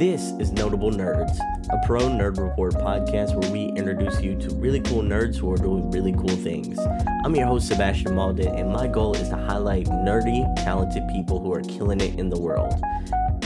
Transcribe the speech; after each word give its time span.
This 0.00 0.32
is 0.38 0.50
Notable 0.50 0.90
Nerds, 0.90 1.38
a 1.68 1.86
ProNerd 1.86 2.38
Report 2.38 2.72
podcast 2.72 3.38
where 3.38 3.52
we 3.52 3.66
introduce 3.76 4.18
you 4.22 4.34
to 4.36 4.54
really 4.54 4.80
cool 4.80 5.02
nerds 5.02 5.36
who 5.36 5.52
are 5.52 5.58
doing 5.58 5.90
really 5.90 6.12
cool 6.12 6.28
things. 6.28 6.78
I'm 7.22 7.36
your 7.36 7.46
host, 7.46 7.68
Sebastian 7.68 8.14
Malden, 8.14 8.48
and 8.48 8.72
my 8.72 8.86
goal 8.86 9.14
is 9.14 9.28
to 9.28 9.36
highlight 9.36 9.88
nerdy, 9.88 10.42
talented 10.64 11.02
people 11.12 11.38
who 11.38 11.52
are 11.52 11.60
killing 11.60 12.00
it 12.00 12.18
in 12.18 12.30
the 12.30 12.40
world. 12.40 12.72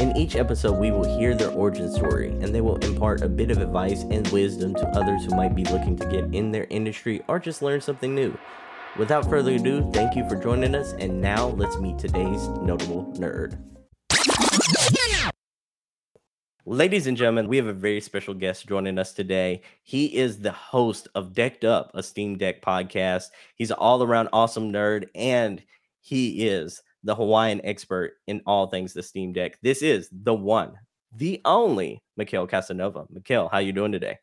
In 0.05 0.14
each 0.18 0.36
episode, 0.36 0.79
we 0.79 0.91
will 0.91 1.16
hear 1.16 1.34
their 1.34 1.50
origin 1.52 1.91
story, 1.91 2.29
and 2.29 2.55
they 2.55 2.61
will 2.61 2.77
impart 2.84 3.23
a 3.23 3.29
bit 3.29 3.50
of 3.50 3.57
advice 3.57 4.02
and 4.02 4.29
wisdom 4.29 4.75
to 4.75 4.87
others 4.88 5.25
who 5.25 5.34
might 5.34 5.55
be 5.55 5.64
looking 5.64 5.96
to 5.96 6.07
get 6.11 6.25
in 6.34 6.52
their 6.52 6.66
industry 6.69 7.23
or 7.27 7.38
just 7.38 7.62
learn 7.62 7.80
something 7.80 8.15
new. 8.15 8.37
Without 8.98 9.24
further 9.30 9.52
ado, 9.52 9.91
thank 9.95 10.15
you 10.15 10.29
for 10.29 10.37
joining 10.37 10.74
us, 10.74 10.93
and 10.98 11.23
now 11.23 11.46
let's 11.46 11.79
meet 11.79 11.98
today's 11.98 12.48
notable 12.60 13.10
nerd. 13.16 13.59
Ladies 16.66 17.07
and 17.07 17.16
gentlemen, 17.16 17.48
we 17.48 17.57
have 17.57 17.68
a 17.68 17.73
very 17.73 18.02
special 18.02 18.34
guest 18.34 18.68
joining 18.68 18.98
us 18.98 19.15
today. 19.15 19.62
He 19.84 20.15
is 20.15 20.38
the 20.38 20.52
host 20.52 21.09
of 21.15 21.32
Decked 21.32 21.65
Up, 21.65 21.93
a 21.95 22.02
Steam 22.02 22.37
Deck 22.37 22.60
podcast. 22.60 23.29
He's 23.55 23.71
an 23.71 23.79
all 23.79 24.02
around 24.02 24.29
awesome 24.34 24.71
nerd, 24.71 25.09
and 25.15 25.62
he 26.02 26.46
is 26.46 26.82
the 27.05 27.15
Hawaiian 27.15 27.61
expert 27.65 28.15
in 28.27 28.43
all 28.47 28.67
things 28.67 28.93
the 28.93 29.03
Steam 29.03 29.33
Deck. 29.33 29.59
This 29.63 29.83
is 29.83 30.09
the 30.11 30.35
one, 30.35 30.73
the 31.17 31.41
only 31.45 32.03
Mekel 32.19 32.49
Kasanova. 32.49 33.07
Mekel, 33.13 33.51
how 33.51 33.59
you 33.59 33.73
doing 33.73 33.93
today? 33.93 34.19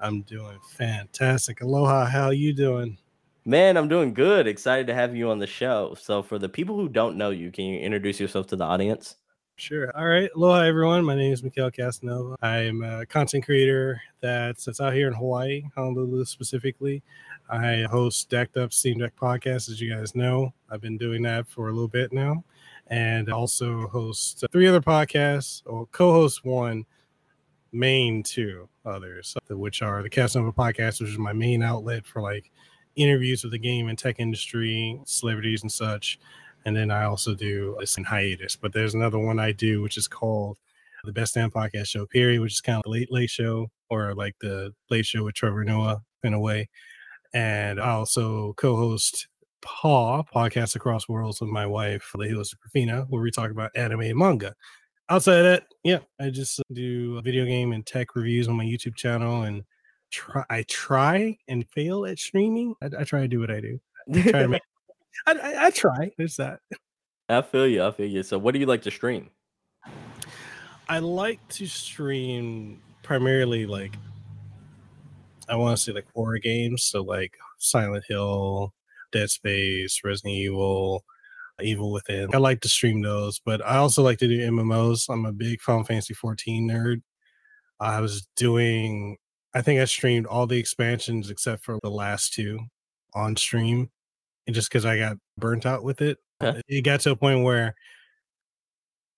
I'm 0.00 0.22
doing 0.22 0.58
fantastic. 0.70 1.60
Aloha, 1.60 2.06
how 2.06 2.30
you 2.30 2.52
doing? 2.52 2.98
Man, 3.44 3.76
I'm 3.76 3.88
doing 3.88 4.14
good. 4.14 4.46
Excited 4.46 4.86
to 4.86 4.94
have 4.94 5.14
you 5.14 5.30
on 5.30 5.38
the 5.38 5.46
show. 5.46 5.94
So, 6.00 6.22
for 6.22 6.38
the 6.38 6.48
people 6.48 6.76
who 6.76 6.88
don't 6.88 7.16
know 7.16 7.30
you, 7.30 7.52
can 7.52 7.66
you 7.66 7.78
introduce 7.78 8.18
yourself 8.18 8.46
to 8.48 8.56
the 8.56 8.64
audience? 8.64 9.16
Sure. 9.56 9.96
All 9.96 10.06
right. 10.06 10.30
Aloha, 10.34 10.62
everyone. 10.62 11.04
My 11.04 11.14
name 11.14 11.32
is 11.32 11.42
Mekel 11.42 11.72
Kasanova. 11.72 12.34
I'm 12.42 12.82
a 12.82 13.06
content 13.06 13.44
creator 13.44 14.00
that's, 14.20 14.64
that's 14.64 14.80
out 14.80 14.94
here 14.94 15.06
in 15.06 15.14
Hawaii, 15.14 15.62
Honolulu 15.76 16.24
specifically. 16.24 17.04
I 17.48 17.82
host 17.90 18.30
Decked 18.30 18.56
Up 18.56 18.72
Steam 18.72 18.98
Deck 18.98 19.14
podcast, 19.16 19.70
as 19.70 19.80
you 19.80 19.94
guys 19.94 20.14
know. 20.14 20.52
I've 20.70 20.80
been 20.80 20.96
doing 20.96 21.22
that 21.22 21.46
for 21.46 21.68
a 21.68 21.72
little 21.72 21.88
bit 21.88 22.12
now, 22.12 22.44
and 22.88 23.30
also 23.30 23.86
host 23.88 24.44
three 24.52 24.66
other 24.66 24.80
podcasts, 24.80 25.62
or 25.66 25.86
co-host 25.86 26.44
one, 26.44 26.86
main 27.72 28.22
two 28.22 28.68
others, 28.84 29.36
which 29.50 29.82
are 29.82 30.02
the 30.02 30.10
Kasanova 30.10 30.54
podcast, 30.54 31.00
which 31.00 31.10
is 31.10 31.18
my 31.18 31.32
main 31.32 31.62
outlet 31.62 32.06
for 32.06 32.22
like 32.22 32.50
interviews 32.96 33.42
with 33.42 33.52
the 33.52 33.58
game 33.58 33.88
and 33.88 33.98
tech 33.98 34.20
industry, 34.20 35.00
celebrities, 35.04 35.62
and 35.62 35.72
such 35.72 36.18
and 36.64 36.76
then 36.76 36.90
I 36.90 37.04
also 37.04 37.34
do 37.34 37.76
this 37.78 37.98
in 37.98 38.04
hiatus. 38.04 38.56
But 38.56 38.72
there's 38.72 38.94
another 38.94 39.18
one 39.18 39.38
I 39.38 39.52
do, 39.52 39.82
which 39.82 39.96
is 39.96 40.08
called 40.08 40.58
the 41.04 41.12
Best 41.12 41.34
Damn 41.34 41.50
Podcast 41.50 41.88
Show, 41.88 42.06
period, 42.06 42.40
which 42.40 42.54
is 42.54 42.60
kind 42.60 42.78
of 42.78 42.84
the 42.84 42.90
late 42.90 43.12
late 43.12 43.30
show 43.30 43.70
or 43.90 44.14
like 44.14 44.36
the 44.40 44.72
late 44.90 45.04
show 45.04 45.24
with 45.24 45.34
Trevor 45.34 45.64
Noah 45.64 46.02
in 46.22 46.32
a 46.32 46.40
way. 46.40 46.68
And 47.34 47.80
I 47.80 47.90
also 47.90 48.52
co-host 48.54 49.26
Paw 49.60 50.22
Podcast 50.22 50.76
Across 50.76 51.08
Worlds 51.08 51.40
with 51.40 51.50
my 51.50 51.66
wife, 51.66 52.12
Lehua 52.16 52.46
Sukrafina, 52.46 53.06
where 53.08 53.20
we 53.20 53.30
talk 53.30 53.50
about 53.50 53.72
anime 53.74 54.02
and 54.02 54.16
manga. 54.16 54.54
Outside 55.08 55.38
of 55.38 55.44
that, 55.44 55.64
yeah, 55.82 55.98
I 56.20 56.30
just 56.30 56.60
uh, 56.60 56.62
do 56.72 57.20
video 57.22 57.44
game 57.44 57.72
and 57.72 57.84
tech 57.84 58.14
reviews 58.14 58.46
on 58.48 58.56
my 58.56 58.64
YouTube 58.64 58.94
channel 58.94 59.42
and 59.42 59.64
try 60.10 60.44
I 60.48 60.62
try 60.68 61.36
and 61.48 61.68
fail 61.70 62.06
at 62.06 62.18
streaming. 62.18 62.74
I, 62.80 62.90
I 63.00 63.04
try 63.04 63.20
to 63.20 63.28
do 63.28 63.40
what 63.40 63.50
I 63.50 63.60
do. 63.60 63.80
I 64.14 64.22
try 64.22 64.42
to 64.42 64.48
make 64.48 64.62
I, 65.26 65.32
I, 65.32 65.66
I 65.66 65.70
try. 65.70 66.12
There's 66.16 66.36
that. 66.36 66.60
I 67.28 67.42
feel 67.42 67.66
you. 67.66 67.84
I 67.84 67.90
feel 67.90 68.08
you. 68.08 68.22
So, 68.22 68.38
what 68.38 68.54
do 68.54 68.60
you 68.60 68.66
like 68.66 68.82
to 68.82 68.90
stream? 68.90 69.30
I 70.88 70.98
like 70.98 71.46
to 71.48 71.66
stream 71.66 72.80
primarily 73.02 73.66
like 73.66 73.96
I 75.48 75.56
want 75.56 75.76
to 75.76 75.82
say 75.82 75.92
like 75.92 76.06
horror 76.14 76.38
games, 76.38 76.84
so 76.84 77.02
like 77.02 77.36
Silent 77.58 78.04
Hill, 78.08 78.72
Dead 79.12 79.30
Space, 79.30 80.00
Resident 80.04 80.34
Evil, 80.34 81.04
Evil 81.60 81.92
Within. 81.92 82.34
I 82.34 82.38
like 82.38 82.60
to 82.62 82.68
stream 82.68 83.02
those, 83.02 83.40
but 83.44 83.64
I 83.64 83.76
also 83.76 84.02
like 84.02 84.18
to 84.18 84.28
do 84.28 84.50
MMOs. 84.50 85.08
I'm 85.08 85.26
a 85.26 85.32
big 85.32 85.60
Final 85.60 85.84
Fantasy 85.84 86.14
14 86.14 86.68
nerd. 86.68 87.02
I 87.80 88.00
was 88.00 88.26
doing, 88.36 89.16
I 89.54 89.62
think 89.62 89.80
I 89.80 89.84
streamed 89.84 90.26
all 90.26 90.46
the 90.46 90.58
expansions 90.58 91.30
except 91.30 91.64
for 91.64 91.78
the 91.82 91.90
last 91.90 92.32
two 92.32 92.58
on 93.14 93.36
stream 93.36 93.90
and 94.46 94.54
just 94.54 94.68
because 94.68 94.84
I 94.84 94.98
got 94.98 95.16
burnt 95.38 95.66
out 95.66 95.84
with 95.84 96.00
it. 96.00 96.18
Okay. 96.42 96.60
It 96.68 96.82
got 96.82 97.00
to 97.00 97.12
a 97.12 97.16
point 97.16 97.44
where 97.44 97.74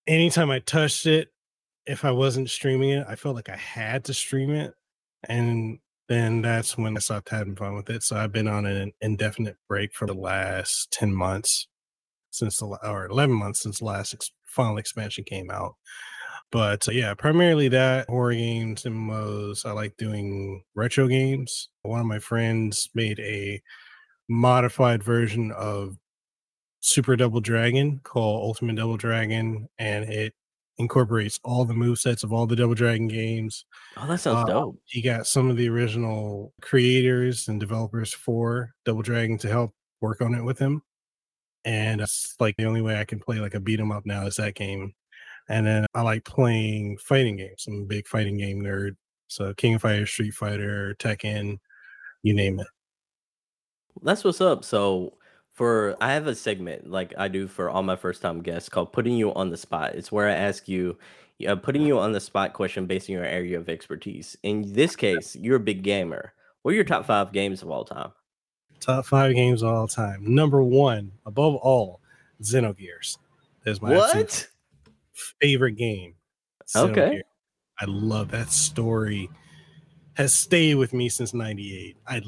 anytime 0.07 0.51
I 0.51 0.59
touched 0.61 1.07
it, 1.07 1.29
if 1.87 2.05
I 2.05 2.11
wasn't 2.11 2.51
streaming 2.51 2.91
it, 2.91 3.07
I 3.09 3.17
felt 3.17 3.37
like 3.37 3.49
I 3.49 3.57
had 3.57 4.05
to 4.05 4.15
stream 4.15 4.51
it. 4.51 4.75
And 5.29 5.79
then 6.09 6.43
that's 6.43 6.79
when 6.79 6.97
I 6.97 7.01
stopped 7.01 7.31
having 7.31 7.57
fun 7.57 7.75
with 7.75 7.91
it. 7.91 8.03
So 8.03 8.17
I've 8.17 8.33
been 8.33 8.49
on 8.49 8.67
an 8.67 8.93
indefinite 9.01 9.57
break 9.69 9.95
for 9.95 10.07
the 10.07 10.15
last 10.15 10.91
10 10.93 11.13
months 11.13 11.67
since 12.31 12.59
the, 12.59 12.67
or 12.67 13.07
11 13.07 13.35
months 13.35 13.63
since 13.63 13.79
the 13.81 13.87
last 13.87 14.15
ex- 14.15 14.31
final 14.47 14.79
expansion 14.79 15.25
came 15.25 15.51
out. 15.51 15.75
But 16.53 16.89
uh, 16.89 16.93
yeah, 16.93 17.15
primarily 17.15 17.69
that 17.69 18.09
horror 18.09 18.33
games, 18.33 18.85
and 18.85 18.95
MMOs. 18.95 19.67
I 19.67 19.73
like 19.73 19.97
doing 19.97 20.63
retro 20.75 21.09
games. 21.09 21.69
One 21.83 22.01
of 22.01 22.07
my 22.07 22.21
friends 22.21 22.89
made 22.95 23.19
a 23.19 23.61
modified 24.29 25.03
version 25.03 25.51
of 25.53 25.97
Super 26.81 27.17
Double 27.17 27.41
Dragon 27.41 28.01
called 28.05 28.43
Ultimate 28.45 28.77
Double 28.77 28.97
Dragon, 28.97 29.69
and 29.79 30.05
it 30.05 30.35
incorporates 30.79 31.41
all 31.43 31.65
the 31.65 31.75
move 31.75 31.99
sets 31.99 32.23
of 32.23 32.33
all 32.33 32.47
the 32.47 32.57
Double 32.57 32.75
Dragon 32.75 33.09
games. 33.09 33.65
Oh, 33.97 34.07
that 34.07 34.21
sounds 34.21 34.49
uh, 34.49 34.53
dope. 34.53 34.79
He 34.85 35.01
got 35.01 35.27
some 35.27 35.51
of 35.51 35.57
the 35.57 35.69
original 35.69 36.53
creators 36.61 37.49
and 37.49 37.59
developers 37.59 38.13
for 38.13 38.75
Double 38.85 39.03
Dragon 39.03 39.39
to 39.39 39.49
help 39.49 39.75
work 40.01 40.21
on 40.21 40.35
it 40.35 40.43
with 40.45 40.59
him. 40.59 40.83
And 41.65 42.01
it's 42.01 42.37
like 42.39 42.57
the 42.57 42.67
only 42.67 42.83
way 42.83 43.01
I 43.01 43.05
can 43.05 43.19
play 43.19 43.41
like 43.41 43.55
a 43.55 43.61
beat 43.61 43.81
'em 43.81 43.91
up 43.91 44.07
now 44.07 44.27
is 44.27 44.37
that 44.37 44.55
game. 44.55 44.95
And 45.49 45.67
then 45.67 45.87
I 45.95 46.03
like 46.03 46.25
playing 46.25 46.99
fighting 46.99 47.37
games. 47.37 47.65
I'm 47.67 47.83
a 47.83 47.87
big 47.87 48.07
fighting 48.07 48.37
game 48.37 48.63
nerd. 48.63 48.97
So 49.29 49.55
King 49.55 49.75
of 49.75 49.83
Fighters, 49.83 50.11
Street 50.11 50.35
Fighter, 50.35 50.95
Tekken, 50.99 51.59
you 52.23 52.35
name 52.35 52.61
it. 52.61 52.67
That's 54.03 54.25
what's 54.25 54.41
up. 54.41 54.65
So 54.65 55.15
for 55.57 55.97
I 56.03 56.13
have 56.13 56.27
a 56.27 56.35
segment 56.35 56.89
like 56.89 57.15
I 57.17 57.29
do 57.29 57.49
for 57.49 57.71
all 57.71 57.83
my 57.83 57.97
first 57.97 58.21
time 58.21 58.43
guests 58.43 58.69
called 58.69 58.93
putting 58.93 59.17
you 59.17 59.33
on 59.33 59.49
the 59.49 59.57
spot. 59.57 59.95
It's 59.95 60.13
where 60.13 60.29
I 60.29 60.35
ask 60.35 60.69
you 60.69 60.99
uh, 61.49 61.57
putting 61.57 61.83
you 61.83 61.99
on 61.99 62.13
the 62.13 62.21
spot 62.21 62.53
question 62.53 62.87
based 62.87 63.09
on 63.09 63.15
your 63.15 63.25
area 63.25 63.59
of 63.59 63.69
expertise. 63.71 64.37
In 64.43 64.75
this 64.75 64.95
case, 64.95 65.35
you're 65.35 65.57
a 65.57 65.61
big 65.61 65.83
gamer. 65.83 66.35
What 66.61 66.73
are 66.73 66.75
your 66.75 66.85
top 66.85 67.07
five 67.07 67.33
games 67.33 67.63
of 67.63 67.71
all 67.71 67.87
time? 67.87 68.13
Top 68.81 69.07
five 69.07 69.35
games 69.35 69.63
of 69.63 69.71
all 69.71 69.89
time. 69.89 70.35
Number 70.35 70.63
one, 70.63 71.11
above 71.25 71.55
all, 71.57 72.01
Xenogears. 72.43 73.17
That's 73.65 73.81
my 73.81 73.97
what 73.97 74.49
favorite 75.41 75.77
game. 75.77 76.17
Xenogears. 76.67 76.91
Okay. 76.91 77.23
I 77.81 77.85
love 77.87 78.31
that 78.33 78.51
story. 78.51 79.31
Has 80.15 80.35
stayed 80.35 80.75
with 80.75 80.93
me 80.93 81.09
since 81.09 81.33
'98. 81.33 81.97
I 82.07 82.21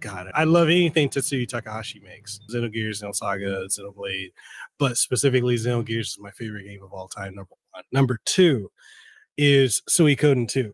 God, 0.00 0.30
I 0.34 0.44
love 0.44 0.68
anything 0.68 1.08
Tetsuya 1.08 1.46
Takahashi 1.46 2.00
makes. 2.00 2.40
Xenogears, 2.50 3.02
Xenosaga, 3.02 3.66
Xenoblade, 3.66 4.32
but 4.78 4.96
specifically 4.96 5.56
Xenogears 5.56 6.00
is 6.00 6.18
my 6.18 6.30
favorite 6.32 6.64
game 6.64 6.82
of 6.82 6.92
all 6.92 7.08
time. 7.08 7.34
Number 7.34 7.54
one. 7.72 7.84
Number 7.92 8.18
two 8.24 8.70
is 9.36 9.82
Suikoden 9.88 10.48
2, 10.48 10.72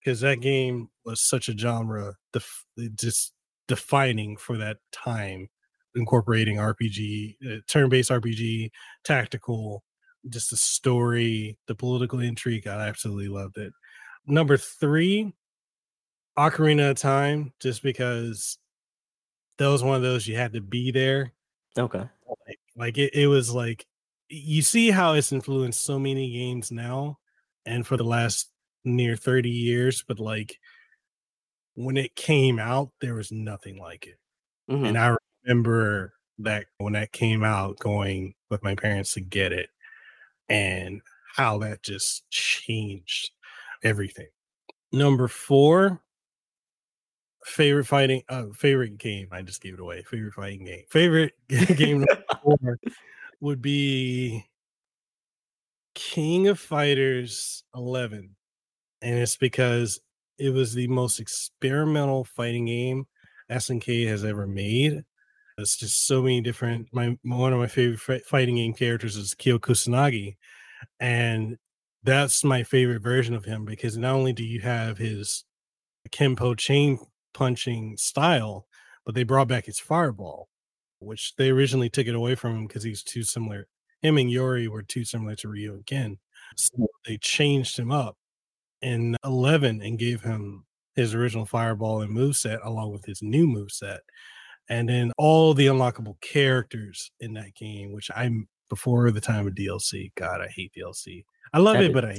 because 0.00 0.20
that 0.20 0.40
game 0.40 0.88
was 1.04 1.20
such 1.20 1.48
a 1.48 1.56
genre, 1.56 2.14
def- 2.32 2.64
just 2.94 3.32
defining 3.68 4.36
for 4.36 4.56
that 4.58 4.78
time, 4.92 5.48
incorporating 5.94 6.56
RPG, 6.56 7.36
uh, 7.46 7.60
turn-based 7.68 8.10
RPG, 8.10 8.70
tactical, 9.04 9.84
just 10.28 10.50
the 10.50 10.56
story, 10.56 11.58
the 11.66 11.74
political 11.74 12.20
intrigue. 12.20 12.66
I 12.66 12.88
absolutely 12.88 13.28
loved 13.28 13.58
it. 13.58 13.72
Number 14.26 14.56
three 14.56 15.32
Ocarina 16.38 16.90
of 16.92 16.96
Time, 16.96 17.52
just 17.60 17.82
because 17.82 18.58
that 19.58 19.68
was 19.68 19.82
one 19.82 19.96
of 19.96 20.02
those 20.02 20.26
you 20.26 20.36
had 20.36 20.52
to 20.54 20.60
be 20.60 20.90
there. 20.90 21.32
Okay. 21.78 22.04
Like, 22.46 22.58
like 22.76 22.98
it, 22.98 23.14
it 23.14 23.26
was 23.26 23.52
like 23.52 23.86
you 24.28 24.62
see 24.62 24.90
how 24.90 25.12
it's 25.14 25.32
influenced 25.32 25.84
so 25.84 25.98
many 25.98 26.30
games 26.32 26.72
now 26.72 27.18
and 27.66 27.86
for 27.86 27.96
the 27.96 28.04
last 28.04 28.50
near 28.84 29.14
30 29.14 29.50
years, 29.50 30.02
but 30.06 30.18
like 30.18 30.58
when 31.74 31.96
it 31.96 32.16
came 32.16 32.58
out, 32.58 32.90
there 33.00 33.14
was 33.14 33.30
nothing 33.30 33.78
like 33.78 34.06
it. 34.06 34.18
Mm-hmm. 34.70 34.84
And 34.86 34.98
I 34.98 35.16
remember 35.44 36.14
that 36.38 36.66
when 36.78 36.94
that 36.94 37.12
came 37.12 37.44
out, 37.44 37.78
going 37.78 38.34
with 38.50 38.62
my 38.62 38.74
parents 38.74 39.14
to 39.14 39.20
get 39.20 39.52
it 39.52 39.68
and 40.48 41.02
how 41.34 41.58
that 41.58 41.82
just 41.82 42.28
changed 42.30 43.30
everything. 43.82 44.28
Number 44.92 45.28
four 45.28 46.00
favorite 47.44 47.86
fighting 47.86 48.22
uh 48.28 48.44
favorite 48.54 48.98
game 48.98 49.26
i 49.32 49.42
just 49.42 49.60
gave 49.60 49.74
it 49.74 49.80
away 49.80 50.02
favorite 50.02 50.32
fighting 50.32 50.64
game 50.64 50.84
favorite 50.90 51.32
game 51.76 52.04
would 53.40 53.60
be 53.60 54.44
king 55.94 56.46
of 56.48 56.58
fighters 56.58 57.64
11 57.74 58.34
and 59.02 59.18
it's 59.18 59.36
because 59.36 60.00
it 60.38 60.50
was 60.50 60.74
the 60.74 60.86
most 60.88 61.20
experimental 61.20 62.24
fighting 62.24 62.66
game 62.66 63.06
snk 63.50 64.06
has 64.06 64.24
ever 64.24 64.46
made. 64.46 65.04
It's 65.58 65.76
just 65.76 66.06
so 66.06 66.22
many 66.22 66.40
different 66.40 66.88
my 66.92 67.16
one 67.22 67.52
of 67.52 67.58
my 67.58 67.66
favorite 67.66 68.24
fighting 68.24 68.56
game 68.56 68.72
characters 68.72 69.16
is 69.16 69.34
kyo 69.34 69.58
kusanagi 69.58 70.36
and 70.98 71.58
that's 72.02 72.42
my 72.42 72.62
favorite 72.62 73.02
version 73.02 73.34
of 73.34 73.44
him 73.44 73.64
because 73.64 73.96
not 73.96 74.14
only 74.14 74.32
do 74.32 74.42
you 74.42 74.60
have 74.60 74.98
his 74.98 75.44
Kenpo 76.10 76.56
chain 76.56 76.98
punching 77.32 77.96
style, 77.96 78.66
but 79.04 79.14
they 79.14 79.22
brought 79.22 79.48
back 79.48 79.66
his 79.66 79.78
fireball, 79.78 80.48
which 80.98 81.34
they 81.36 81.50
originally 81.50 81.90
took 81.90 82.06
it 82.06 82.14
away 82.14 82.34
from 82.34 82.56
him 82.56 82.66
because 82.66 82.82
he's 82.82 83.02
too 83.02 83.22
similar. 83.22 83.66
Him 84.02 84.18
and 84.18 84.30
Iori 84.30 84.68
were 84.68 84.82
too 84.82 85.04
similar 85.04 85.34
to 85.36 85.48
Ryu 85.48 85.74
and 85.74 85.86
Ken. 85.86 86.18
So 86.56 86.86
they 87.06 87.18
changed 87.18 87.78
him 87.78 87.90
up 87.90 88.16
in 88.80 89.16
11 89.24 89.80
and 89.80 89.98
gave 89.98 90.22
him 90.22 90.64
his 90.94 91.14
original 91.14 91.46
fireball 91.46 92.02
and 92.02 92.12
move 92.12 92.36
set 92.36 92.60
along 92.64 92.92
with 92.92 93.04
his 93.04 93.22
new 93.22 93.46
move 93.46 93.70
set. 93.70 94.00
And 94.68 94.88
then 94.88 95.12
all 95.18 95.54
the 95.54 95.66
unlockable 95.66 96.20
characters 96.20 97.10
in 97.20 97.34
that 97.34 97.54
game, 97.54 97.92
which 97.92 98.10
I'm 98.14 98.48
before 98.68 99.10
the 99.10 99.20
time 99.20 99.46
of 99.46 99.54
DLC. 99.54 100.12
God, 100.14 100.40
I 100.40 100.48
hate 100.48 100.72
DLC. 100.76 101.24
I 101.52 101.58
love 101.58 101.74
that 101.74 101.84
it, 101.84 101.92
but 101.92 102.04
I 102.04 102.18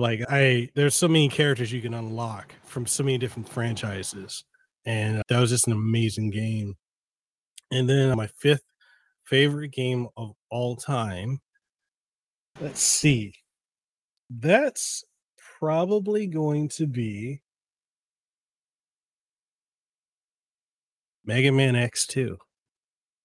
like 0.00 0.22
I 0.28 0.68
there's 0.74 0.94
so 0.94 1.08
many 1.08 1.28
characters 1.28 1.72
you 1.72 1.80
can 1.80 1.94
unlock 1.94 2.54
from 2.64 2.86
so 2.86 3.02
many 3.04 3.18
different 3.18 3.48
franchises, 3.48 4.44
and 4.86 5.22
that 5.28 5.40
was 5.40 5.50
just 5.50 5.66
an 5.66 5.72
amazing 5.72 6.30
game. 6.30 6.74
And 7.70 7.88
then 7.88 8.16
my 8.16 8.28
fifth 8.38 8.64
favorite 9.26 9.72
game 9.72 10.08
of 10.16 10.32
all 10.50 10.76
time. 10.76 11.40
Let's 12.60 12.80
see. 12.80 13.34
That's 14.30 15.04
probably 15.58 16.26
going 16.26 16.68
to 16.70 16.86
be 16.86 17.42
Mega 21.24 21.52
Man 21.52 21.74
X2. 21.74 22.36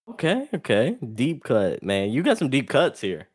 Okay, 0.10 0.50
okay. 0.54 0.98
Deep 1.14 1.44
cut, 1.44 1.82
man. 1.82 2.12
You 2.12 2.22
got 2.24 2.38
some 2.38 2.50
deep 2.50 2.68
cuts 2.70 3.00
here. 3.00 3.30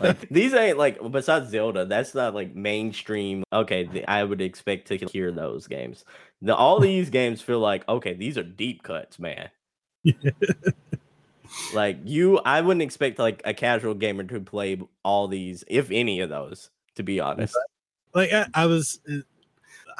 Like 0.00 0.28
these 0.28 0.54
ain't 0.54 0.78
like 0.78 0.98
besides 1.10 1.50
Zelda, 1.50 1.84
that's 1.84 2.14
not 2.14 2.34
like 2.34 2.54
mainstream. 2.54 3.44
Okay, 3.52 3.84
the, 3.84 4.08
I 4.10 4.24
would 4.24 4.40
expect 4.40 4.88
to 4.88 4.96
hear 4.96 5.32
those 5.32 5.66
games. 5.66 6.04
The, 6.42 6.54
all 6.54 6.80
these 6.80 7.10
games 7.10 7.42
feel 7.42 7.60
like 7.60 7.88
okay, 7.88 8.14
these 8.14 8.38
are 8.38 8.42
deep 8.42 8.82
cuts, 8.82 9.18
man. 9.18 9.50
like 11.74 11.98
you, 12.04 12.38
I 12.38 12.60
wouldn't 12.60 12.82
expect 12.82 13.18
like 13.18 13.42
a 13.44 13.54
casual 13.54 13.94
gamer 13.94 14.24
to 14.24 14.40
play 14.40 14.80
all 15.04 15.28
these, 15.28 15.64
if 15.68 15.90
any 15.90 16.20
of 16.20 16.28
those, 16.28 16.70
to 16.96 17.02
be 17.02 17.20
honest. 17.20 17.56
Like 18.14 18.32
I, 18.32 18.46
I 18.54 18.66
was, 18.66 19.00
uh, 19.10 19.18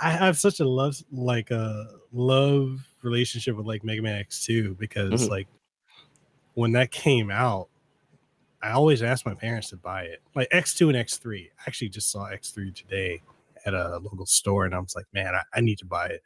I 0.01 0.11
have 0.11 0.39
such 0.39 0.61
a 0.61 0.65
love, 0.65 1.03
like 1.13 1.51
a 1.51 1.87
love 2.13 2.87
relationship 3.03 3.57
with 3.57 3.67
like 3.67 3.85
Mega 3.85 4.03
Man 4.03 4.23
X2 4.25 4.79
because 4.79 5.23
mm-hmm. 5.23 5.31
like 5.31 5.49
when 6.55 6.73
that 6.73 6.91
came 6.91 7.31
out, 7.31 7.69
I 8.63 8.71
always 8.71 9.03
asked 9.03 9.25
my 9.25 9.35
parents 9.35 9.71
to 9.71 9.77
buy 9.77 10.03
it. 10.03 10.21
Like 10.35 10.49
X2 10.51 10.89
and 10.89 10.97
X3. 10.97 11.47
I 11.47 11.63
actually 11.67 11.91
just 11.91 12.11
saw 12.11 12.29
X3 12.31 12.75
today 12.75 13.23
at 13.67 13.75
a 13.75 13.99
local 13.99 14.27
store 14.27 14.65
and 14.65 14.75
I 14.75 14.79
was 14.79 14.95
like, 14.97 15.07
man, 15.13 15.35
I, 15.35 15.43
I 15.55 15.61
need 15.61 15.79
to 15.79 15.87
buy 15.87 16.07
it. 16.07 16.23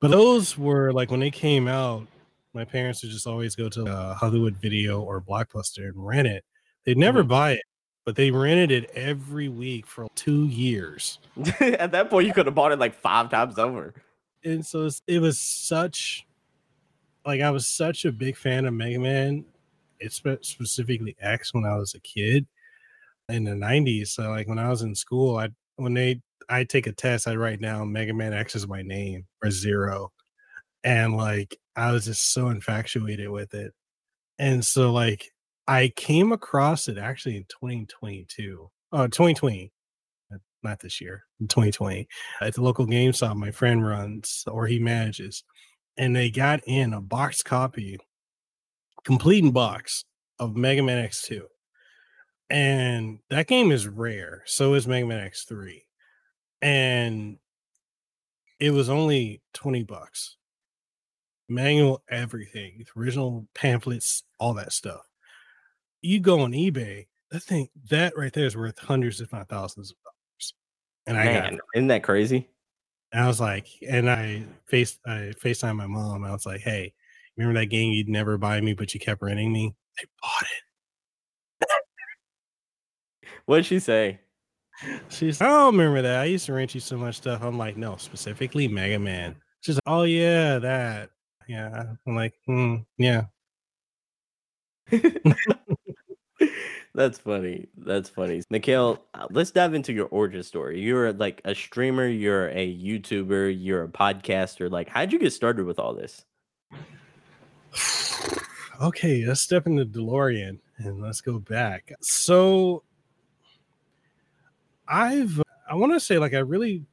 But 0.00 0.10
those 0.10 0.58
were 0.58 0.92
like 0.92 1.10
when 1.10 1.20
they 1.20 1.30
came 1.30 1.68
out, 1.68 2.06
my 2.54 2.64
parents 2.64 3.02
would 3.02 3.12
just 3.12 3.26
always 3.26 3.54
go 3.54 3.68
to 3.68 4.14
Hollywood 4.18 4.56
video 4.56 5.00
or 5.02 5.20
Blockbuster 5.20 5.88
and 5.88 6.06
rent 6.06 6.26
it. 6.26 6.44
They'd 6.84 6.98
never 6.98 7.20
mm-hmm. 7.20 7.28
buy 7.28 7.52
it, 7.52 7.62
but 8.04 8.16
they 8.16 8.30
rented 8.30 8.70
it 8.70 8.90
every 8.94 9.48
week 9.48 9.86
for 9.86 10.08
two 10.14 10.46
years. 10.46 11.18
At 11.60 11.92
that 11.92 12.08
point, 12.08 12.26
you 12.26 12.32
could 12.32 12.46
have 12.46 12.54
bought 12.54 12.72
it 12.72 12.78
like 12.78 12.94
five 12.94 13.30
times 13.30 13.58
over. 13.58 13.92
And 14.42 14.64
so 14.64 14.88
it 15.06 15.18
was 15.18 15.38
such, 15.38 16.26
like, 17.26 17.40
I 17.40 17.50
was 17.50 17.66
such 17.66 18.04
a 18.04 18.12
big 18.12 18.36
fan 18.36 18.64
of 18.64 18.72
Mega 18.72 19.00
Man 19.00 19.44
it's 20.00 20.22
specifically 20.42 21.16
X 21.20 21.52
when 21.54 21.64
I 21.64 21.76
was 21.76 21.94
a 21.94 22.00
kid 22.00 22.46
in 23.28 23.44
the 23.44 23.52
90s. 23.52 24.08
So 24.08 24.30
like 24.30 24.48
when 24.48 24.58
I 24.58 24.68
was 24.68 24.82
in 24.82 24.94
school, 24.94 25.38
I 25.38 25.48
when 25.76 25.94
they 25.94 26.20
I 26.48 26.64
take 26.64 26.86
a 26.86 26.92
test, 26.92 27.26
I 27.26 27.36
write 27.36 27.60
down 27.60 27.92
Mega 27.92 28.14
Man 28.14 28.32
X 28.32 28.54
is 28.54 28.68
my 28.68 28.82
name 28.82 29.26
or 29.42 29.50
zero. 29.50 30.12
And 30.84 31.16
like 31.16 31.58
I 31.74 31.92
was 31.92 32.04
just 32.04 32.32
so 32.32 32.48
infatuated 32.48 33.28
with 33.28 33.54
it. 33.54 33.72
And 34.38 34.64
so 34.64 34.92
like 34.92 35.30
I 35.66 35.92
came 35.96 36.32
across 36.32 36.88
it 36.88 36.98
actually 36.98 37.36
in 37.36 37.44
2022. 37.44 38.70
Oh, 38.92 38.98
uh, 38.98 39.06
2020. 39.06 39.72
Not 40.62 40.80
this 40.80 41.00
year, 41.00 41.24
2020. 41.40 42.08
At 42.40 42.54
the 42.54 42.62
local 42.62 42.86
GameStop 42.86 43.36
my 43.36 43.50
friend 43.50 43.86
runs 43.86 44.44
or 44.46 44.66
he 44.66 44.78
manages. 44.78 45.44
And 45.96 46.14
they 46.14 46.30
got 46.30 46.60
in 46.66 46.92
a 46.92 47.00
box 47.00 47.42
copy 47.42 47.98
complete 49.06 49.44
in 49.44 49.52
box 49.52 50.04
of 50.40 50.56
Mega 50.56 50.82
Man 50.82 51.06
X2. 51.08 51.42
And 52.50 53.20
that 53.30 53.46
game 53.46 53.70
is 53.70 53.86
rare. 53.86 54.42
So 54.46 54.74
is 54.74 54.88
Mega 54.88 55.06
Man 55.06 55.30
X3. 55.30 55.82
And 56.60 57.38
it 58.58 58.72
was 58.72 58.88
only 58.88 59.42
20 59.54 59.84
bucks. 59.84 60.36
Manual 61.48 62.02
everything, 62.10 62.84
original 62.96 63.46
pamphlets, 63.54 64.24
all 64.40 64.54
that 64.54 64.72
stuff. 64.72 65.02
You 66.02 66.18
go 66.18 66.40
on 66.40 66.50
eBay, 66.50 67.06
that 67.30 67.44
thing 67.44 67.68
that 67.90 68.16
right 68.16 68.32
there 68.32 68.46
is 68.46 68.56
worth 68.56 68.76
hundreds, 68.80 69.20
if 69.20 69.32
not 69.32 69.48
thousands 69.48 69.92
of 69.92 69.96
dollars. 70.02 70.54
And 71.06 71.16
Man, 71.16 71.28
I 71.28 71.50
got 71.50 71.60
isn't 71.76 71.86
that 71.86 72.02
crazy? 72.02 72.48
I 73.12 73.28
was 73.28 73.40
like, 73.40 73.68
and 73.88 74.10
I 74.10 74.42
faced 74.66 74.98
I 75.06 75.32
FaceTime 75.40 75.76
my 75.76 75.86
mom. 75.86 76.24
I 76.24 76.32
was 76.32 76.46
like, 76.46 76.62
hey, 76.62 76.92
Remember 77.36 77.60
that 77.60 77.66
game 77.66 77.92
you'd 77.92 78.08
never 78.08 78.38
buy 78.38 78.60
me, 78.60 78.72
but 78.72 78.94
you 78.94 79.00
kept 79.00 79.22
renting 79.22 79.52
me? 79.52 79.74
I 79.98 80.04
bought 80.22 80.42
it. 80.42 81.68
What'd 83.46 83.66
she 83.66 83.78
say? 83.78 84.20
She's, 85.08 85.40
I 85.40 85.46
don't 85.46 85.76
remember 85.76 86.02
that. 86.02 86.20
I 86.20 86.24
used 86.24 86.46
to 86.46 86.52
rent 86.52 86.74
you 86.74 86.80
so 86.80 86.96
much 86.96 87.16
stuff. 87.16 87.42
I'm 87.42 87.56
like, 87.56 87.76
no, 87.76 87.96
specifically 87.96 88.68
Mega 88.68 88.98
Man. 88.98 89.36
She's 89.60 89.76
like, 89.76 89.82
oh 89.86 90.02
yeah, 90.02 90.58
that. 90.58 91.10
Yeah. 91.48 91.84
I'm 92.06 92.16
like, 92.16 92.34
hmm, 92.46 92.76
yeah. 92.98 93.24
That's 96.94 97.18
funny. 97.18 97.68
That's 97.76 98.08
funny. 98.08 98.42
Mekel, 98.52 98.98
uh, 99.14 99.26
let's 99.30 99.50
dive 99.50 99.74
into 99.74 99.92
your 99.92 100.06
origin 100.06 100.42
story. 100.42 100.80
You're 100.80 101.12
like 101.12 101.42
a 101.44 101.54
streamer, 101.54 102.08
you're 102.08 102.48
a 102.48 102.74
YouTuber, 102.74 103.54
you're 103.58 103.84
a 103.84 103.88
podcaster. 103.88 104.70
Like, 104.70 104.88
how'd 104.88 105.12
you 105.12 105.18
get 105.18 105.32
started 105.32 105.66
with 105.66 105.78
all 105.78 105.94
this? 105.94 106.24
okay, 108.80 109.24
let's 109.26 109.40
step 109.40 109.66
into 109.66 109.84
DeLorean 109.84 110.58
and 110.78 111.00
let's 111.00 111.20
go 111.20 111.38
back. 111.38 111.92
So 112.00 112.82
I've 114.88 115.42
I 115.68 115.74
want 115.74 115.92
to 115.92 116.00
say 116.00 116.18
like 116.18 116.34
I 116.34 116.38
really 116.38 116.84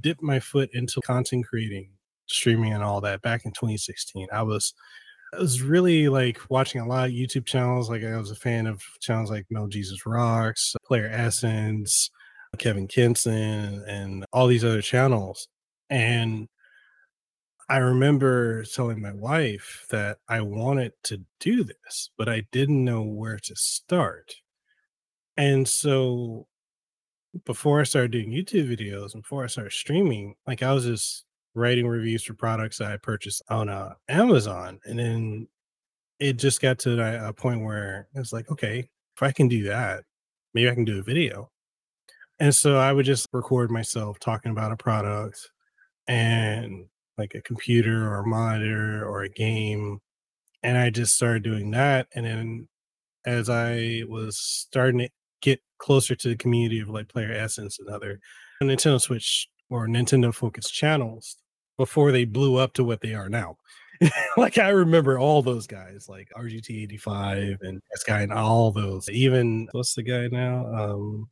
dipped 0.00 0.22
my 0.22 0.40
foot 0.40 0.70
into 0.72 1.00
content 1.02 1.46
creating, 1.46 1.90
streaming 2.26 2.72
and 2.72 2.82
all 2.82 3.00
that 3.02 3.22
back 3.22 3.44
in 3.44 3.52
2016. 3.52 4.28
I 4.32 4.42
was 4.42 4.74
I 5.34 5.38
was 5.38 5.60
really 5.60 6.08
like 6.08 6.40
watching 6.48 6.80
a 6.80 6.86
lot 6.86 7.08
of 7.08 7.14
YouTube 7.14 7.44
channels. 7.44 7.90
Like 7.90 8.02
I 8.02 8.16
was 8.16 8.30
a 8.30 8.36
fan 8.36 8.66
of 8.66 8.82
channels 9.00 9.30
like 9.30 9.46
Mel 9.50 9.66
Jesus 9.66 10.06
Rocks, 10.06 10.74
Player 10.86 11.08
Essence, 11.12 12.10
Kevin 12.56 12.86
Kinson, 12.86 13.84
and 13.86 14.24
all 14.32 14.46
these 14.46 14.64
other 14.64 14.82
channels. 14.82 15.48
And 15.90 16.48
I 17.68 17.78
remember 17.78 18.64
telling 18.64 19.00
my 19.02 19.12
wife 19.12 19.86
that 19.90 20.18
I 20.28 20.40
wanted 20.40 20.92
to 21.04 21.20
do 21.38 21.64
this, 21.64 22.10
but 22.16 22.28
I 22.28 22.44
didn't 22.50 22.82
know 22.82 23.02
where 23.02 23.38
to 23.40 23.56
start. 23.56 24.34
And 25.36 25.68
so 25.68 26.46
before 27.44 27.80
I 27.80 27.84
started 27.84 28.12
doing 28.12 28.30
YouTube 28.30 28.74
videos, 28.74 29.12
before 29.12 29.44
I 29.44 29.48
started 29.48 29.72
streaming, 29.72 30.34
like 30.46 30.62
I 30.62 30.72
was 30.72 30.84
just 30.84 31.26
writing 31.54 31.86
reviews 31.86 32.24
for 32.24 32.34
products 32.34 32.80
I 32.80 32.96
purchased 32.96 33.42
on 33.50 33.68
uh, 33.68 33.94
Amazon. 34.08 34.80
And 34.84 34.98
then 34.98 35.48
it 36.18 36.34
just 36.38 36.62
got 36.62 36.78
to 36.80 37.28
a 37.28 37.32
point 37.32 37.62
where 37.62 38.08
it's 38.14 38.32
like, 38.32 38.50
okay, 38.50 38.88
if 39.14 39.22
I 39.22 39.30
can 39.30 39.46
do 39.46 39.64
that, 39.64 40.04
maybe 40.54 40.70
I 40.70 40.74
can 40.74 40.84
do 40.84 41.00
a 41.00 41.02
video. 41.02 41.50
And 42.40 42.54
so 42.54 42.78
I 42.78 42.92
would 42.92 43.04
just 43.04 43.28
record 43.32 43.70
myself 43.70 44.18
talking 44.18 44.52
about 44.52 44.72
a 44.72 44.76
product 44.76 45.50
and 46.06 46.86
like 47.18 47.34
a 47.34 47.42
computer 47.42 48.08
or 48.08 48.20
a 48.20 48.26
monitor 48.26 49.04
or 49.04 49.22
a 49.22 49.28
game. 49.28 50.00
And 50.62 50.78
I 50.78 50.90
just 50.90 51.16
started 51.16 51.42
doing 51.42 51.70
that. 51.72 52.08
And 52.14 52.24
then 52.24 52.68
as 53.26 53.50
I 53.50 54.02
was 54.08 54.38
starting 54.38 55.00
to 55.00 55.08
get 55.42 55.60
closer 55.78 56.14
to 56.14 56.28
the 56.28 56.36
community 56.36 56.80
of 56.80 56.88
like 56.88 57.08
Player 57.08 57.32
Essence 57.32 57.78
and 57.78 57.88
other 57.88 58.20
Nintendo 58.62 59.00
Switch 59.00 59.48
or 59.70 59.86
Nintendo 59.86 60.34
focused 60.34 60.72
channels, 60.72 61.36
before 61.78 62.12
they 62.12 62.24
blew 62.24 62.56
up 62.56 62.74
to 62.74 62.84
what 62.84 63.00
they 63.00 63.14
are 63.14 63.30
now. 63.30 63.56
like 64.36 64.58
I 64.58 64.68
remember 64.68 65.18
all 65.18 65.42
those 65.42 65.66
guys, 65.66 66.06
like 66.08 66.28
RGT 66.36 66.70
eighty 66.70 66.98
five 66.98 67.58
and 67.62 67.80
this 67.90 68.04
guy 68.04 68.20
and 68.20 68.32
all 68.32 68.70
those. 68.70 69.08
Even 69.08 69.68
what's 69.72 69.94
the 69.94 70.02
guy 70.02 70.28
now? 70.30 70.66
Um, 70.66 71.28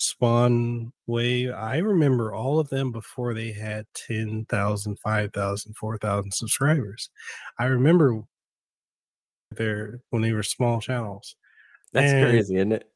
Spawn 0.00 0.92
Wave. 1.06 1.52
I 1.52 1.76
remember 1.78 2.34
all 2.34 2.58
of 2.58 2.70
them 2.70 2.90
before 2.90 3.34
they 3.34 3.52
had 3.52 3.86
10,000, 3.94 4.98
5,000, 4.98 5.76
4,000 5.76 6.32
subscribers. 6.32 7.10
I 7.58 7.66
remember 7.66 8.22
there 9.56 10.00
when 10.08 10.22
they 10.22 10.32
were 10.32 10.42
small 10.42 10.80
channels. 10.80 11.36
That's 11.92 12.12
and 12.12 12.24
crazy, 12.24 12.56
isn't 12.56 12.72
it? 12.72 12.90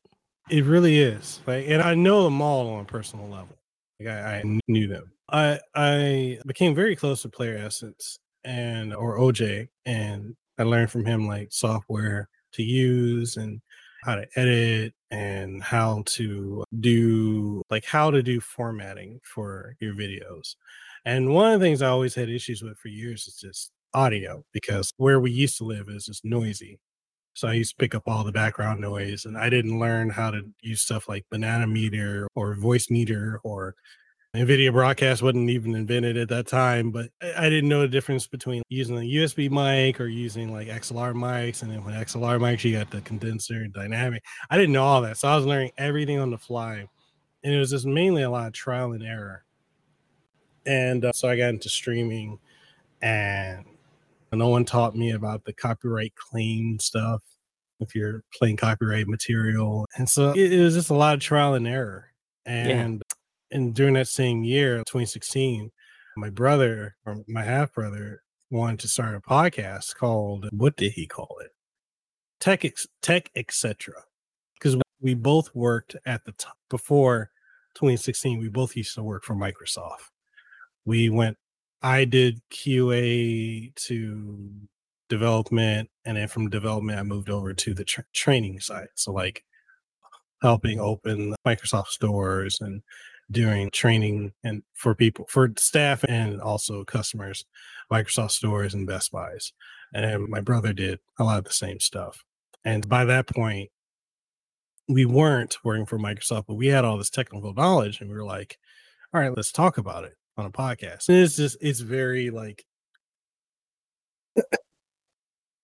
It 0.48 0.64
really 0.64 0.98
is. 0.98 1.40
Like, 1.46 1.66
and 1.68 1.82
I 1.82 1.94
know 1.94 2.24
them 2.24 2.40
all 2.40 2.70
on 2.70 2.80
a 2.80 2.86
personal 2.86 3.28
level. 3.28 3.56
Like 4.00 4.08
I, 4.08 4.36
I 4.38 4.58
knew 4.66 4.88
them. 4.88 5.12
I 5.30 5.58
I 5.74 6.38
became 6.46 6.74
very 6.74 6.96
close 6.96 7.22
to 7.22 7.28
Player 7.28 7.56
Essence 7.56 8.18
and 8.44 8.94
or 8.94 9.18
OJ, 9.18 9.68
and 9.84 10.34
I 10.58 10.62
learned 10.62 10.90
from 10.90 11.04
him 11.04 11.26
like 11.26 11.48
software 11.52 12.28
to 12.52 12.62
use 12.62 13.36
and 13.36 13.60
how 14.04 14.14
to 14.14 14.26
edit 14.36 14.94
and 15.10 15.62
how 15.62 16.02
to 16.06 16.64
do 16.80 17.62
like 17.70 17.84
how 17.84 18.10
to 18.10 18.22
do 18.22 18.40
formatting 18.40 19.20
for 19.22 19.76
your 19.80 19.94
videos. 19.94 20.56
And 21.04 21.34
one 21.34 21.52
of 21.52 21.60
the 21.60 21.66
things 21.66 21.82
I 21.82 21.88
always 21.88 22.14
had 22.14 22.28
issues 22.28 22.62
with 22.62 22.78
for 22.78 22.88
years 22.88 23.26
is 23.26 23.36
just 23.36 23.72
audio 23.92 24.44
because 24.52 24.92
where 24.96 25.20
we 25.20 25.30
used 25.30 25.58
to 25.58 25.64
live 25.64 25.88
is 25.88 26.06
just 26.06 26.24
noisy. 26.24 26.78
So 27.34 27.48
I 27.48 27.54
used 27.54 27.70
to 27.70 27.76
pick 27.76 27.94
up 27.94 28.04
all 28.06 28.24
the 28.24 28.32
background 28.32 28.80
noise 28.80 29.24
and 29.24 29.36
I 29.36 29.48
didn't 29.48 29.78
learn 29.78 30.10
how 30.10 30.30
to 30.30 30.42
use 30.60 30.82
stuff 30.82 31.08
like 31.08 31.24
banana 31.30 31.66
meter 31.66 32.28
or 32.34 32.56
Voicemeeter 32.56 33.38
or 33.42 33.74
NVIDIA 34.34 34.72
broadcast 34.72 35.22
wasn't 35.22 35.48
even 35.48 35.76
invented 35.76 36.16
at 36.16 36.28
that 36.28 36.48
time, 36.48 36.90
but 36.90 37.10
I 37.36 37.48
didn't 37.48 37.68
know 37.68 37.82
the 37.82 37.88
difference 37.88 38.26
between 38.26 38.62
using 38.68 38.96
a 38.96 39.00
USB 39.00 39.48
mic 39.48 40.00
or 40.00 40.08
using 40.08 40.52
like 40.52 40.66
XLR 40.66 41.14
mics. 41.14 41.62
And 41.62 41.70
then 41.70 41.84
with 41.84 41.94
XLR 41.94 42.40
mics, 42.40 42.64
you 42.64 42.76
got 42.76 42.90
the 42.90 43.00
condenser 43.02 43.62
and 43.62 43.72
dynamic. 43.72 44.24
I 44.50 44.56
didn't 44.56 44.72
know 44.72 44.82
all 44.82 45.02
that. 45.02 45.18
So 45.18 45.28
I 45.28 45.36
was 45.36 45.46
learning 45.46 45.70
everything 45.78 46.18
on 46.18 46.30
the 46.30 46.38
fly. 46.38 46.88
And 47.44 47.54
it 47.54 47.58
was 47.58 47.70
just 47.70 47.86
mainly 47.86 48.22
a 48.22 48.30
lot 48.30 48.48
of 48.48 48.52
trial 48.54 48.92
and 48.92 49.04
error. 49.04 49.44
And 50.66 51.04
uh, 51.04 51.12
so 51.12 51.28
I 51.28 51.36
got 51.36 51.50
into 51.50 51.68
streaming 51.68 52.38
and 53.02 53.64
no 54.32 54.48
one 54.48 54.64
taught 54.64 54.96
me 54.96 55.12
about 55.12 55.44
the 55.44 55.52
copyright 55.52 56.16
claim 56.16 56.80
stuff 56.80 57.22
if 57.78 57.94
you're 57.94 58.24
playing 58.36 58.56
copyright 58.56 59.06
material. 59.06 59.86
And 59.96 60.08
so 60.08 60.30
it, 60.30 60.52
it 60.54 60.60
was 60.60 60.74
just 60.74 60.90
a 60.90 60.94
lot 60.94 61.14
of 61.14 61.20
trial 61.20 61.54
and 61.54 61.68
error. 61.68 62.06
And 62.46 63.00
and 63.54 63.72
during 63.74 63.94
that 63.94 64.08
same 64.08 64.42
year, 64.42 64.78
2016, 64.78 65.70
my 66.16 66.28
brother 66.28 66.96
or 67.06 67.22
my 67.28 67.44
half 67.44 67.72
brother 67.72 68.20
wanted 68.50 68.80
to 68.80 68.88
start 68.88 69.14
a 69.14 69.20
podcast 69.20 69.94
called 69.96 70.48
what 70.52 70.76
did 70.76 70.92
he 70.92 71.06
call 71.06 71.36
it? 71.40 71.52
Tech 72.40 72.64
Tech 73.00 73.30
etc. 73.34 73.94
Because 74.54 74.76
we 75.00 75.14
both 75.14 75.54
worked 75.54 75.96
at 76.04 76.24
the 76.24 76.32
top 76.32 76.56
before 76.68 77.30
2016. 77.74 78.38
We 78.38 78.48
both 78.48 78.76
used 78.76 78.94
to 78.96 79.02
work 79.02 79.24
for 79.24 79.34
Microsoft. 79.34 80.10
We 80.84 81.08
went. 81.08 81.36
I 81.80 82.06
did 82.06 82.40
QA 82.50 83.74
to 83.86 84.50
development, 85.08 85.90
and 86.04 86.16
then 86.16 86.28
from 86.28 86.50
development, 86.50 86.98
I 86.98 87.02
moved 87.02 87.30
over 87.30 87.54
to 87.54 87.74
the 87.74 87.84
tra- 87.84 88.04
training 88.12 88.60
side. 88.60 88.88
So 88.94 89.12
like 89.12 89.44
helping 90.42 90.80
open 90.80 91.34
Microsoft 91.46 91.88
stores 91.88 92.58
and 92.60 92.82
doing 93.30 93.70
training 93.70 94.32
and 94.42 94.62
for 94.74 94.94
people 94.94 95.26
for 95.28 95.50
staff 95.56 96.04
and 96.04 96.40
also 96.40 96.84
customers 96.84 97.44
microsoft 97.92 98.32
stores 98.32 98.74
and 98.74 98.86
best 98.86 99.10
buys 99.10 99.52
and 99.94 100.28
my 100.28 100.40
brother 100.40 100.72
did 100.72 100.98
a 101.18 101.24
lot 101.24 101.38
of 101.38 101.44
the 101.44 101.52
same 101.52 101.80
stuff 101.80 102.24
and 102.64 102.88
by 102.88 103.04
that 103.04 103.26
point 103.26 103.70
we 104.88 105.06
weren't 105.06 105.56
working 105.64 105.86
for 105.86 105.98
microsoft 105.98 106.44
but 106.46 106.54
we 106.54 106.66
had 106.66 106.84
all 106.84 106.98
this 106.98 107.10
technical 107.10 107.54
knowledge 107.54 108.00
and 108.00 108.10
we 108.10 108.16
were 108.16 108.24
like 108.24 108.58
all 109.12 109.20
right 109.20 109.34
let's 109.36 109.52
talk 109.52 109.78
about 109.78 110.04
it 110.04 110.16
on 110.36 110.44
a 110.44 110.50
podcast 110.50 111.08
and 111.08 111.18
it's 111.18 111.36
just 111.36 111.56
it's 111.60 111.80
very 111.80 112.30
like 112.30 112.64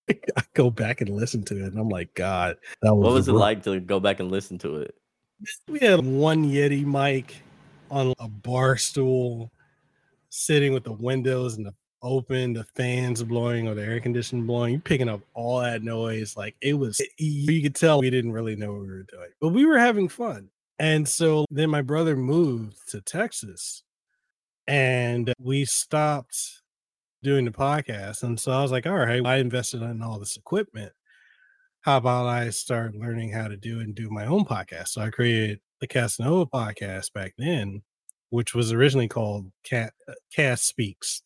I 0.09 0.43
go 0.53 0.69
back 0.69 1.01
and 1.01 1.09
listen 1.09 1.43
to 1.45 1.57
it, 1.63 1.71
and 1.71 1.79
I'm 1.79 1.89
like, 1.89 2.13
God, 2.15 2.57
that 2.81 2.93
was. 2.93 3.03
What 3.03 3.13
was 3.13 3.27
it 3.27 3.33
like 3.33 3.63
to 3.63 3.79
go 3.79 3.99
back 3.99 4.19
and 4.19 4.31
listen 4.31 4.57
to 4.59 4.77
it? 4.77 4.95
We 5.67 5.79
had 5.79 6.05
one 6.05 6.45
Yeti 6.45 6.85
mic 6.85 7.41
on 7.91 8.13
a 8.19 8.27
bar 8.27 8.77
stool, 8.77 9.51
sitting 10.29 10.73
with 10.73 10.83
the 10.83 10.93
windows 10.93 11.57
and 11.57 11.65
the 11.65 11.73
open, 12.01 12.53
the 12.53 12.63
fans 12.75 13.21
blowing 13.21 13.67
or 13.67 13.75
the 13.75 13.83
air 13.83 13.99
conditioning 13.99 14.45
blowing. 14.45 14.73
You're 14.73 14.81
picking 14.81 15.09
up 15.09 15.21
all 15.33 15.59
that 15.59 15.83
noise. 15.83 16.35
Like 16.35 16.55
it 16.61 16.73
was, 16.73 16.99
eh, 16.99 17.03
eh, 17.03 17.09
you 17.17 17.61
could 17.61 17.75
tell 17.75 17.99
we 17.99 18.09
didn't 18.09 18.31
really 18.31 18.55
know 18.55 18.71
what 18.71 18.81
we 18.81 18.87
were 18.87 19.03
doing, 19.03 19.29
but 19.39 19.49
we 19.49 19.65
were 19.65 19.77
having 19.77 20.09
fun. 20.09 20.49
And 20.79 21.07
so 21.07 21.45
then 21.51 21.69
my 21.69 21.81
brother 21.81 22.15
moved 22.15 22.89
to 22.89 23.01
Texas 23.01 23.83
and 24.65 25.31
we 25.39 25.65
stopped 25.65 26.61
doing 27.21 27.45
the 27.45 27.51
podcast. 27.51 28.23
And 28.23 28.39
so 28.39 28.51
I 28.51 28.61
was 28.63 28.71
like, 28.71 28.87
all 28.87 28.97
right, 28.97 29.23
I 29.23 29.37
invested 29.37 29.83
in 29.83 30.01
all 30.01 30.17
this 30.17 30.37
equipment. 30.37 30.91
How 31.81 31.97
about 31.97 32.27
I 32.27 32.49
start 32.49 32.95
learning 32.95 33.31
how 33.31 33.47
to 33.47 33.57
do 33.57 33.79
and 33.79 33.93
do 33.93 34.09
my 34.09 34.25
own 34.25 34.45
podcast? 34.45 34.89
So 34.89 35.01
I 35.01 35.09
created 35.09 35.59
the 35.81 35.87
Kasanova 35.87 36.49
podcast 36.49 37.11
back 37.11 37.33
then, 37.37 37.81
which 38.29 38.55
was 38.55 38.71
originally 38.71 39.07
called 39.07 39.51
Cat 39.63 39.93
uh, 40.07 40.13
Cast 40.33 40.65
Speaks, 40.67 41.23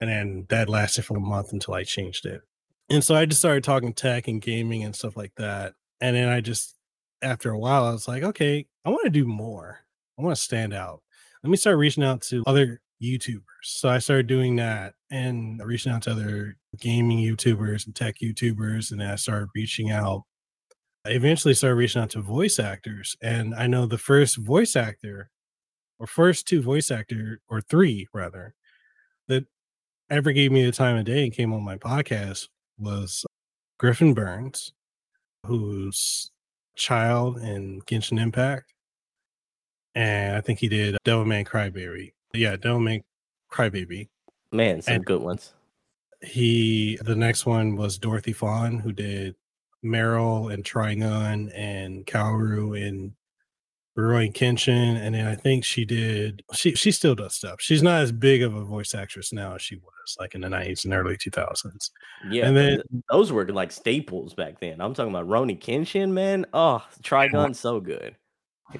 and 0.00 0.08
then 0.08 0.46
that 0.50 0.68
lasted 0.68 1.04
for 1.04 1.16
a 1.16 1.20
month 1.20 1.52
until 1.52 1.74
I 1.74 1.82
changed 1.82 2.26
it. 2.26 2.42
And 2.90 3.02
so 3.02 3.14
I 3.14 3.24
just 3.24 3.40
started 3.40 3.64
talking 3.64 3.94
tech 3.94 4.28
and 4.28 4.40
gaming 4.40 4.84
and 4.84 4.94
stuff 4.94 5.16
like 5.16 5.32
that. 5.36 5.74
And 6.00 6.14
then 6.14 6.28
I 6.28 6.40
just, 6.40 6.76
after 7.22 7.50
a 7.50 7.58
while, 7.58 7.84
I 7.84 7.92
was 7.92 8.06
like, 8.06 8.22
okay, 8.22 8.66
I 8.84 8.90
want 8.90 9.04
to 9.04 9.10
do 9.10 9.24
more. 9.24 9.78
I 10.18 10.22
want 10.22 10.36
to 10.36 10.42
stand 10.42 10.74
out. 10.74 11.00
Let 11.42 11.50
me 11.50 11.56
start 11.56 11.78
reaching 11.78 12.04
out 12.04 12.20
to 12.22 12.42
other 12.46 12.80
YouTubers. 13.02 13.40
So 13.62 13.88
I 13.88 13.98
started 13.98 14.26
doing 14.26 14.56
that 14.56 14.94
and 15.10 15.60
reaching 15.64 15.92
out 15.92 16.02
to 16.02 16.10
other 16.10 16.56
gaming 16.78 17.18
YouTubers 17.18 17.86
and 17.86 17.94
tech 17.94 18.16
YouTubers. 18.22 18.92
And 18.92 19.02
I 19.02 19.14
started 19.14 19.48
reaching 19.54 19.90
out 19.90 20.24
I 21.04 21.10
eventually 21.10 21.54
started 21.54 21.76
reaching 21.76 22.00
out 22.00 22.10
to 22.10 22.20
voice 22.20 22.58
actors. 22.58 23.16
And 23.20 23.54
I 23.54 23.66
know 23.66 23.86
the 23.86 23.98
first 23.98 24.36
voice 24.36 24.76
actor, 24.76 25.30
or 25.98 26.06
first 26.06 26.46
two 26.46 26.62
voice 26.62 26.90
actor, 26.90 27.40
or 27.48 27.60
three 27.60 28.08
rather, 28.14 28.54
that 29.28 29.46
ever 30.10 30.32
gave 30.32 30.52
me 30.52 30.64
the 30.64 30.72
time 30.72 30.96
of 30.96 31.04
day 31.04 31.24
and 31.24 31.32
came 31.32 31.52
on 31.52 31.62
my 31.62 31.76
podcast 31.76 32.48
was 32.78 33.24
Griffin 33.78 34.14
Burns, 34.14 34.72
who's 35.44 36.30
Childe 36.76 37.38
in 37.38 37.80
Genshin 37.82 38.20
Impact. 38.20 38.72
And 39.94 40.36
I 40.36 40.40
think 40.40 40.60
he 40.60 40.68
did 40.68 40.96
Devilman 41.04 41.46
Crybaby. 41.46 42.12
Yeah, 42.32 42.56
Devilman 42.56 43.02
Crybaby. 43.50 44.08
Man, 44.52 44.82
some 44.82 44.94
and 44.94 45.04
good 45.04 45.20
ones. 45.20 45.52
He 46.22 46.98
the 47.02 47.16
next 47.16 47.44
one 47.44 47.74
was 47.74 47.98
Dorothy 47.98 48.32
Fahn, 48.32 48.78
who 48.78 48.92
did 48.92 49.34
Meryl 49.84 50.52
and 50.52 50.64
Trigun 50.64 51.50
and 51.54 52.06
Kaoru 52.06 52.80
and 52.86 53.12
Rurouni 53.96 54.32
Kenshin, 54.32 54.96
and 54.96 55.14
then 55.14 55.26
I 55.26 55.34
think 55.34 55.64
she 55.64 55.84
did. 55.84 56.42
She 56.54 56.74
she 56.74 56.90
still 56.90 57.14
does 57.14 57.34
stuff. 57.34 57.60
She's 57.60 57.82
not 57.82 58.00
as 58.00 58.10
big 58.10 58.42
of 58.42 58.54
a 58.54 58.64
voice 58.64 58.94
actress 58.94 59.34
now 59.34 59.54
as 59.56 59.62
she 59.62 59.76
was 59.76 60.16
like 60.18 60.34
in 60.34 60.40
the 60.40 60.48
nineties 60.48 60.86
and 60.86 60.94
early 60.94 61.18
two 61.18 61.30
thousands. 61.30 61.90
Yeah, 62.30 62.46
and 62.46 62.56
then 62.56 62.82
those 63.10 63.32
were 63.32 63.46
like 63.48 63.70
staples 63.70 64.32
back 64.32 64.60
then. 64.60 64.80
I'm 64.80 64.94
talking 64.94 65.14
about 65.14 65.28
Rurouni 65.28 65.60
Kenshin, 65.60 66.10
man. 66.10 66.46
Oh, 66.54 66.82
Trigun, 67.02 67.54
so 67.54 67.80
good. 67.80 68.16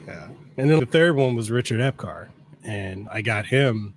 Yeah, 0.07 0.29
and 0.57 0.71
then 0.71 0.81
the 0.81 0.87
third 0.87 1.15
one 1.15 1.37
was 1.37 1.51
Richard 1.51 1.81
Epcar, 1.81 2.29
and 2.65 3.07
I 3.13 3.21
got 3.21 3.45
him, 3.45 3.95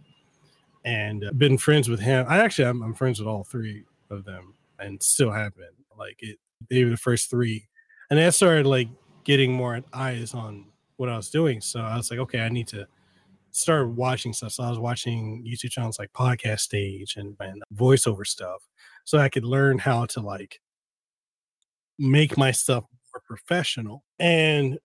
and 0.83 1.23
been 1.37 1.57
friends 1.57 1.87
with 1.87 2.01
him. 2.01 2.25
I 2.27 2.39
actually 2.39 2.67
I'm, 2.67 2.81
I'm 2.81 2.93
friends 2.93 3.19
with 3.19 3.27
all 3.29 3.45
three 3.45 3.85
of 4.09 4.25
them, 4.25 4.55
and 4.79 5.01
still 5.01 5.31
have 5.31 5.55
been. 5.55 5.67
Like 5.97 6.17
it, 6.19 6.39
they 6.69 6.83
were 6.83 6.89
the 6.89 6.97
first 6.97 7.29
three, 7.29 7.67
and 8.09 8.19
I 8.19 8.29
started 8.29 8.65
like 8.65 8.89
getting 9.23 9.51
more 9.51 9.81
eyes 9.93 10.33
on 10.33 10.65
what 10.97 11.09
I 11.09 11.17
was 11.17 11.29
doing. 11.29 11.61
So 11.61 11.81
I 11.81 11.97
was 11.97 12.09
like, 12.09 12.19
okay, 12.19 12.41
I 12.41 12.49
need 12.49 12.67
to 12.67 12.87
start 13.51 13.89
watching 13.89 14.33
stuff. 14.33 14.53
So 14.53 14.63
I 14.63 14.69
was 14.69 14.79
watching 14.79 15.45
YouTube 15.45 15.71
channels 15.71 15.99
like 15.99 16.11
Podcast 16.13 16.61
Stage 16.61 17.15
and, 17.17 17.35
and 17.39 17.61
voiceover 17.73 18.25
stuff, 18.25 18.63
so 19.03 19.17
I 19.17 19.29
could 19.29 19.45
learn 19.45 19.77
how 19.77 20.05
to 20.07 20.21
like 20.21 20.59
make 21.97 22.37
my 22.37 22.51
stuff 22.51 22.83
more 23.13 23.21
professional. 23.25 24.03
And 24.19 24.77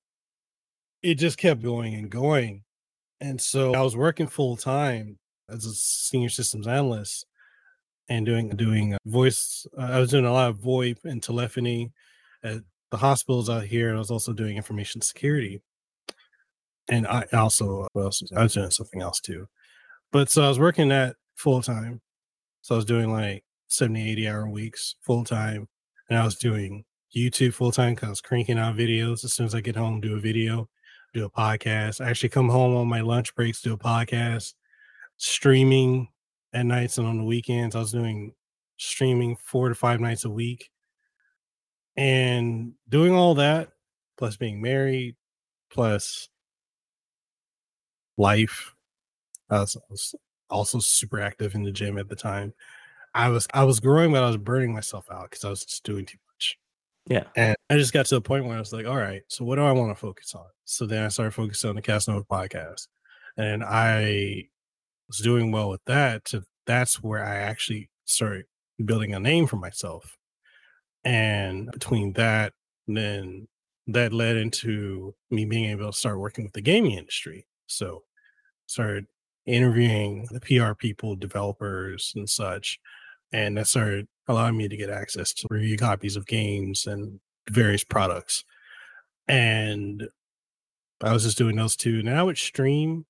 it 1.02 1.14
just 1.14 1.38
kept 1.38 1.62
going 1.62 1.94
and 1.94 2.10
going. 2.10 2.62
And 3.20 3.40
so 3.40 3.74
I 3.74 3.82
was 3.82 3.96
working 3.96 4.26
full 4.26 4.56
time 4.56 5.18
as 5.48 5.64
a 5.64 5.72
senior 5.72 6.28
systems 6.28 6.66
analyst 6.66 7.26
and 8.10 8.26
doing 8.26 8.50
doing 8.50 8.98
voice. 9.06 9.66
Uh, 9.78 9.82
I 9.92 10.00
was 10.00 10.10
doing 10.10 10.26
a 10.26 10.32
lot 10.32 10.50
of 10.50 10.58
VoIP 10.58 10.98
and 11.04 11.22
telephony 11.22 11.92
at 12.42 12.58
the 12.90 12.96
hospitals 12.96 13.48
out 13.48 13.64
here, 13.64 13.94
I 13.94 13.98
was 13.98 14.10
also 14.10 14.32
doing 14.32 14.56
information 14.56 15.00
security. 15.00 15.62
And 16.88 17.06
I 17.06 17.24
also, 17.32 17.86
what 17.92 18.02
else? 18.02 18.22
was, 18.22 18.32
I 18.32 18.42
was 18.42 18.54
doing 18.54 18.70
something 18.70 19.00
else 19.00 19.20
too. 19.20 19.46
But 20.10 20.28
so 20.28 20.42
I 20.42 20.48
was 20.48 20.58
working 20.58 20.88
that 20.88 21.16
full 21.36 21.62
time. 21.62 22.00
So 22.62 22.74
I 22.74 22.76
was 22.76 22.84
doing 22.84 23.12
like 23.12 23.44
70, 23.68 24.10
80 24.10 24.28
hour 24.28 24.48
weeks 24.48 24.96
full 25.02 25.24
time. 25.24 25.68
And 26.08 26.18
I 26.18 26.24
was 26.24 26.34
doing 26.34 26.84
YouTube 27.16 27.54
full 27.54 27.70
time 27.70 27.94
because 27.94 28.06
I 28.06 28.10
was 28.10 28.20
cranking 28.20 28.58
out 28.58 28.76
videos. 28.76 29.24
As 29.24 29.32
soon 29.32 29.46
as 29.46 29.54
I 29.54 29.60
get 29.60 29.76
home, 29.76 30.00
do 30.00 30.16
a 30.16 30.20
video, 30.20 30.68
do 31.14 31.24
a 31.24 31.30
podcast. 31.30 32.04
I 32.04 32.10
actually 32.10 32.30
come 32.30 32.48
home 32.48 32.74
on 32.74 32.88
my 32.88 33.02
lunch 33.02 33.34
breaks, 33.36 33.62
do 33.62 33.74
a 33.74 33.78
podcast, 33.78 34.54
streaming 35.16 36.08
at 36.52 36.66
nights 36.66 36.98
and 36.98 37.06
on 37.06 37.18
the 37.18 37.24
weekends. 37.24 37.76
I 37.76 37.80
was 37.80 37.92
doing 37.92 38.34
streaming 38.76 39.36
four 39.36 39.68
to 39.68 39.74
five 39.74 40.00
nights 40.00 40.24
a 40.24 40.30
week. 40.30 40.70
And 41.96 42.74
doing 42.88 43.12
all 43.12 43.34
that, 43.34 43.70
plus 44.16 44.36
being 44.36 44.62
married, 44.62 45.16
plus 45.70 46.28
life. 48.16 48.74
I 49.50 49.60
was, 49.60 49.76
I 49.76 49.80
was 49.90 50.14
also 50.48 50.78
super 50.78 51.20
active 51.20 51.54
in 51.54 51.62
the 51.62 51.72
gym 51.72 51.98
at 51.98 52.08
the 52.08 52.16
time. 52.16 52.54
I 53.14 53.28
was 53.28 53.48
I 53.52 53.64
was 53.64 53.80
growing, 53.80 54.12
but 54.12 54.22
I 54.22 54.28
was 54.28 54.36
burning 54.36 54.72
myself 54.72 55.06
out 55.10 55.30
because 55.30 55.44
I 55.44 55.50
was 55.50 55.64
just 55.64 55.84
doing 55.84 56.06
too 56.06 56.18
much. 56.32 56.58
Yeah. 57.08 57.24
And 57.36 57.56
I 57.68 57.76
just 57.76 57.92
got 57.92 58.06
to 58.06 58.14
the 58.14 58.20
point 58.20 58.44
where 58.44 58.56
I 58.56 58.60
was 58.60 58.72
like, 58.72 58.86
all 58.86 58.96
right, 58.96 59.22
so 59.26 59.44
what 59.44 59.56
do 59.56 59.62
I 59.62 59.72
want 59.72 59.90
to 59.90 60.00
focus 60.00 60.34
on? 60.34 60.46
So 60.64 60.86
then 60.86 61.04
I 61.04 61.08
started 61.08 61.32
focusing 61.32 61.70
on 61.70 61.76
the 61.76 61.82
Kasanova 61.82 62.26
podcast. 62.26 62.86
And 63.36 63.64
I 63.64 64.48
was 65.10 65.18
doing 65.18 65.50
well 65.50 65.68
with 65.68 65.84
that. 65.86 66.24
To 66.26 66.44
that's 66.66 67.02
where 67.02 67.24
I 67.24 67.36
actually 67.36 67.90
started 68.04 68.44
building 68.84 69.14
a 69.14 69.20
name 69.20 69.46
for 69.46 69.56
myself. 69.56 70.16
And 71.04 71.70
between 71.72 72.12
that, 72.14 72.52
then 72.86 73.48
that 73.88 74.12
led 74.12 74.36
into 74.36 75.14
me 75.30 75.44
being 75.44 75.64
able 75.64 75.90
to 75.90 75.98
start 75.98 76.20
working 76.20 76.44
with 76.44 76.52
the 76.52 76.60
gaming 76.60 76.92
industry. 76.92 77.46
So 77.66 78.04
started 78.66 79.06
interviewing 79.46 80.28
the 80.30 80.40
PR 80.40 80.74
people, 80.74 81.16
developers, 81.16 82.12
and 82.14 82.28
such. 82.28 82.78
And 83.32 83.56
that 83.56 83.66
started 83.66 84.06
allowing 84.28 84.56
me 84.56 84.68
to 84.68 84.76
get 84.76 84.90
access 84.90 85.32
to 85.34 85.48
review 85.50 85.76
copies 85.76 86.16
of 86.16 86.26
games 86.26 86.86
and 86.86 87.18
various 87.50 87.82
products. 87.82 88.44
And 89.26 90.08
I 91.02 91.12
was 91.12 91.24
just 91.24 91.38
doing 91.38 91.56
those 91.56 91.76
two. 91.76 92.02
Now 92.02 92.26
with 92.26 92.38
stream, 92.38 93.06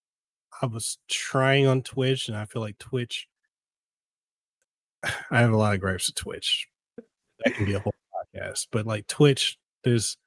I 0.62 0.66
was 0.66 0.98
trying 1.08 1.66
on 1.66 1.82
Twitch, 1.82 2.28
and 2.28 2.36
I 2.36 2.44
feel 2.44 2.62
like 2.62 2.78
Twitch. 2.78 3.28
I 5.02 5.40
have 5.40 5.52
a 5.52 5.56
lot 5.56 5.74
of 5.74 5.80
gripes 5.80 6.08
with 6.08 6.16
Twitch. 6.16 6.68
That 7.44 7.54
can 7.54 7.64
be 7.64 7.74
a 7.74 7.80
whole 7.80 7.94
podcast, 8.34 8.68
but 8.70 8.86
like 8.86 9.06
Twitch, 9.06 9.58
there's. 9.84 10.16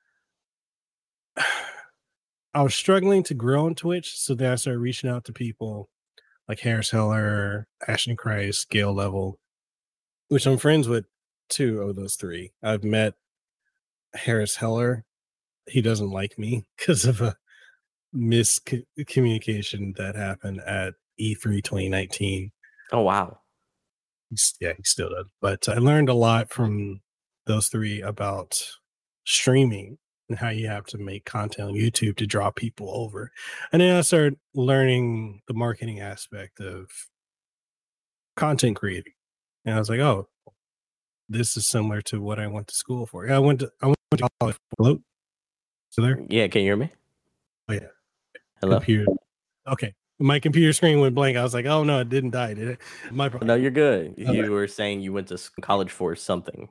I 2.55 2.61
was 2.61 2.75
struggling 2.75 3.23
to 3.23 3.33
grow 3.33 3.65
on 3.65 3.73
Twitch, 3.73 4.19
so 4.19 4.35
then 4.35 4.51
I 4.51 4.55
started 4.55 4.79
reaching 4.79 5.09
out 5.09 5.25
to 5.25 5.33
people 5.33 5.89
like 6.47 6.59
Harris 6.59 6.91
Heller, 6.91 7.67
Ashton 7.87 8.15
Christ, 8.15 8.69
Gael 8.69 8.93
Level, 8.93 9.39
which 10.27 10.45
I'm 10.45 10.57
friends 10.57 10.87
with 10.87 11.05
two 11.49 11.81
of 11.81 11.95
those 11.95 12.15
three. 12.15 12.51
I've 12.61 12.83
met 12.83 13.15
Harris 14.13 14.55
Heller. 14.55 15.03
He 15.67 15.81
doesn't 15.81 16.11
like 16.11 16.37
me 16.37 16.65
because 16.77 17.05
of 17.05 17.21
a 17.21 17.35
miscommunication 18.15 19.95
that 19.97 20.15
happened 20.15 20.61
at 20.61 20.93
E3 21.19 21.63
2019. 21.63 22.51
Oh 22.91 23.01
wow. 23.01 23.39
He's, 24.29 24.53
yeah, 24.59 24.73
he 24.75 24.83
still 24.83 25.09
does. 25.09 25.25
But 25.41 25.67
I 25.69 25.75
learned 25.75 26.09
a 26.09 26.13
lot 26.13 26.49
from 26.49 27.01
those 27.45 27.67
three 27.67 28.01
about 28.01 28.61
streaming 29.25 29.97
and 30.29 30.37
how 30.37 30.49
you 30.49 30.67
have 30.67 30.85
to 30.87 30.97
make 30.97 31.25
content 31.25 31.69
on 31.69 31.75
YouTube 31.75 32.17
to 32.17 32.25
draw 32.25 32.49
people 32.51 32.89
over. 32.93 33.31
And 33.71 33.81
then 33.81 33.95
I 33.95 34.01
started 34.01 34.37
learning 34.53 35.41
the 35.47 35.53
marketing 35.53 35.99
aspect 35.99 36.59
of 36.59 36.89
content 38.35 38.77
creating. 38.77 39.13
And 39.65 39.75
I 39.75 39.79
was 39.79 39.89
like, 39.89 39.99
oh, 39.99 40.27
this 41.29 41.57
is 41.57 41.67
similar 41.67 42.01
to 42.03 42.21
what 42.21 42.39
I 42.39 42.47
went 42.47 42.67
to 42.67 42.75
school 42.75 43.05
for. 43.05 43.27
Yeah, 43.27 43.35
I 43.35 43.39
went 43.39 43.59
to 43.59 43.71
I 43.81 43.87
went 43.87 43.97
to 44.17 44.29
college. 44.39 44.57
Hello? 44.77 44.99
So 45.89 46.01
there? 46.01 46.19
Yeah, 46.29 46.47
can 46.47 46.61
you 46.61 46.67
hear 46.67 46.75
me? 46.75 46.91
Oh 47.69 47.73
yeah. 47.73 47.87
Hello. 48.63 48.77
Computer. 48.77 49.05
Okay. 49.67 49.93
My 50.19 50.39
computer 50.39 50.71
screen 50.71 51.01
went 51.01 51.15
blank. 51.15 51.35
I 51.35 51.43
was 51.43 51.53
like, 51.53 51.65
oh 51.65 51.83
no, 51.83 51.99
it 51.99 52.07
didn't 52.07 52.29
die, 52.29 52.53
did 52.53 52.67
it? 52.69 52.79
My 53.11 53.27
problem. 53.27 53.47
No, 53.47 53.55
you're 53.55 53.71
good. 53.71 54.15
Okay. 54.19 54.35
You 54.35 54.51
were 54.51 54.67
saying 54.67 55.01
you 55.01 55.11
went 55.11 55.27
to 55.27 55.37
college 55.61 55.91
for 55.91 56.15
something. 56.15 56.69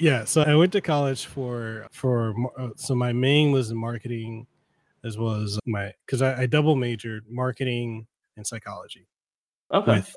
Yeah, 0.00 0.24
so 0.24 0.42
I 0.42 0.56
went 0.56 0.72
to 0.72 0.80
college 0.80 1.26
for 1.26 1.86
for 1.92 2.34
uh, 2.58 2.70
so 2.76 2.94
my 2.96 3.12
main 3.12 3.52
was 3.52 3.70
in 3.70 3.76
marketing, 3.76 4.46
as 5.04 5.16
well 5.16 5.34
as 5.34 5.58
my 5.64 5.92
because 6.06 6.22
I, 6.22 6.42
I 6.42 6.46
double 6.46 6.74
majored 6.74 7.24
marketing 7.28 8.06
and 8.36 8.44
psychology 8.46 9.06
Okay. 9.72 9.92
with 9.92 10.14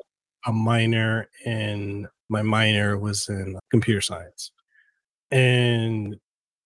a 0.47 0.51
minor 0.53 1.29
and 1.45 2.07
my 2.29 2.41
minor 2.41 2.97
was 2.97 3.27
in 3.29 3.59
computer 3.69 4.01
science, 4.01 4.51
and 5.29 6.15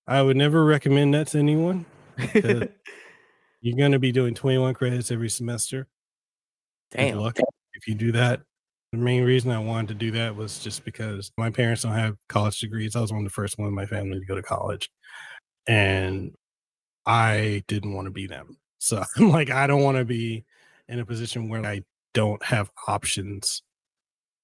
I 0.07 0.21
would 0.21 0.37
never 0.37 0.63
recommend 0.63 1.13
that 1.13 1.27
to 1.27 1.39
anyone. 1.39 1.85
You're 3.65 3.77
going 3.77 3.93
to 3.93 3.99
be 3.99 4.11
doing 4.11 4.35
21 4.35 4.75
credits 4.75 5.09
every 5.09 5.27
semester. 5.27 5.87
Damn. 6.91 7.17
luck 7.17 7.39
if 7.73 7.87
you 7.87 7.95
do 7.95 8.11
that. 8.11 8.41
The 8.91 8.99
main 8.99 9.23
reason 9.23 9.49
I 9.49 9.57
wanted 9.57 9.87
to 9.87 9.93
do 9.95 10.11
that 10.11 10.35
was 10.35 10.59
just 10.59 10.85
because 10.85 11.31
my 11.35 11.49
parents 11.49 11.81
don't 11.81 11.93
have 11.93 12.15
college 12.29 12.59
degrees. 12.59 12.95
I 12.95 13.01
was 13.01 13.11
one 13.11 13.21
of 13.21 13.25
the 13.25 13.33
first 13.33 13.57
one 13.57 13.67
in 13.67 13.73
my 13.73 13.87
family 13.87 14.19
to 14.19 14.25
go 14.27 14.35
to 14.35 14.43
college. 14.43 14.91
And 15.65 16.35
I 17.07 17.63
didn't 17.67 17.95
want 17.95 18.05
to 18.05 18.11
be 18.11 18.27
them. 18.27 18.55
So 18.77 19.03
I'm 19.17 19.31
like, 19.31 19.49
I 19.49 19.65
don't 19.65 19.81
want 19.81 19.97
to 19.97 20.05
be 20.05 20.45
in 20.87 20.99
a 20.99 21.05
position 21.05 21.49
where 21.49 21.65
I 21.65 21.81
don't 22.13 22.43
have 22.43 22.69
options 22.87 23.63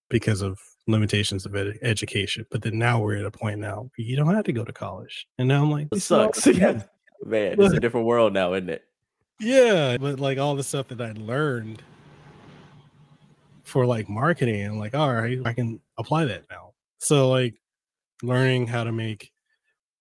because 0.09 0.41
of 0.41 0.59
limitations 0.87 1.45
of 1.45 1.55
ed- 1.55 1.77
education. 1.83 2.47
But 2.49 2.63
then 2.63 2.79
now 2.79 2.99
we're 2.99 3.17
at 3.17 3.25
a 3.25 3.29
point 3.29 3.59
now 3.59 3.81
where 3.81 4.07
you 4.07 4.15
don't 4.15 4.33
have 4.33 4.45
to 4.45 4.51
go 4.51 4.65
to 4.65 4.73
college. 4.73 5.27
And 5.37 5.47
now 5.47 5.61
I'm 5.61 5.69
like, 5.69 5.89
It 5.91 6.01
sucks. 6.01 6.47
Yeah. 6.47 6.81
Man, 7.23 7.61
it's 7.61 7.75
a 7.75 7.79
different 7.79 8.07
world 8.07 8.33
now, 8.33 8.55
isn't 8.55 8.71
it? 8.71 8.83
Yeah, 9.41 9.97
but 9.97 10.19
like 10.19 10.37
all 10.37 10.55
the 10.55 10.63
stuff 10.63 10.87
that 10.89 11.01
I 11.01 11.13
learned 11.13 11.81
for 13.63 13.87
like 13.87 14.07
marketing, 14.07 14.63
I'm 14.63 14.77
like, 14.77 14.93
all 14.93 15.11
right, 15.11 15.39
I 15.43 15.53
can 15.53 15.81
apply 15.97 16.25
that 16.25 16.43
now. 16.51 16.73
So 16.99 17.29
like 17.29 17.55
learning 18.21 18.67
how 18.67 18.83
to 18.83 18.91
make 18.91 19.31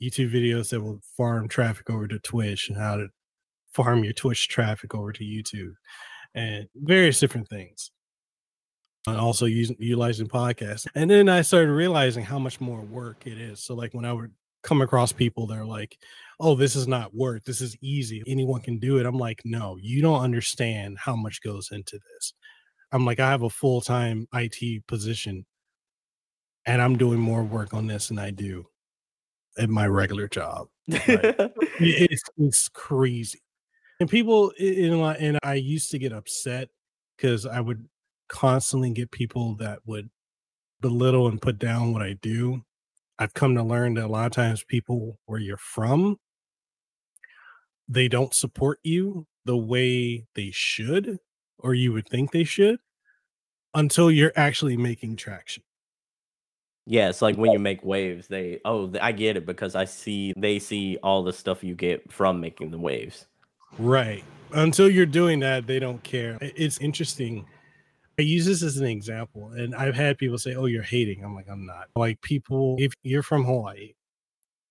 YouTube 0.03 0.31
videos 0.31 0.68
that 0.70 0.83
will 0.83 1.00
farm 1.16 1.48
traffic 1.48 1.88
over 1.88 2.07
to 2.07 2.18
Twitch 2.18 2.68
and 2.68 2.76
how 2.76 2.96
to 2.96 3.09
farm 3.72 4.05
your 4.05 4.12
Twitch 4.12 4.46
traffic 4.48 4.94
over 4.94 5.11
to 5.11 5.24
YouTube 5.24 5.72
and 6.35 6.68
various 6.74 7.18
different 7.18 7.48
things. 7.48 7.90
And 9.07 9.16
also 9.16 9.46
using 9.46 9.76
utilizing 9.79 10.29
podcasts. 10.29 10.87
And 10.94 11.11
then 11.11 11.31
I 11.31 11.40
started 11.40 11.72
realizing 11.72 12.24
how 12.24 12.38
much 12.38 12.61
more 12.61 12.83
work 12.83 13.26
it 13.26 13.38
is. 13.38 13.64
So 13.64 13.74
like 13.74 13.94
when 13.94 14.05
I 14.05 14.12
would 14.12 14.33
come 14.62 14.83
across 14.83 15.12
people 15.12 15.46
that 15.46 15.57
are 15.57 15.64
like, 15.64 15.96
oh, 16.40 16.55
this 16.55 16.74
is 16.76 16.88
not 16.88 17.14
work. 17.14 17.44
This 17.44 17.61
is 17.61 17.76
easy. 17.83 18.22
Anyone 18.26 18.61
can 18.62 18.79
do 18.79 18.98
it. 18.98 19.07
I'm 19.07 19.18
like, 19.18 19.42
no, 19.44 19.76
you 19.81 20.03
don't 20.03 20.22
understand 20.22 20.98
how 20.98 21.14
much 21.16 21.42
goes 21.42 21.68
into 21.70 21.98
this. 22.14 22.35
I'm 22.92 23.05
like, 23.05 23.20
I 23.20 23.31
have 23.31 23.42
a 23.42 23.50
full 23.50 23.81
time 23.81 24.26
IT 24.35 24.87
position 24.87 25.46
and 26.66 26.83
I'm 26.83 26.96
doing 26.98 27.18
more 27.20 27.42
work 27.42 27.72
on 27.74 27.87
this 27.87 28.09
than 28.09 28.18
I 28.18 28.31
do 28.31 28.66
at 29.59 29.68
my 29.70 29.87
regular 29.87 30.29
job. 30.29 30.68
It- 30.88 31.53
It's, 32.11 32.22
it's 32.38 32.68
crazy. 32.68 33.40
And 34.00 34.09
people 34.09 34.50
in 34.59 34.94
and 34.94 35.38
I 35.42 35.55
used 35.55 35.90
to 35.90 35.98
get 35.98 36.12
upset 36.12 36.68
because 37.16 37.44
I 37.46 37.61
would 37.61 37.87
constantly 38.29 38.90
get 38.92 39.11
people 39.11 39.57
that 39.57 39.81
would 39.87 40.09
belittle 40.81 41.29
and 41.29 41.40
put 41.40 41.59
down 41.59 41.92
what 41.92 42.03
I 42.03 42.14
do. 42.22 42.62
I've 43.18 43.35
come 43.35 43.55
to 43.57 43.62
learn 43.62 43.94
that 43.94 44.07
a 44.07 44.09
lot 44.09 44.26
of 44.26 44.33
times 44.33 44.64
people 44.64 45.18
where 45.26 45.38
you're 45.38 45.59
from, 45.59 46.16
they 47.90 48.07
don't 48.09 48.33
support 48.35 48.79
you 48.85 49.26
the 49.44 49.57
way 49.57 50.24
they 50.37 50.50
should, 50.53 51.18
or 51.59 51.74
you 51.74 51.92
would 51.92 52.09
think 52.09 52.31
they 52.31 52.44
should, 52.44 52.79
until 53.74 54.11
you're 54.11 54.33
actually 54.37 54.76
making 54.76 55.16
traction. 55.16 55.64
yeah, 56.87 57.09
it's 57.09 57.20
like 57.22 57.37
when 57.37 57.53
you 57.53 57.59
make 57.59 57.85
waves, 57.85 58.29
they 58.29 58.61
oh, 58.64 58.92
I 59.00 59.12
get 59.12 59.37
it 59.37 59.44
because 59.46 59.74
I 59.74 59.85
see 59.85 60.33
they 60.37 60.59
see 60.59 60.98
all 61.03 61.22
the 61.22 61.33
stuff 61.33 61.62
you 61.64 61.74
get 61.74 62.11
from 62.12 62.40
making 62.40 62.70
the 62.70 62.79
waves. 62.79 63.26
Right. 63.79 64.24
Until 64.53 64.90
you're 64.90 65.07
doing 65.07 65.38
that, 65.40 65.66
they 65.66 65.79
don't 65.79 66.03
care. 66.03 66.37
It's 66.40 66.79
interesting. 66.79 67.46
I 68.18 68.22
use 68.22 68.44
this 68.44 68.62
as 68.62 68.76
an 68.76 68.87
example, 68.87 69.53
and 69.53 69.74
I've 69.74 69.94
had 69.94 70.18
people 70.18 70.38
say, 70.38 70.55
Oh, 70.55 70.66
you're 70.66 70.83
hating. 70.83 71.24
I'm 71.24 71.35
like, 71.35 71.48
I'm 71.48 71.64
not. 71.66 71.88
Like, 71.96 72.20
people, 72.22 72.76
if 72.79 72.92
you're 73.03 73.22
from 73.22 73.44
Hawaii, 73.44 73.94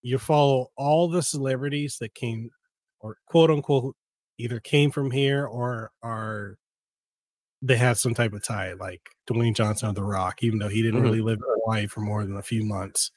you 0.01 0.17
follow 0.19 0.71
all 0.75 1.07
the 1.07 1.21
celebrities 1.21 1.97
that 1.99 2.13
came, 2.13 2.49
or 2.99 3.17
quote 3.27 3.49
unquote, 3.51 3.95
either 4.37 4.59
came 4.59 4.91
from 4.91 5.11
here 5.11 5.45
or 5.45 5.91
are 6.01 6.57
they 7.61 7.75
have 7.75 7.97
some 7.99 8.13
type 8.13 8.31
of 8.33 8.43
tie, 8.43 8.73
like 8.73 9.01
Dwayne 9.29 9.53
Johnson 9.55 9.89
of 9.89 9.95
The 9.95 10.03
Rock, 10.03 10.41
even 10.43 10.59
though 10.59 10.69
he 10.69 10.81
didn't 10.81 11.01
Mhm. 11.01 11.03
really 11.03 11.21
live 11.21 11.37
in 11.39 11.43
Hawaii 11.45 11.87
for 11.87 11.99
more 12.01 12.23
than 12.23 12.37
a 12.37 12.41
few 12.41 12.63
months. 12.63 13.11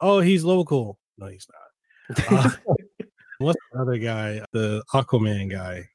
Oh, 0.00 0.20
he's 0.20 0.42
local. 0.42 0.98
No, 1.18 1.26
he's 1.26 1.46
not. 1.52 2.32
Uh, 2.32 2.50
What's 3.38 3.60
the 3.72 3.80
other 3.80 3.98
guy? 3.98 4.42
The 4.52 4.82
Aquaman 4.94 5.50
guy. 5.50 5.88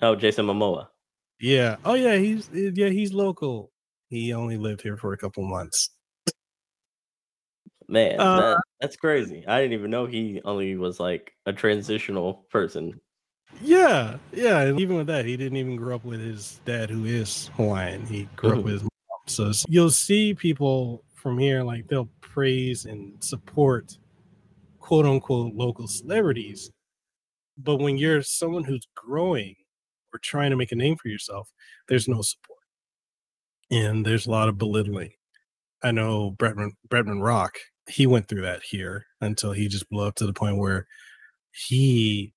oh, 0.00 0.14
Jason 0.16 0.46
Momoa. 0.46 0.88
Yeah. 1.40 1.76
Oh 1.84 1.94
yeah, 1.94 2.16
he's 2.16 2.48
yeah, 2.52 2.88
he's 2.88 3.12
local. 3.12 3.70
He 4.08 4.32
only 4.32 4.56
lived 4.56 4.80
here 4.82 4.96
for 4.96 5.12
a 5.12 5.18
couple 5.18 5.42
months. 5.44 5.90
Man, 7.92 8.18
Uh, 8.18 8.36
that, 8.40 8.62
that's 8.80 8.96
crazy. 8.96 9.44
I 9.46 9.60
didn't 9.60 9.74
even 9.74 9.90
know 9.90 10.06
he 10.06 10.40
only 10.46 10.76
was 10.76 10.98
like 10.98 11.34
a 11.44 11.52
transitional 11.52 12.46
person. 12.50 12.98
Yeah, 13.60 14.16
yeah. 14.32 14.62
And 14.62 14.80
even 14.80 14.96
with 14.96 15.08
that, 15.08 15.26
he 15.26 15.36
didn't 15.36 15.58
even 15.58 15.76
grow 15.76 15.96
up 15.96 16.04
with 16.04 16.18
his 16.20 16.58
dad, 16.64 16.88
who 16.88 17.04
is 17.04 17.48
Hawaiian. 17.48 18.06
He 18.06 18.24
grew 18.34 18.52
up 18.52 18.58
Mhm. 18.60 18.64
with 18.64 18.72
his 18.72 18.82
mom. 18.84 18.90
So 19.26 19.52
you'll 19.68 19.90
see 19.90 20.32
people 20.32 21.04
from 21.14 21.38
here, 21.38 21.62
like 21.62 21.86
they'll 21.86 22.08
praise 22.22 22.86
and 22.86 23.22
support 23.22 23.98
quote 24.78 25.04
unquote 25.04 25.54
local 25.54 25.86
celebrities. 25.86 26.70
But 27.58 27.76
when 27.76 27.98
you're 27.98 28.22
someone 28.22 28.64
who's 28.64 28.88
growing 28.94 29.54
or 30.14 30.18
trying 30.18 30.50
to 30.50 30.56
make 30.56 30.72
a 30.72 30.76
name 30.76 30.96
for 30.96 31.08
yourself, 31.08 31.50
there's 31.88 32.08
no 32.08 32.22
support. 32.22 32.58
And 33.70 34.04
there's 34.06 34.26
a 34.26 34.30
lot 34.30 34.48
of 34.48 34.56
belittling. 34.56 35.12
I 35.82 35.90
know 35.90 36.32
Bretman 36.32 36.70
Bretman 36.88 37.22
Rock, 37.22 37.58
he 37.92 38.06
went 38.06 38.28
through 38.28 38.42
that 38.42 38.62
here 38.62 39.06
until 39.20 39.52
he 39.52 39.68
just 39.68 39.88
blew 39.90 40.06
up 40.06 40.14
to 40.16 40.26
the 40.26 40.32
point 40.32 40.56
where 40.56 40.86
he 41.52 42.32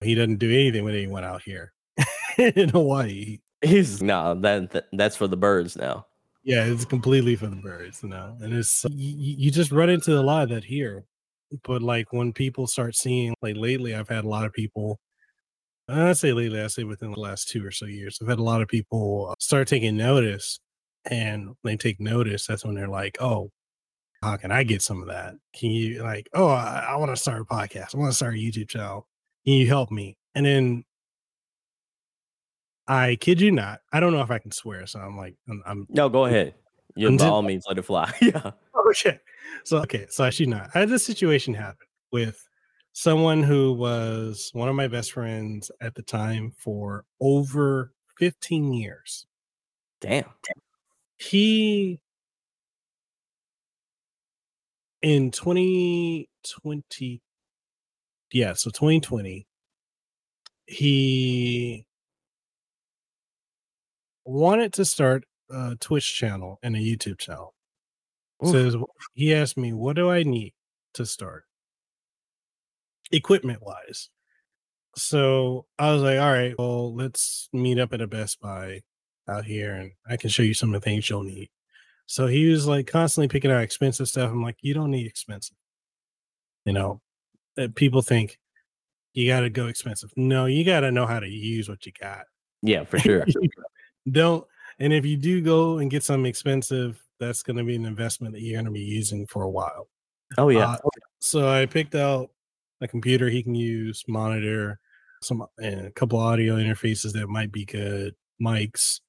he 0.00 0.14
doesn't 0.14 0.38
do 0.38 0.50
anything 0.50 0.86
he 0.94 1.06
went 1.06 1.26
out 1.26 1.42
here 1.42 1.72
in 2.38 2.68
Hawaii. 2.68 3.38
He's 3.62 4.02
no, 4.02 4.34
that, 4.40 4.70
that 4.70 4.86
that's 4.92 5.16
for 5.16 5.26
the 5.26 5.36
birds 5.36 5.76
now. 5.76 6.06
Yeah, 6.44 6.64
it's 6.64 6.84
completely 6.84 7.36
for 7.36 7.48
the 7.48 7.56
birds, 7.56 8.02
know. 8.02 8.36
And 8.40 8.54
it's 8.54 8.84
you, 8.90 9.34
you 9.38 9.50
just 9.50 9.72
run 9.72 9.90
into 9.90 10.18
a 10.18 10.22
lot 10.22 10.44
of 10.44 10.48
that 10.50 10.64
here. 10.64 11.04
But 11.64 11.82
like 11.82 12.12
when 12.12 12.32
people 12.32 12.66
start 12.66 12.94
seeing, 12.94 13.34
like 13.42 13.56
lately, 13.56 13.94
I've 13.94 14.08
had 14.08 14.24
a 14.24 14.28
lot 14.28 14.44
of 14.44 14.52
people. 14.52 15.00
I 15.88 16.12
say 16.12 16.32
lately, 16.32 16.60
I 16.60 16.66
say 16.66 16.84
within 16.84 17.12
the 17.12 17.20
last 17.20 17.48
two 17.48 17.64
or 17.64 17.70
so 17.70 17.86
years, 17.86 18.18
I've 18.20 18.28
had 18.28 18.38
a 18.38 18.42
lot 18.42 18.60
of 18.60 18.68
people 18.68 19.28
uh, 19.30 19.34
start 19.38 19.68
taking 19.68 19.96
notice, 19.96 20.60
and 21.10 21.48
when 21.62 21.72
they 21.72 21.76
take 21.76 21.98
notice. 21.98 22.46
That's 22.46 22.64
when 22.64 22.74
they're 22.74 22.88
like, 22.88 23.16
"Oh, 23.20 23.50
how 24.22 24.36
can 24.36 24.50
I 24.50 24.62
get 24.62 24.82
some 24.82 25.00
of 25.00 25.08
that? 25.08 25.34
Can 25.54 25.70
you 25.70 26.02
like, 26.02 26.28
oh, 26.34 26.48
I, 26.48 26.88
I 26.90 26.96
want 26.96 27.10
to 27.10 27.16
start 27.16 27.40
a 27.40 27.44
podcast. 27.44 27.94
I 27.94 27.98
want 27.98 28.10
to 28.10 28.16
start 28.16 28.34
a 28.34 28.38
YouTube 28.38 28.68
channel. 28.68 29.06
Can 29.44 29.54
you 29.54 29.66
help 29.66 29.90
me?" 29.90 30.16
And 30.34 30.44
then 30.46 30.84
I 32.88 33.16
kid 33.16 33.40
you 33.40 33.52
not, 33.52 33.80
I 33.92 34.00
don't 34.00 34.12
know 34.12 34.22
if 34.22 34.30
I 34.30 34.38
can 34.38 34.50
swear, 34.50 34.86
so 34.86 34.98
I'm 34.98 35.16
like, 35.16 35.36
I'm, 35.48 35.62
I'm 35.66 35.86
No, 35.90 36.08
go 36.08 36.24
ahead. 36.24 36.54
You 36.96 37.16
by 37.16 37.26
all 37.26 37.42
means 37.42 37.64
let 37.68 37.78
it 37.78 37.82
fly. 37.82 38.12
yeah. 38.20 38.50
Oh, 38.74 38.90
okay. 38.90 39.20
So 39.64 39.78
okay, 39.78 40.06
so 40.08 40.24
I 40.24 40.30
should 40.30 40.48
not. 40.48 40.70
I 40.74 40.80
had 40.80 40.88
this 40.88 41.04
situation 41.04 41.54
happen 41.54 41.86
with 42.10 42.42
someone 42.92 43.42
who 43.42 43.74
was 43.74 44.50
one 44.54 44.68
of 44.68 44.74
my 44.74 44.88
best 44.88 45.12
friends 45.12 45.70
at 45.80 45.94
the 45.94 46.02
time 46.02 46.52
for 46.56 47.04
over 47.20 47.92
15 48.18 48.72
years. 48.72 49.26
Damn. 50.00 50.24
He 51.18 52.00
in 55.02 55.30
2020 55.30 57.22
yeah, 58.30 58.52
so 58.52 58.70
2020 58.70 59.46
he 60.66 61.86
wanted 64.24 64.74
to 64.74 64.84
start 64.84 65.24
a 65.50 65.76
Twitch 65.80 66.14
channel 66.14 66.58
and 66.62 66.76
a 66.76 66.78
YouTube 66.78 67.18
channel. 67.18 67.54
Oof. 68.44 68.52
says 68.52 68.76
he 69.14 69.34
asked 69.34 69.56
me 69.56 69.72
what 69.72 69.96
do 69.96 70.10
i 70.10 70.22
need 70.22 70.52
to 70.94 71.04
start 71.04 71.44
equipment 73.10 73.60
wise 73.62 74.10
so 74.96 75.66
i 75.78 75.92
was 75.92 76.02
like 76.02 76.18
all 76.18 76.32
right 76.32 76.54
well 76.58 76.94
let's 76.94 77.48
meet 77.52 77.78
up 77.78 77.92
at 77.92 78.00
a 78.00 78.06
best 78.06 78.40
buy 78.40 78.80
out 79.28 79.44
here 79.44 79.74
and 79.74 79.92
i 80.08 80.16
can 80.16 80.30
show 80.30 80.42
you 80.42 80.54
some 80.54 80.72
of 80.72 80.80
the 80.80 80.84
things 80.84 81.08
you'll 81.10 81.24
need 81.24 81.48
so 82.08 82.26
he 82.26 82.48
was 82.48 82.66
like 82.66 82.86
constantly 82.86 83.28
picking 83.28 83.50
out 83.50 83.62
expensive 83.62 84.08
stuff. 84.08 84.30
I'm 84.30 84.42
like 84.42 84.56
you 84.62 84.72
don't 84.72 84.90
need 84.90 85.06
expensive. 85.06 85.56
You 86.64 86.72
know 86.72 87.00
uh, 87.58 87.68
people 87.74 88.02
think 88.02 88.38
you 89.12 89.28
got 89.28 89.40
to 89.40 89.50
go 89.50 89.66
expensive. 89.66 90.10
No 90.16 90.46
you 90.46 90.64
got 90.64 90.80
to 90.80 90.90
know 90.90 91.06
how 91.06 91.20
to 91.20 91.28
use 91.28 91.68
what 91.68 91.84
you 91.84 91.92
got. 92.00 92.24
Yeah, 92.62 92.84
for 92.84 92.98
sure. 92.98 93.26
don't 94.10 94.44
and 94.78 94.92
if 94.92 95.04
you 95.04 95.16
do 95.18 95.42
go 95.42 95.78
and 95.78 95.90
get 95.90 96.02
something 96.02 96.26
expensive 96.26 97.00
that's 97.20 97.42
going 97.42 97.56
to 97.56 97.64
be 97.64 97.76
an 97.76 97.84
investment 97.84 98.32
that 98.32 98.40
you're 98.40 98.56
going 98.56 98.64
to 98.64 98.70
be 98.70 98.80
using 98.80 99.26
for 99.26 99.42
a 99.42 99.50
while. 99.50 99.88
Oh 100.38 100.48
yeah. 100.48 100.72
uh, 100.72 100.78
so 101.20 101.48
i 101.48 101.66
picked 101.66 101.94
out 101.94 102.30
a 102.80 102.88
computer 102.88 103.28
he 103.28 103.42
can 103.42 103.54
use 103.54 104.04
monitor 104.08 104.78
some 105.22 105.44
and 105.58 105.86
a 105.86 105.90
couple 105.90 106.18
audio 106.18 106.56
interfaces 106.56 107.12
that 107.12 107.26
might 107.28 107.50
be 107.50 107.64
good 107.64 108.14
mics 108.40 109.00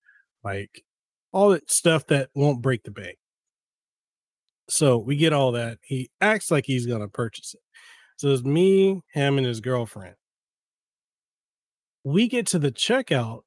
like 0.44 0.84
all 1.32 1.50
that 1.50 1.70
stuff 1.72 2.06
that 2.08 2.30
won't 2.36 2.62
break 2.62 2.84
the 2.84 2.92
bank 2.92 3.18
so 4.68 4.98
we 4.98 5.15
get 5.15 5.34
all 5.34 5.52
that 5.52 5.78
he 5.82 6.10
acts 6.22 6.52
like 6.52 6.65
he's 6.65 6.86
going 6.86 7.02
to 7.02 7.08
purchase 7.08 7.54
it 7.54 7.62
so 8.18 8.30
it's 8.30 8.44
me 8.44 9.02
him 9.13 9.38
and 9.38 9.48
his 9.48 9.62
girlfriend 9.62 10.15
we 12.04 12.28
get 12.28 12.46
to 12.48 12.60
the 12.60 12.72
checkout 12.72 13.42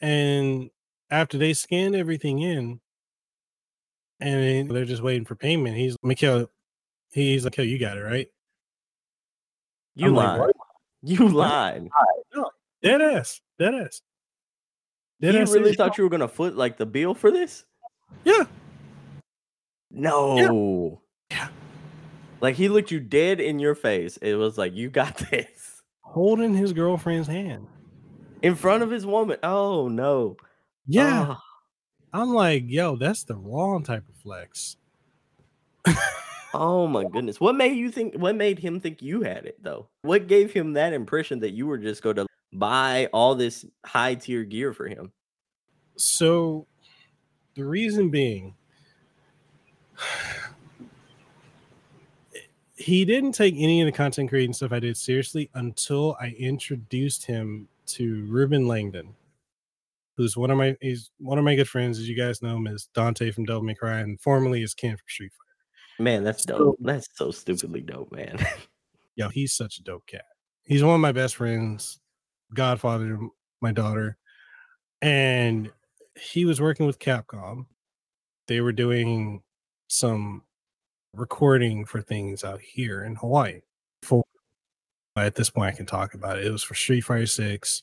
and 0.00 0.70
after 1.10 1.38
they 1.38 1.52
scan 1.52 1.94
everything 1.94 2.40
in 2.40 2.80
and 4.20 4.70
they're 4.70 4.84
just 4.84 5.02
waiting 5.02 5.24
for 5.24 5.36
payment 5.36 5.76
he's 5.76 5.96
Mekel 6.04 6.48
he's 7.10 7.44
like, 7.44 7.58
"Oh, 7.58 7.62
you 7.62 7.78
got 7.78 7.96
it 7.96 8.02
right." 8.02 8.28
you 9.94 10.10
like, 10.10 10.26
lied. 10.26 10.40
"What?" 10.40 10.56
you 11.02 11.28
lied. 11.28 11.88
Dead 12.82 13.00
ass, 13.00 13.40
dead 13.58 13.74
ass. 13.74 14.00
Dead 15.20 15.34
You 15.34 15.44
really 15.54 15.74
thought 15.74 15.96
you 15.98 16.04
were 16.04 16.10
gonna 16.10 16.28
foot 16.28 16.56
like 16.56 16.76
the 16.76 16.86
bill 16.86 17.14
for 17.14 17.30
this? 17.30 17.64
Yeah, 18.24 18.44
No. 19.90 21.00
Yeah. 21.30 21.48
Like 22.40 22.54
he 22.56 22.68
looked 22.68 22.90
you 22.90 23.00
dead 23.00 23.40
in 23.40 23.58
your 23.58 23.74
face. 23.74 24.16
It 24.18 24.34
was 24.34 24.58
like 24.58 24.74
you 24.74 24.90
got 24.90 25.16
this 25.30 25.82
holding 26.02 26.54
his 26.54 26.72
girlfriend's 26.72 27.28
hand. 27.28 27.66
in 28.42 28.54
front 28.54 28.82
of 28.82 28.90
his 28.90 29.06
woman. 29.06 29.38
Oh 29.42 29.88
no. 29.88 30.36
Yeah, 30.86 31.34
Ah, 31.34 31.42
I'm 32.12 32.32
like, 32.32 32.64
yo, 32.66 32.94
that's 32.96 33.24
the 33.24 33.34
wrong 33.34 33.82
type 33.82 34.08
of 34.08 34.14
flex. 34.16 34.76
oh 36.54 36.86
my 36.86 37.04
goodness. 37.04 37.40
What 37.40 37.56
made 37.56 37.76
you 37.76 37.90
think? 37.90 38.14
What 38.14 38.36
made 38.36 38.58
him 38.58 38.78
think 38.80 39.02
you 39.02 39.22
had 39.22 39.46
it 39.46 39.62
though? 39.62 39.88
What 40.02 40.26
gave 40.28 40.52
him 40.52 40.74
that 40.74 40.92
impression 40.92 41.40
that 41.40 41.52
you 41.52 41.66
were 41.66 41.78
just 41.78 42.02
going 42.02 42.16
to 42.16 42.25
buy 42.52 43.08
all 43.12 43.34
this 43.34 43.64
high 43.84 44.14
tier 44.14 44.44
gear 44.44 44.72
for 44.72 44.86
him? 44.88 45.12
So, 45.96 46.66
the 47.54 47.64
reason 47.64 48.10
being, 48.10 48.54
he 52.76 53.04
didn't 53.04 53.32
take 53.32 53.54
any 53.56 53.80
of 53.80 53.86
the 53.86 53.92
content 53.92 54.28
creating 54.28 54.52
stuff 54.52 54.72
I 54.72 54.80
did 54.80 54.96
seriously 54.96 55.50
until 55.54 56.16
I 56.20 56.34
introduced 56.38 57.24
him 57.24 57.68
to 57.86 58.26
Ruben 58.26 58.66
Langdon, 58.68 59.14
who's 60.16 60.36
one 60.36 60.50
of 60.50 60.58
my 60.58 60.76
he's 60.80 61.10
one 61.18 61.38
of 61.38 61.44
my 61.44 61.54
good 61.54 61.68
friends. 61.68 61.98
As 61.98 62.08
you 62.08 62.16
guys 62.16 62.42
know 62.42 62.56
him 62.56 62.66
as 62.66 62.88
Dante 62.94 63.30
from 63.30 63.44
Devil 63.44 63.62
May 63.62 63.74
Cry, 63.74 64.00
and 64.00 64.20
formerly 64.20 64.62
as 64.62 64.74
Ken 64.74 64.96
from 64.96 65.04
Street 65.08 65.32
Fighter. 65.32 66.02
Man, 66.04 66.24
that's 66.24 66.42
So- 66.44 66.58
dope. 66.58 66.76
That's 66.80 67.08
so 67.14 67.30
stupidly 67.30 67.80
dope, 67.80 68.12
man. 68.12 68.38
Yo, 69.16 69.30
he's 69.30 69.54
such 69.54 69.78
a 69.78 69.82
dope 69.82 70.06
cat. 70.06 70.26
He's 70.64 70.82
one 70.84 70.94
of 70.94 71.00
my 71.00 71.12
best 71.12 71.36
friends, 71.36 72.00
godfather 72.54 73.08
to 73.08 73.30
my 73.60 73.72
daughter. 73.72 74.16
And 75.02 75.70
he 76.18 76.44
was 76.44 76.60
working 76.60 76.86
with 76.86 76.98
Capcom. 76.98 77.66
They 78.48 78.60
were 78.60 78.72
doing 78.72 79.42
some 79.88 80.42
recording 81.12 81.84
for 81.84 82.00
things 82.00 82.44
out 82.44 82.60
here 82.60 83.04
in 83.04 83.16
Hawaii. 83.16 83.60
For 84.02 84.22
at 85.16 85.34
this 85.34 85.50
point, 85.50 85.74
I 85.74 85.76
can 85.76 85.86
talk 85.86 86.14
about 86.14 86.38
it. 86.38 86.46
It 86.46 86.50
was 86.50 86.62
for 86.62 86.74
Street 86.74 87.02
Fighter 87.02 87.26
6, 87.26 87.82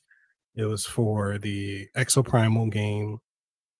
it 0.55 0.65
was 0.65 0.85
for 0.85 1.37
the 1.39 1.87
Exoprimal 1.97 2.71
game, 2.71 3.19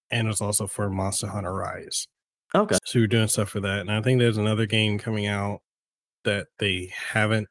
and 0.10 0.28
it 0.28 0.30
was 0.30 0.42
also 0.42 0.68
for 0.68 0.90
Monster 0.90 1.28
Hunter 1.28 1.54
Rise. 1.54 2.08
okay. 2.56 2.78
So 2.84 3.00
we 3.00 3.02
we're 3.02 3.08
doing 3.08 3.28
stuff 3.28 3.50
for 3.50 3.60
that. 3.60 3.82
And 3.82 3.92
I 3.92 4.02
think 4.02 4.20
there's 4.20 4.38
another 4.38 4.66
game 4.66 4.98
coming 4.98 5.28
out 5.28 5.62
that 6.24 6.48
they 6.58 6.92
haven't 7.12 7.48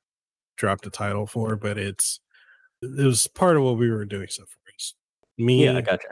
dropped 0.56 0.86
a 0.86 0.90
title 0.90 1.26
for, 1.26 1.56
but 1.56 1.78
it's 1.78 2.20
it 2.82 3.04
was 3.06 3.26
part 3.28 3.56
of 3.56 3.62
what 3.62 3.78
we 3.78 3.90
were 3.90 4.04
doing 4.04 4.28
stuff 4.28 4.48
for. 4.48 4.58
It's 4.74 4.94
Me, 5.38 5.64
Yeah, 5.64 5.76
I 5.76 5.80
gotcha. 5.80 6.08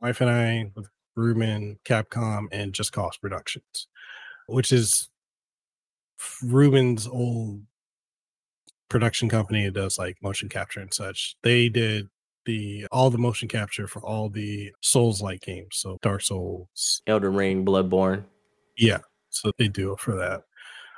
my 0.00 0.08
wife 0.08 0.20
and 0.20 0.30
I 0.30 0.70
with 0.74 0.88
Ruben, 1.16 1.78
Capcom, 1.84 2.46
and 2.52 2.72
Just 2.72 2.92
Cause 2.92 3.16
Productions, 3.18 3.88
which 4.46 4.72
is 4.72 5.08
Ruben's 6.42 7.06
old 7.06 7.62
production 8.88 9.28
company 9.28 9.64
that 9.64 9.74
does 9.74 9.98
like 9.98 10.16
motion 10.22 10.48
capture 10.48 10.80
and 10.80 10.92
such. 10.92 11.36
They 11.42 11.68
did 11.68 12.08
the 12.46 12.86
all 12.90 13.10
the 13.10 13.18
motion 13.18 13.48
capture 13.48 13.86
for 13.86 14.00
all 14.04 14.28
the 14.28 14.72
Souls 14.80 15.20
like 15.22 15.42
games. 15.42 15.68
So 15.72 15.98
Dark 16.02 16.22
Souls, 16.22 17.02
Elden 17.06 17.34
Ring, 17.34 17.64
Bloodborne. 17.64 18.24
Yeah, 18.76 18.98
so 19.30 19.50
they 19.58 19.68
do 19.68 19.92
it 19.92 20.00
for 20.00 20.14
that. 20.16 20.42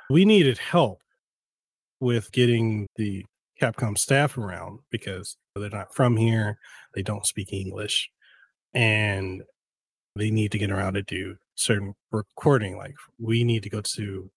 We 0.09 0.25
needed 0.25 0.57
help 0.57 0.99
with 1.99 2.31
getting 2.31 2.87
the 2.95 3.25
Capcom 3.61 3.97
staff 3.97 4.37
around 4.37 4.79
because 4.89 5.37
they're 5.55 5.69
not 5.69 5.93
from 5.93 6.17
here, 6.17 6.57
they 6.93 7.03
don't 7.03 7.25
speak 7.25 7.53
English, 7.53 8.09
and 8.73 9.43
they 10.15 10.31
need 10.31 10.51
to 10.51 10.57
get 10.57 10.71
around 10.71 10.93
to 10.93 11.01
do 11.01 11.35
certain 11.55 11.93
recording. 12.11 12.77
Like 12.77 12.95
we 13.19 13.43
need 13.43 13.63
to 13.63 13.69
go 13.69 13.81
to 13.95 14.29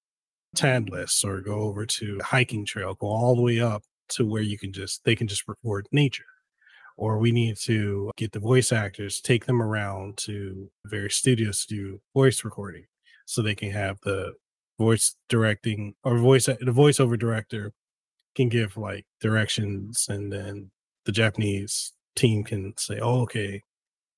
Tadless 0.56 1.22
or 1.24 1.40
go 1.40 1.60
over 1.60 1.84
to 1.84 2.18
hiking 2.22 2.64
trail, 2.64 2.94
go 2.94 3.08
all 3.08 3.36
the 3.36 3.42
way 3.42 3.60
up 3.60 3.82
to 4.08 4.24
where 4.24 4.42
you 4.42 4.58
can 4.58 4.72
just 4.72 5.04
they 5.04 5.14
can 5.14 5.28
just 5.28 5.46
record 5.46 5.86
nature. 5.92 6.24
Or 6.96 7.18
we 7.18 7.30
need 7.30 7.58
to 7.64 8.10
get 8.16 8.32
the 8.32 8.40
voice 8.40 8.72
actors, 8.72 9.20
take 9.20 9.44
them 9.44 9.60
around 9.60 10.16
to 10.18 10.70
various 10.86 11.16
studios 11.16 11.66
to 11.66 11.74
do 11.74 12.00
voice 12.14 12.42
recording 12.42 12.86
so 13.26 13.42
they 13.42 13.54
can 13.54 13.70
have 13.70 13.98
the 14.02 14.32
voice 14.78 15.14
directing 15.28 15.94
or 16.04 16.16
voice 16.16 16.46
the 16.46 16.56
voiceover 16.58 17.18
director 17.18 17.72
can 18.36 18.48
give 18.48 18.76
like 18.76 19.04
directions 19.20 20.06
and 20.08 20.32
then 20.32 20.70
the 21.04 21.12
Japanese 21.12 21.92
team 22.14 22.44
can 22.44 22.74
say, 22.76 23.00
Oh, 23.00 23.22
okay, 23.22 23.62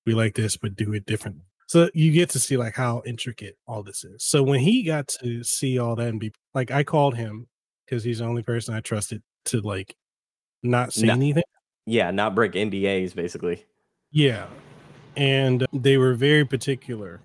we 0.04 0.14
like 0.14 0.34
this, 0.34 0.56
but 0.56 0.76
do 0.76 0.92
it 0.92 1.06
different. 1.06 1.36
So 1.66 1.90
you 1.92 2.12
get 2.12 2.30
to 2.30 2.38
see 2.38 2.56
like 2.56 2.74
how 2.74 3.02
intricate 3.04 3.58
all 3.66 3.82
this 3.82 4.02
is. 4.02 4.24
So 4.24 4.42
when 4.42 4.60
he 4.60 4.82
got 4.82 5.06
to 5.20 5.44
see 5.44 5.78
all 5.78 5.96
that 5.96 6.08
and 6.08 6.18
be 6.18 6.32
like, 6.54 6.70
I 6.70 6.82
called 6.82 7.14
him 7.14 7.46
because 7.84 8.02
he's 8.02 8.18
the 8.18 8.24
only 8.24 8.42
person 8.42 8.74
I 8.74 8.80
trusted 8.80 9.22
to 9.46 9.60
like 9.60 9.94
not 10.62 10.92
say 10.92 11.10
anything. 11.10 11.44
Yeah, 11.86 12.10
not 12.10 12.34
break 12.34 12.52
NDAs 12.52 13.14
basically. 13.14 13.64
Yeah. 14.10 14.46
And 15.16 15.62
uh, 15.62 15.66
they 15.72 15.98
were 15.98 16.14
very 16.14 16.44
particular 16.44 17.20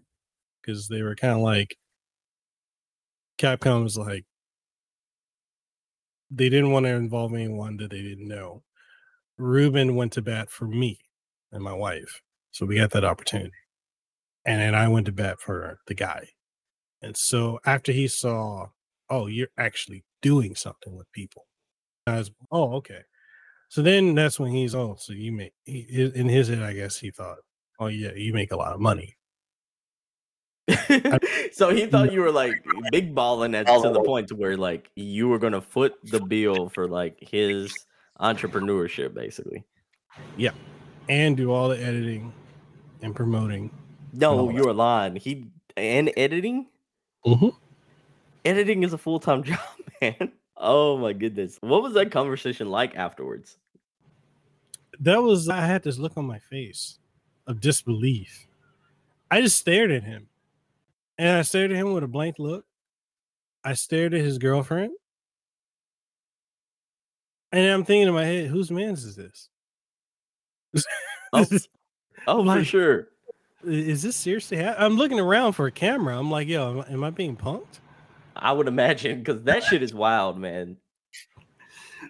because 0.61 0.87
they 0.87 1.01
were 1.01 1.15
kind 1.15 1.33
of 1.33 1.39
like 1.39 1.77
Capcom 3.39 3.83
was 3.83 3.97
like 3.97 4.25
they 6.35 6.49
didn't 6.49 6.71
want 6.71 6.85
to 6.85 6.91
involve 6.91 7.33
anyone 7.33 7.77
that 7.77 7.91
they 7.91 8.01
didn't 8.01 8.27
know. 8.27 8.63
Ruben 9.37 9.95
went 9.95 10.13
to 10.13 10.21
bat 10.21 10.49
for 10.49 10.67
me 10.67 10.99
and 11.51 11.63
my 11.63 11.73
wife. 11.73 12.21
So 12.51 12.65
we 12.65 12.77
got 12.77 12.91
that 12.91 13.05
opportunity. 13.05 13.51
And 14.45 14.59
then 14.59 14.75
I 14.75 14.87
went 14.87 15.05
to 15.07 15.11
bat 15.11 15.39
for 15.39 15.79
the 15.87 15.93
guy. 15.93 16.27
And 17.01 17.15
so 17.15 17.59
after 17.65 17.91
he 17.91 18.07
saw, 18.07 18.67
oh, 19.09 19.27
you're 19.27 19.47
actually 19.57 20.03
doing 20.21 20.55
something 20.55 20.95
with 20.95 21.11
people. 21.11 21.45
I 22.07 22.17
was, 22.17 22.31
oh, 22.51 22.73
okay. 22.75 23.01
So 23.69 23.81
then 23.81 24.15
that's 24.15 24.39
when 24.39 24.51
he's, 24.51 24.75
oh, 24.75 24.95
so 24.99 25.13
you 25.13 25.31
make, 25.31 25.53
he, 25.65 26.11
in 26.15 26.29
his 26.29 26.47
head, 26.47 26.61
I 26.61 26.73
guess 26.73 26.97
he 26.97 27.11
thought, 27.11 27.37
oh, 27.79 27.87
yeah, 27.87 28.13
you 28.15 28.33
make 28.33 28.51
a 28.51 28.57
lot 28.57 28.73
of 28.73 28.79
money. 28.79 29.15
so 31.51 31.75
he 31.75 31.85
thought 31.85 32.13
you 32.13 32.21
were 32.21 32.31
like 32.31 32.63
big 32.91 33.13
balling 33.13 33.53
at 33.53 33.67
to 33.67 33.89
the 33.89 34.01
point 34.01 34.29
to 34.29 34.35
where 34.35 34.55
like 34.55 34.89
you 34.95 35.27
were 35.27 35.39
gonna 35.39 35.61
foot 35.61 35.95
the 36.05 36.21
bill 36.21 36.69
for 36.69 36.87
like 36.87 37.17
his 37.19 37.73
entrepreneurship, 38.19 39.13
basically. 39.13 39.63
Yeah, 40.37 40.51
and 41.09 41.35
do 41.35 41.51
all 41.51 41.67
the 41.67 41.83
editing 41.83 42.31
and 43.01 43.13
promoting. 43.13 43.71
No, 44.13 44.49
you're 44.51 44.73
lying. 44.73 45.17
He 45.17 45.47
and 45.75 46.11
editing. 46.15 46.67
Mm-hmm. 47.25 47.49
Editing 48.45 48.83
is 48.83 48.93
a 48.93 48.97
full 48.97 49.19
time 49.19 49.43
job, 49.43 49.59
man. 50.01 50.31
Oh 50.55 50.97
my 50.97 51.11
goodness, 51.11 51.57
what 51.59 51.83
was 51.83 51.93
that 51.95 52.11
conversation 52.11 52.69
like 52.69 52.95
afterwards? 52.95 53.57
That 55.01 55.21
was 55.21 55.49
I 55.49 55.65
had 55.65 55.83
this 55.83 55.97
look 55.97 56.13
on 56.15 56.25
my 56.25 56.39
face 56.39 56.99
of 57.47 57.59
disbelief. 57.59 58.47
I 59.29 59.41
just 59.41 59.57
stared 59.57 59.91
at 59.91 60.03
him 60.03 60.29
and 61.17 61.37
I 61.37 61.41
stared 61.41 61.71
at 61.71 61.77
him 61.77 61.93
with 61.93 62.03
a 62.03 62.07
blank 62.07 62.37
look. 62.39 62.65
I 63.63 63.73
stared 63.73 64.13
at 64.13 64.21
his 64.21 64.37
girlfriend. 64.37 64.91
And 67.51 67.71
I'm 67.71 67.85
thinking 67.85 68.07
in 68.07 68.13
my 68.13 68.25
head, 68.25 68.47
whose 68.47 68.71
man's 68.71 69.03
is 69.03 69.15
this? 69.15 69.49
oh, 71.33 71.45
oh 72.27 72.41
like, 72.41 72.59
for 72.59 72.65
sure. 72.65 73.07
Is 73.63 74.01
this 74.01 74.15
seriously? 74.15 74.61
Ha- 74.61 74.75
I'm 74.77 74.95
looking 74.95 75.19
around 75.19 75.53
for 75.53 75.67
a 75.67 75.71
camera. 75.71 76.17
I'm 76.17 76.31
like, 76.31 76.47
yo, 76.47 76.71
am 76.71 76.79
I, 76.81 76.93
am 76.93 77.03
I 77.03 77.09
being 77.11 77.37
punked? 77.37 77.79
I 78.35 78.51
would 78.51 78.67
imagine 78.67 79.19
because 79.19 79.43
that 79.43 79.63
shit 79.63 79.83
is 79.83 79.93
wild, 79.93 80.37
man. 80.37 80.77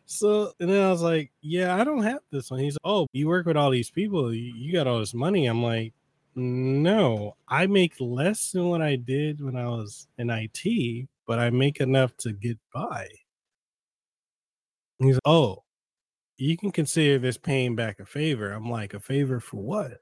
So 0.06 0.54
and 0.60 0.70
then 0.70 0.82
I 0.82 0.90
was 0.90 1.02
like, 1.02 1.32
yeah, 1.42 1.76
I 1.76 1.84
don't 1.84 2.04
have 2.04 2.20
this 2.32 2.50
one. 2.50 2.60
He's, 2.60 2.76
like, 2.76 2.92
oh, 2.92 3.08
you 3.14 3.28
work 3.28 3.46
with 3.46 3.58
all 3.58 3.70
these 3.70 3.92
people. 3.92 4.34
You, 4.34 4.54
you 4.56 4.74
got 4.74 4.88
all 4.88 5.00
this 5.00 5.14
money. 5.14 5.46
I'm 5.46 5.62
like, 5.62 5.94
no, 6.36 7.36
I 7.48 7.68
make 7.68 7.94
less 8.00 8.52
than 8.52 8.70
what 8.70 8.82
I 8.82 8.96
did 8.96 9.42
when 9.42 9.56
I 9.56 9.68
was 9.68 10.08
in 10.18 10.30
IT, 10.30 11.08
but 11.28 11.40
I 11.40 11.50
make 11.50 11.80
enough 11.80 12.16
to 12.18 12.34
get 12.34 12.58
by. 12.74 13.08
He's 15.00 15.16
like, 15.16 15.22
oh, 15.26 15.64
you 16.38 16.58
can 16.58 16.72
consider 16.72 17.20
this 17.20 17.38
paying 17.38 17.76
back 17.76 18.00
a 18.00 18.06
favor. 18.06 18.52
I'm 18.52 18.70
like, 18.70 18.94
a 18.94 19.00
favor 19.00 19.40
for 19.40 19.58
what? 19.58 20.00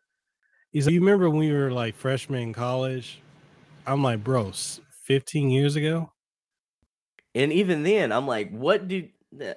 He's 0.72 0.86
like, 0.86 0.94
you 0.94 1.02
remember 1.02 1.30
when 1.30 1.40
we 1.40 1.52
were 1.52 1.72
like 1.72 1.96
freshmen 1.96 2.42
in 2.42 2.54
college? 2.54 3.20
I'm 3.86 4.04
like, 4.04 4.24
bro, 4.24 4.52
15 5.04 5.50
years 5.50 5.76
ago. 5.76 6.12
And 7.36 7.52
even 7.52 7.84
then, 7.84 8.12
I'm 8.12 8.28
like, 8.28 8.52
what 8.52 8.88
did 8.88 9.10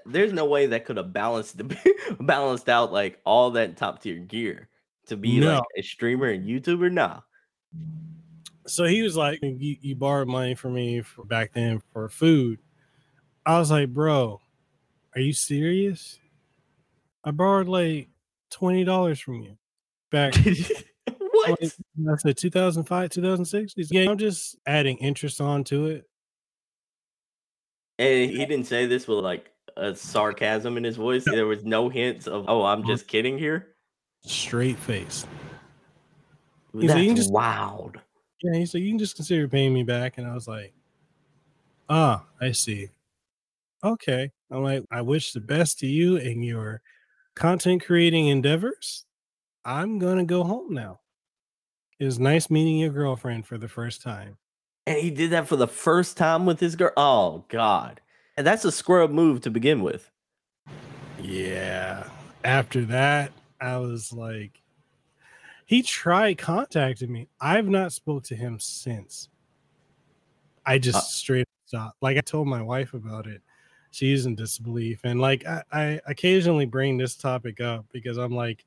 there's 0.07 0.33
no 0.33 0.45
way 0.45 0.67
that 0.67 0.85
could 0.85 0.97
have 0.97 1.13
balanced 1.13 1.59
the 1.59 2.17
balanced 2.21 2.69
out 2.69 2.93
like 2.93 3.21
all 3.25 3.53
that 3.53 3.77
top 3.77 4.01
tier 4.01 4.19
gear 4.19 4.69
to 5.07 5.17
be 5.17 5.41
no. 5.41 5.55
like 5.55 5.63
a 5.77 5.83
streamer 5.83 6.29
and 6.29 6.47
YouTuber? 6.47 6.93
Nah. 6.93 7.21
So 8.67 8.85
he 8.85 9.03
was 9.03 9.17
like, 9.17 9.41
you, 9.43 9.77
you 9.81 9.95
borrowed 9.95 10.29
money 10.29 10.55
from 10.55 10.75
me 10.75 11.03
for 11.03 11.25
back 11.25 11.53
then 11.53 11.83
for 11.93 12.09
food. 12.09 12.61
I 13.45 13.59
was 13.59 13.71
like, 13.71 13.93
bro, 13.93 14.41
are 15.15 15.21
you 15.21 15.33
serious? 15.33 16.19
I 17.23 17.31
borrowed 17.31 17.69
like 17.69 18.09
twenty 18.51 18.85
dollars 18.85 19.21
from 19.21 19.43
you 19.43 19.57
back. 20.11 20.35
what? 21.19 21.59
I 21.61 22.17
said 22.17 22.37
2005, 22.37 23.11
2006. 23.11 23.75
Yeah, 23.91 24.11
I'm 24.11 24.19
just 24.19 24.57
adding 24.67 24.97
interest 24.99 25.41
onto 25.41 25.87
it. 25.87 26.05
And 27.99 28.31
he 28.31 28.39
didn't 28.39 28.65
say 28.65 28.87
this 28.87 29.07
with 29.07 29.19
like 29.19 29.51
a 29.77 29.95
sarcasm 29.95 30.77
in 30.77 30.85
his 30.85 30.97
voice. 30.97 31.25
There 31.25 31.47
was 31.47 31.65
no 31.65 31.89
hints 31.89 32.27
of, 32.27 32.47
"Oh, 32.49 32.65
I'm 32.65 32.83
mm. 32.83 32.87
just 32.87 33.07
kidding 33.07 33.39
here." 33.39 33.74
Straight 34.25 34.79
face. 34.79 35.27
He's 36.73 36.89
That's 36.89 37.07
like, 37.07 37.17
just, 37.17 37.33
wild. 37.33 37.99
Yeah, 38.43 38.59
he 38.59 38.67
said, 38.67 38.81
You 38.83 38.91
can 38.91 38.99
just 38.99 39.17
consider 39.17 39.49
paying 39.49 39.73
me 39.73 39.83
back. 39.83 40.19
And 40.19 40.27
I 40.27 40.35
was 40.35 40.49
like, 40.49 40.75
Ah, 41.89 42.25
I 42.41 42.53
see. 42.53 42.89
Okay. 43.83 44.33
I'm 44.51 44.63
like, 44.63 44.85
I 44.91 45.03
wish 45.03 45.33
the 45.33 45.41
best 45.41 45.79
to 45.81 45.87
you 45.87 46.17
and 46.17 46.45
your 46.45 46.81
content 47.35 47.85
creating 47.85 48.29
endeavors. 48.29 49.05
I'm 49.65 49.99
going 49.99 50.19
to 50.19 50.25
go 50.25 50.45
home 50.45 50.73
now. 50.73 51.01
It 51.99 52.05
was 52.05 52.19
nice 52.19 52.51
meeting 52.51 52.79
your 52.79 52.91
girlfriend 52.91 53.47
for 53.47 53.59
the 53.59 53.69
first 53.69 54.03
time. 54.03 54.37
And 54.87 54.99
he 54.99 55.11
did 55.11 55.31
that 55.31 55.49
for 55.49 55.57
the 55.57 55.69
first 55.69 56.17
time 56.17 56.45
with 56.45 56.61
his 56.61 56.77
girl. 56.77 56.93
Oh, 56.97 57.45
God. 57.49 58.01
And 58.37 58.47
that's 58.47 58.65
a 58.65 58.73
square 58.73 59.07
move 59.09 59.41
to 59.43 59.51
begin 59.51 59.83
with. 59.83 60.11
Yeah. 61.21 62.09
After 62.43 62.85
that, 62.87 63.33
I 63.65 63.79
was 63.79 64.13
like, 64.13 64.61
he 65.67 65.83
tried 65.83 66.39
contacting 66.39 67.11
me. 67.13 67.29
I've 67.41 67.69
not 67.69 67.93
spoke 67.93 68.25
to 68.25 68.37
him 68.37 68.59
since. 68.61 69.29
I 70.67 70.79
just 70.79 70.99
uh, 70.99 71.01
straight 71.01 71.49
stopped. 71.67 71.97
Like 72.03 72.17
I 72.17 72.21
told 72.21 72.49
my 72.49 72.63
wife 72.63 72.95
about 72.95 73.27
it. 73.27 73.43
She's 73.91 74.27
in 74.27 74.35
disbelief. 74.35 75.01
And 75.05 75.21
like 75.21 75.47
I, 75.47 75.63
I 75.73 76.01
occasionally 76.07 76.67
bring 76.67 76.99
this 76.99 77.15
topic 77.15 77.61
up 77.61 77.87
because 77.93 78.17
I'm 78.19 78.35
like, 78.35 78.65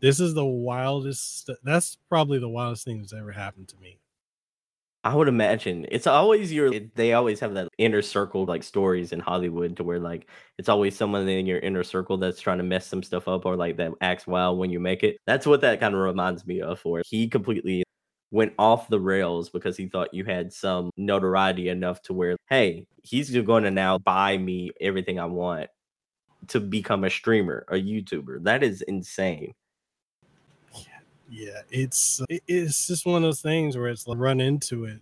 this 0.00 0.18
is 0.18 0.34
the 0.34 0.44
wildest 0.44 1.50
that's 1.62 1.98
probably 2.08 2.38
the 2.38 2.48
wildest 2.48 2.84
thing 2.84 2.98
that's 2.98 3.12
ever 3.12 3.32
happened 3.32 3.68
to 3.68 3.76
me. 3.76 3.98
I 5.02 5.14
would 5.14 5.28
imagine 5.28 5.86
it's 5.90 6.06
always 6.06 6.52
your. 6.52 6.70
They 6.94 7.14
always 7.14 7.40
have 7.40 7.54
that 7.54 7.68
inner 7.78 8.02
circle 8.02 8.44
like 8.44 8.62
stories 8.62 9.12
in 9.12 9.20
Hollywood 9.20 9.76
to 9.78 9.84
where 9.84 9.98
like 9.98 10.28
it's 10.58 10.68
always 10.68 10.94
someone 10.94 11.26
in 11.26 11.46
your 11.46 11.58
inner 11.60 11.82
circle 11.84 12.18
that's 12.18 12.40
trying 12.40 12.58
to 12.58 12.64
mess 12.64 12.86
some 12.86 13.02
stuff 13.02 13.26
up 13.26 13.46
or 13.46 13.56
like 13.56 13.78
that 13.78 13.92
acts 14.02 14.26
wild 14.26 14.58
when 14.58 14.70
you 14.70 14.78
make 14.78 15.02
it. 15.02 15.16
That's 15.26 15.46
what 15.46 15.62
that 15.62 15.80
kind 15.80 15.94
of 15.94 16.00
reminds 16.02 16.46
me 16.46 16.60
of. 16.60 16.80
For 16.80 17.00
he 17.06 17.28
completely 17.28 17.82
went 18.30 18.52
off 18.58 18.88
the 18.88 19.00
rails 19.00 19.48
because 19.48 19.76
he 19.76 19.86
thought 19.88 20.12
you 20.12 20.24
had 20.24 20.52
some 20.52 20.90
notoriety 20.98 21.68
enough 21.70 22.02
to 22.02 22.12
where 22.12 22.36
hey 22.50 22.86
he's 23.02 23.30
going 23.30 23.64
to 23.64 23.70
now 23.70 23.98
buy 23.98 24.36
me 24.38 24.70
everything 24.80 25.18
I 25.18 25.24
want 25.26 25.68
to 26.48 26.60
become 26.60 27.04
a 27.04 27.10
streamer, 27.10 27.64
a 27.68 27.74
YouTuber. 27.74 28.44
That 28.44 28.62
is 28.62 28.82
insane 28.82 29.52
yeah, 31.30 31.62
it's 31.70 32.20
uh, 32.20 32.36
it's 32.48 32.88
just 32.88 33.06
one 33.06 33.16
of 33.16 33.22
those 33.22 33.40
things 33.40 33.76
where 33.76 33.86
it's 33.86 34.06
like 34.06 34.18
run 34.18 34.40
into 34.40 34.84
it 34.84 35.00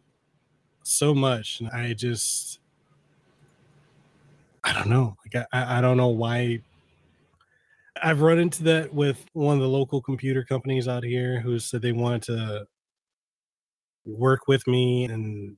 so 0.82 1.14
much, 1.14 1.60
and 1.60 1.70
I 1.70 1.94
just 1.94 2.60
I 4.62 4.74
don't 4.74 4.88
know. 4.88 5.16
Like 5.24 5.46
I, 5.52 5.78
I 5.78 5.80
don't 5.80 5.96
know 5.96 6.08
why 6.08 6.60
I've 8.02 8.20
run 8.20 8.38
into 8.38 8.62
that 8.64 8.92
with 8.92 9.24
one 9.32 9.56
of 9.56 9.62
the 9.62 9.68
local 9.68 10.02
computer 10.02 10.44
companies 10.44 10.86
out 10.86 11.02
here 11.02 11.40
who 11.40 11.58
said 11.58 11.80
they 11.80 11.92
wanted 11.92 12.22
to 12.24 12.66
work 14.04 14.48
with 14.48 14.66
me 14.66 15.04
and 15.04 15.56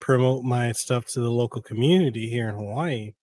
promote 0.00 0.44
my 0.44 0.72
stuff 0.72 1.04
to 1.06 1.20
the 1.20 1.30
local 1.30 1.62
community 1.62 2.30
here 2.30 2.48
in 2.48 2.54
Hawaii. 2.54 3.14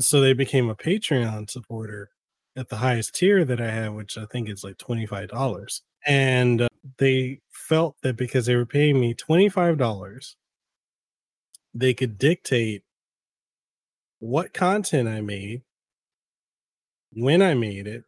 So 0.00 0.20
they 0.20 0.32
became 0.32 0.68
a 0.68 0.74
Patreon 0.74 1.50
supporter 1.50 2.10
at 2.58 2.68
the 2.68 2.76
highest 2.76 3.14
tier 3.14 3.44
that 3.44 3.60
I 3.60 3.70
have, 3.70 3.94
which 3.94 4.18
I 4.18 4.26
think 4.26 4.48
is 4.48 4.64
like 4.64 4.76
$25. 4.78 5.80
And 6.04 6.62
uh, 6.62 6.68
they 6.98 7.40
felt 7.50 7.96
that 8.02 8.16
because 8.16 8.46
they 8.46 8.56
were 8.56 8.66
paying 8.66 8.98
me 8.98 9.14
$25, 9.14 10.34
they 11.72 11.94
could 11.94 12.18
dictate 12.18 12.82
what 14.18 14.52
content 14.52 15.08
I 15.08 15.20
made, 15.20 15.62
when 17.12 17.42
I 17.42 17.54
made 17.54 17.86
it, 17.86 18.02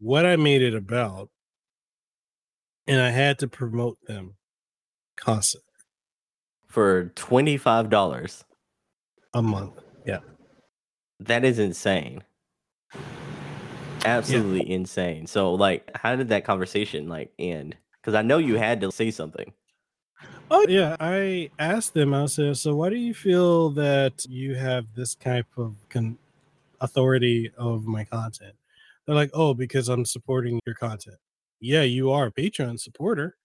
what 0.00 0.26
I 0.26 0.34
made 0.34 0.62
it 0.62 0.74
about, 0.74 1.30
and 2.88 3.00
I 3.00 3.10
had 3.10 3.38
to 3.40 3.48
promote 3.48 3.98
them 4.06 4.34
constantly 5.16 5.64
for 6.66 7.12
$25 7.14 8.44
a 9.34 9.42
month. 9.42 9.74
Yeah. 10.04 10.20
That 11.20 11.44
is 11.44 11.60
insane. 11.60 12.24
Absolutely 14.04 14.68
yeah. 14.68 14.76
insane. 14.76 15.26
So 15.26 15.54
like 15.54 15.90
how 15.94 16.16
did 16.16 16.28
that 16.28 16.44
conversation 16.44 17.08
like 17.08 17.32
end? 17.38 17.76
Cuz 18.02 18.14
I 18.14 18.22
know 18.22 18.38
you 18.38 18.56
had 18.56 18.80
to 18.80 18.92
say 18.92 19.10
something. 19.10 19.52
Oh 20.50 20.64
yeah, 20.66 20.96
I 20.98 21.50
asked 21.58 21.94
them. 21.94 22.14
I 22.14 22.26
said, 22.26 22.56
"So 22.56 22.74
why 22.74 22.88
do 22.88 22.96
you 22.96 23.12
feel 23.12 23.70
that 23.70 24.24
you 24.26 24.54
have 24.54 24.94
this 24.94 25.14
type 25.14 25.46
of 25.58 25.76
con- 25.90 26.18
authority 26.80 27.52
of 27.58 27.84
my 27.84 28.04
content?" 28.04 28.56
They're 29.06 29.14
like, 29.14 29.30
"Oh, 29.34 29.52
because 29.54 29.88
I'm 29.88 30.04
supporting 30.06 30.60
your 30.66 30.74
content." 30.74 31.18
Yeah, 31.60 31.82
you 31.82 32.10
are 32.10 32.26
a 32.26 32.32
Patreon 32.32 32.80
supporter, 32.80 33.36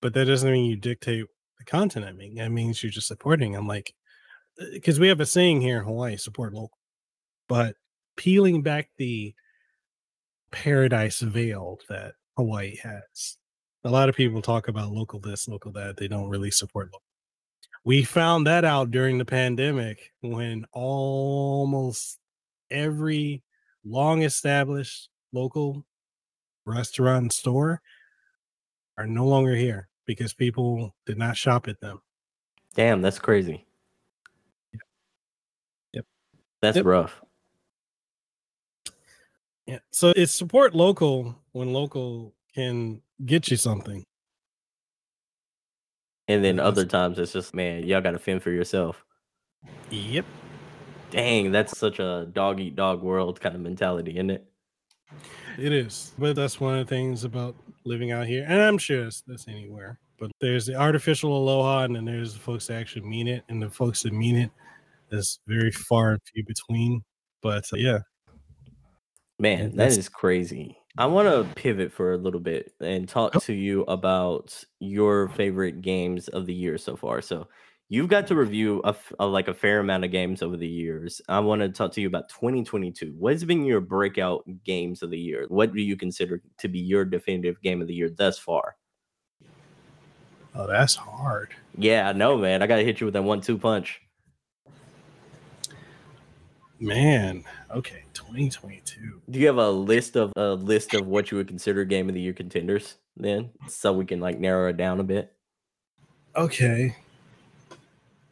but 0.00 0.14
that 0.14 0.26
doesn't 0.26 0.50
mean 0.50 0.70
you 0.70 0.76
dictate 0.76 1.26
the 1.58 1.64
content 1.64 2.06
I 2.06 2.12
make. 2.12 2.36
That 2.36 2.52
means 2.52 2.82
you're 2.82 2.92
just 2.92 3.08
supporting. 3.08 3.54
I'm 3.56 3.66
like, 3.68 3.94
because 4.72 4.98
uh, 4.98 5.02
we 5.02 5.08
have 5.08 5.20
a 5.20 5.26
saying 5.26 5.60
here 5.60 5.78
in 5.78 5.84
Hawaii: 5.84 6.16
support 6.16 6.54
local. 6.54 6.78
But 7.48 7.76
peeling 8.16 8.62
back 8.62 8.90
the 8.96 9.34
paradise 10.50 11.20
veil 11.20 11.80
that 11.88 12.14
Hawaii 12.36 12.76
has 12.76 13.36
a 13.86 13.90
lot 13.90 14.08
of 14.08 14.16
people 14.16 14.42
talk 14.42 14.66
about 14.66 14.90
local 14.90 15.20
this, 15.20 15.46
local 15.46 15.70
that. 15.72 15.96
They 15.96 16.08
don't 16.08 16.28
really 16.28 16.50
support 16.50 16.86
local. 16.86 17.02
We 17.84 18.02
found 18.02 18.46
that 18.48 18.64
out 18.64 18.90
during 18.90 19.16
the 19.16 19.24
pandemic 19.24 20.10
when 20.20 20.66
almost 20.72 22.18
every 22.68 23.44
long 23.84 24.22
established 24.22 25.08
local 25.32 25.84
restaurant 26.64 27.22
and 27.22 27.32
store 27.32 27.80
are 28.98 29.06
no 29.06 29.24
longer 29.24 29.54
here 29.54 29.88
because 30.04 30.34
people 30.34 30.96
did 31.06 31.16
not 31.16 31.36
shop 31.36 31.68
at 31.68 31.80
them. 31.80 32.00
Damn, 32.74 33.02
that's 33.02 33.20
crazy. 33.20 33.64
Yep. 34.72 34.82
Yep. 35.92 36.06
That's 36.60 36.76
yep. 36.78 36.86
rough. 36.86 37.22
Yeah. 39.66 39.78
So 39.90 40.12
it's 40.14 40.32
support 40.32 40.74
local 40.74 41.36
when 41.52 41.72
local 41.72 42.34
can 42.54 43.02
get 43.24 43.50
you 43.50 43.56
something. 43.56 44.04
And 46.28 46.44
then 46.44 46.58
other 46.58 46.84
times 46.84 47.18
it's 47.18 47.32
just, 47.32 47.54
man, 47.54 47.84
y'all 47.84 48.00
got 48.00 48.12
to 48.12 48.18
fend 48.18 48.42
for 48.42 48.50
yourself. 48.50 49.04
Yep. 49.90 50.24
Dang, 51.10 51.52
that's 51.52 51.78
such 51.78 51.98
a 51.98 52.28
dog 52.32 52.60
eat 52.60 52.76
dog 52.76 53.02
world 53.02 53.40
kind 53.40 53.54
of 53.54 53.60
mentality, 53.60 54.12
isn't 54.12 54.30
it? 54.30 54.44
It 55.58 55.72
is. 55.72 56.12
But 56.18 56.36
that's 56.36 56.60
one 56.60 56.78
of 56.78 56.86
the 56.86 56.94
things 56.94 57.24
about 57.24 57.56
living 57.84 58.10
out 58.10 58.26
here. 58.26 58.44
And 58.46 58.60
I'm 58.60 58.78
sure 58.78 59.06
it's, 59.06 59.22
that's 59.26 59.48
anywhere. 59.48 59.98
But 60.18 60.30
there's 60.40 60.66
the 60.66 60.74
artificial 60.74 61.36
aloha, 61.36 61.84
and 61.84 61.94
then 61.94 62.04
there's 62.04 62.32
the 62.32 62.40
folks 62.40 62.66
that 62.66 62.76
actually 62.76 63.06
mean 63.06 63.28
it. 63.28 63.44
And 63.48 63.62
the 63.62 63.70
folks 63.70 64.02
that 64.02 64.12
mean 64.12 64.36
it 64.36 64.50
is 65.10 65.38
very 65.46 65.70
far 65.70 66.12
and 66.12 66.20
few 66.34 66.44
between. 66.44 67.02
But 67.42 67.64
uh, 67.72 67.76
yeah. 67.76 67.98
Man, 69.38 69.76
that 69.76 69.88
is 69.88 70.08
crazy. 70.08 70.78
I 70.98 71.06
want 71.06 71.28
to 71.28 71.54
pivot 71.54 71.92
for 71.92 72.12
a 72.12 72.16
little 72.16 72.40
bit 72.40 72.72
and 72.80 73.06
talk 73.06 73.42
to 73.42 73.52
you 73.52 73.82
about 73.82 74.64
your 74.80 75.28
favorite 75.30 75.82
games 75.82 76.28
of 76.28 76.46
the 76.46 76.54
year 76.54 76.78
so 76.78 76.96
far. 76.96 77.20
So, 77.20 77.48
you've 77.88 78.08
got 78.08 78.26
to 78.26 78.34
review 78.34 78.80
a, 78.84 78.94
a, 79.20 79.26
like 79.26 79.48
a 79.48 79.54
fair 79.54 79.80
amount 79.80 80.04
of 80.04 80.10
games 80.10 80.42
over 80.42 80.56
the 80.56 80.66
years. 80.66 81.20
I 81.28 81.38
want 81.40 81.60
to 81.62 81.68
talk 81.68 81.92
to 81.92 82.00
you 82.00 82.06
about 82.06 82.28
2022. 82.30 83.14
What's 83.18 83.44
been 83.44 83.64
your 83.64 83.80
breakout 83.80 84.44
games 84.64 85.02
of 85.02 85.10
the 85.10 85.18
year? 85.18 85.46
What 85.48 85.72
do 85.72 85.80
you 85.80 85.96
consider 85.96 86.42
to 86.58 86.68
be 86.68 86.78
your 86.78 87.04
definitive 87.04 87.60
game 87.62 87.80
of 87.80 87.88
the 87.88 87.94
year 87.94 88.10
thus 88.10 88.38
far? 88.38 88.76
Oh, 90.54 90.66
that's 90.66 90.94
hard. 90.94 91.50
Yeah, 91.76 92.08
I 92.08 92.12
know, 92.12 92.38
man. 92.38 92.62
I 92.62 92.66
got 92.66 92.76
to 92.76 92.84
hit 92.84 93.00
you 93.00 93.06
with 93.06 93.14
that 93.14 93.22
one-two 93.22 93.58
punch. 93.58 94.00
Man, 96.78 97.42
okay, 97.70 98.04
2022. 98.12 99.22
Do 99.30 99.38
you 99.38 99.46
have 99.46 99.56
a 99.56 99.70
list 99.70 100.16
of 100.16 100.32
a 100.36 100.54
list 100.54 100.92
of 100.92 101.06
what 101.06 101.30
you 101.30 101.38
would 101.38 101.48
consider 101.48 101.84
game 101.84 102.08
of 102.08 102.14
the 102.14 102.20
year 102.20 102.34
contenders 102.34 102.96
then, 103.16 103.50
so 103.66 103.94
we 103.94 104.04
can 104.04 104.20
like 104.20 104.38
narrow 104.38 104.68
it 104.68 104.76
down 104.76 105.00
a 105.00 105.04
bit? 105.04 105.32
Okay. 106.34 106.94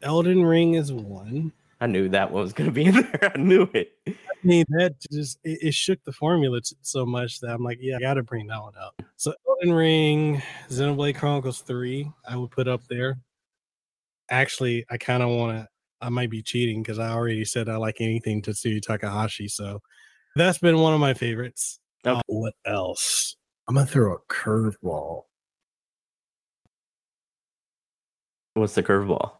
Elden 0.03 0.45
Ring 0.45 0.75
is 0.75 0.93
one. 0.93 1.51
I 1.81 1.87
knew 1.87 2.07
that 2.09 2.31
one 2.31 2.43
was 2.43 2.53
going 2.53 2.69
to 2.69 2.73
be 2.73 2.85
in 2.85 2.95
there. 2.95 3.31
I 3.35 3.37
knew 3.37 3.67
it. 3.73 3.93
I 4.07 4.13
mean, 4.43 4.65
that 4.69 4.95
just 5.11 5.39
it, 5.43 5.59
it, 5.63 5.73
shook 5.73 6.03
the 6.03 6.13
formula 6.13 6.61
so 6.81 7.03
much 7.03 7.39
that 7.39 7.49
I'm 7.49 7.63
like, 7.63 7.79
yeah, 7.81 7.97
I 7.97 7.99
got 7.99 8.13
to 8.13 8.23
bring 8.23 8.45
that 8.47 8.61
one 8.61 8.73
up. 8.79 9.01
So 9.17 9.33
Elden 9.49 9.73
Ring, 9.73 10.41
Xenoblade 10.69 11.15
Chronicles 11.15 11.61
3, 11.61 12.11
I 12.29 12.37
would 12.37 12.51
put 12.51 12.67
up 12.67 12.85
there. 12.87 13.17
Actually, 14.29 14.85
I 14.91 14.97
kind 14.97 15.23
of 15.23 15.29
want 15.29 15.57
to 15.57 15.67
I 16.01 16.09
might 16.09 16.29
be 16.29 16.41
cheating 16.41 16.81
because 16.81 16.99
I 16.99 17.09
already 17.09 17.45
said 17.45 17.69
I 17.69 17.77
like 17.77 17.97
anything 17.99 18.41
Tetsuya 18.41 18.81
Takahashi. 18.81 19.47
So 19.47 19.81
that's 20.35 20.57
been 20.57 20.79
one 20.79 20.93
of 20.93 20.99
my 20.99 21.13
favorites. 21.13 21.79
Okay. 22.05 22.17
Uh, 22.17 22.21
what 22.27 22.53
else? 22.65 23.35
I'm 23.67 23.75
gonna 23.75 23.87
throw 23.87 24.15
a 24.15 24.19
curveball. 24.31 25.23
What's 28.53 28.75
the 28.75 28.83
curveball? 28.83 29.31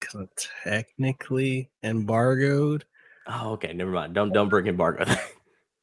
Because 0.00 0.28
technically 0.62 1.70
embargoed. 1.82 2.84
Oh, 3.26 3.52
okay. 3.52 3.72
Never 3.72 3.90
mind. 3.90 4.14
Don't 4.14 4.32
don't 4.32 4.48
bring 4.48 4.66
embargo. 4.66 5.04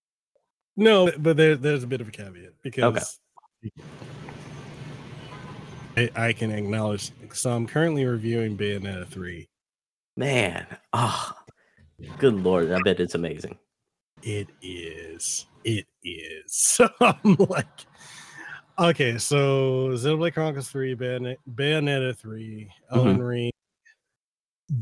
no, 0.78 1.12
but 1.18 1.38
there, 1.38 1.56
there's 1.56 1.84
a 1.84 1.88
bit 1.88 2.02
of 2.02 2.08
a 2.08 2.12
caveat 2.12 2.54
because 2.62 3.20
okay. 3.64 3.72
I, 5.98 6.10
I 6.16 6.34
can 6.34 6.52
acknowledge. 6.52 7.12
So 7.34 7.52
I'm 7.52 7.68
currently 7.68 8.06
reviewing 8.06 8.58
Bayonetta 8.58 9.08
3. 9.08 9.48
Man, 10.18 10.66
oh, 10.94 11.32
good 12.20 12.36
lord! 12.36 12.72
I 12.72 12.80
bet 12.84 13.02
it's 13.02 13.16
amazing. 13.16 13.58
It 14.24 14.48
is. 14.62 15.46
It 15.64 15.86
is. 16.04 16.44
So 16.48 16.90
I'm 17.02 17.36
like, 17.36 17.68
okay, 18.80 19.18
so 19.18 19.90
Xenoblade 19.90 20.34
Chronicles 20.34 20.70
3, 20.70 20.94
Bayonet, 20.96 21.38
Bayonetta 21.54 22.16
3, 22.18 22.70
Elden 22.92 23.14
mm-hmm. 23.14 23.22
Ring, 23.22 23.52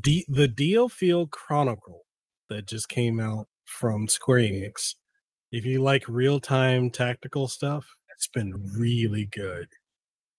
D- 0.01 0.25
the 0.27 0.47
DioField 0.47 1.31
Chronicle 1.31 2.01
that 2.49 2.67
just 2.67 2.89
came 2.89 3.19
out 3.19 3.47
from 3.65 4.07
Square 4.07 4.39
Enix. 4.39 4.95
If 5.51 5.65
you 5.65 5.81
like 5.81 6.07
real 6.07 6.39
time 6.39 6.89
tactical 6.89 7.47
stuff, 7.47 7.85
it's 8.15 8.27
been 8.27 8.53
really 8.77 9.25
good. 9.25 9.67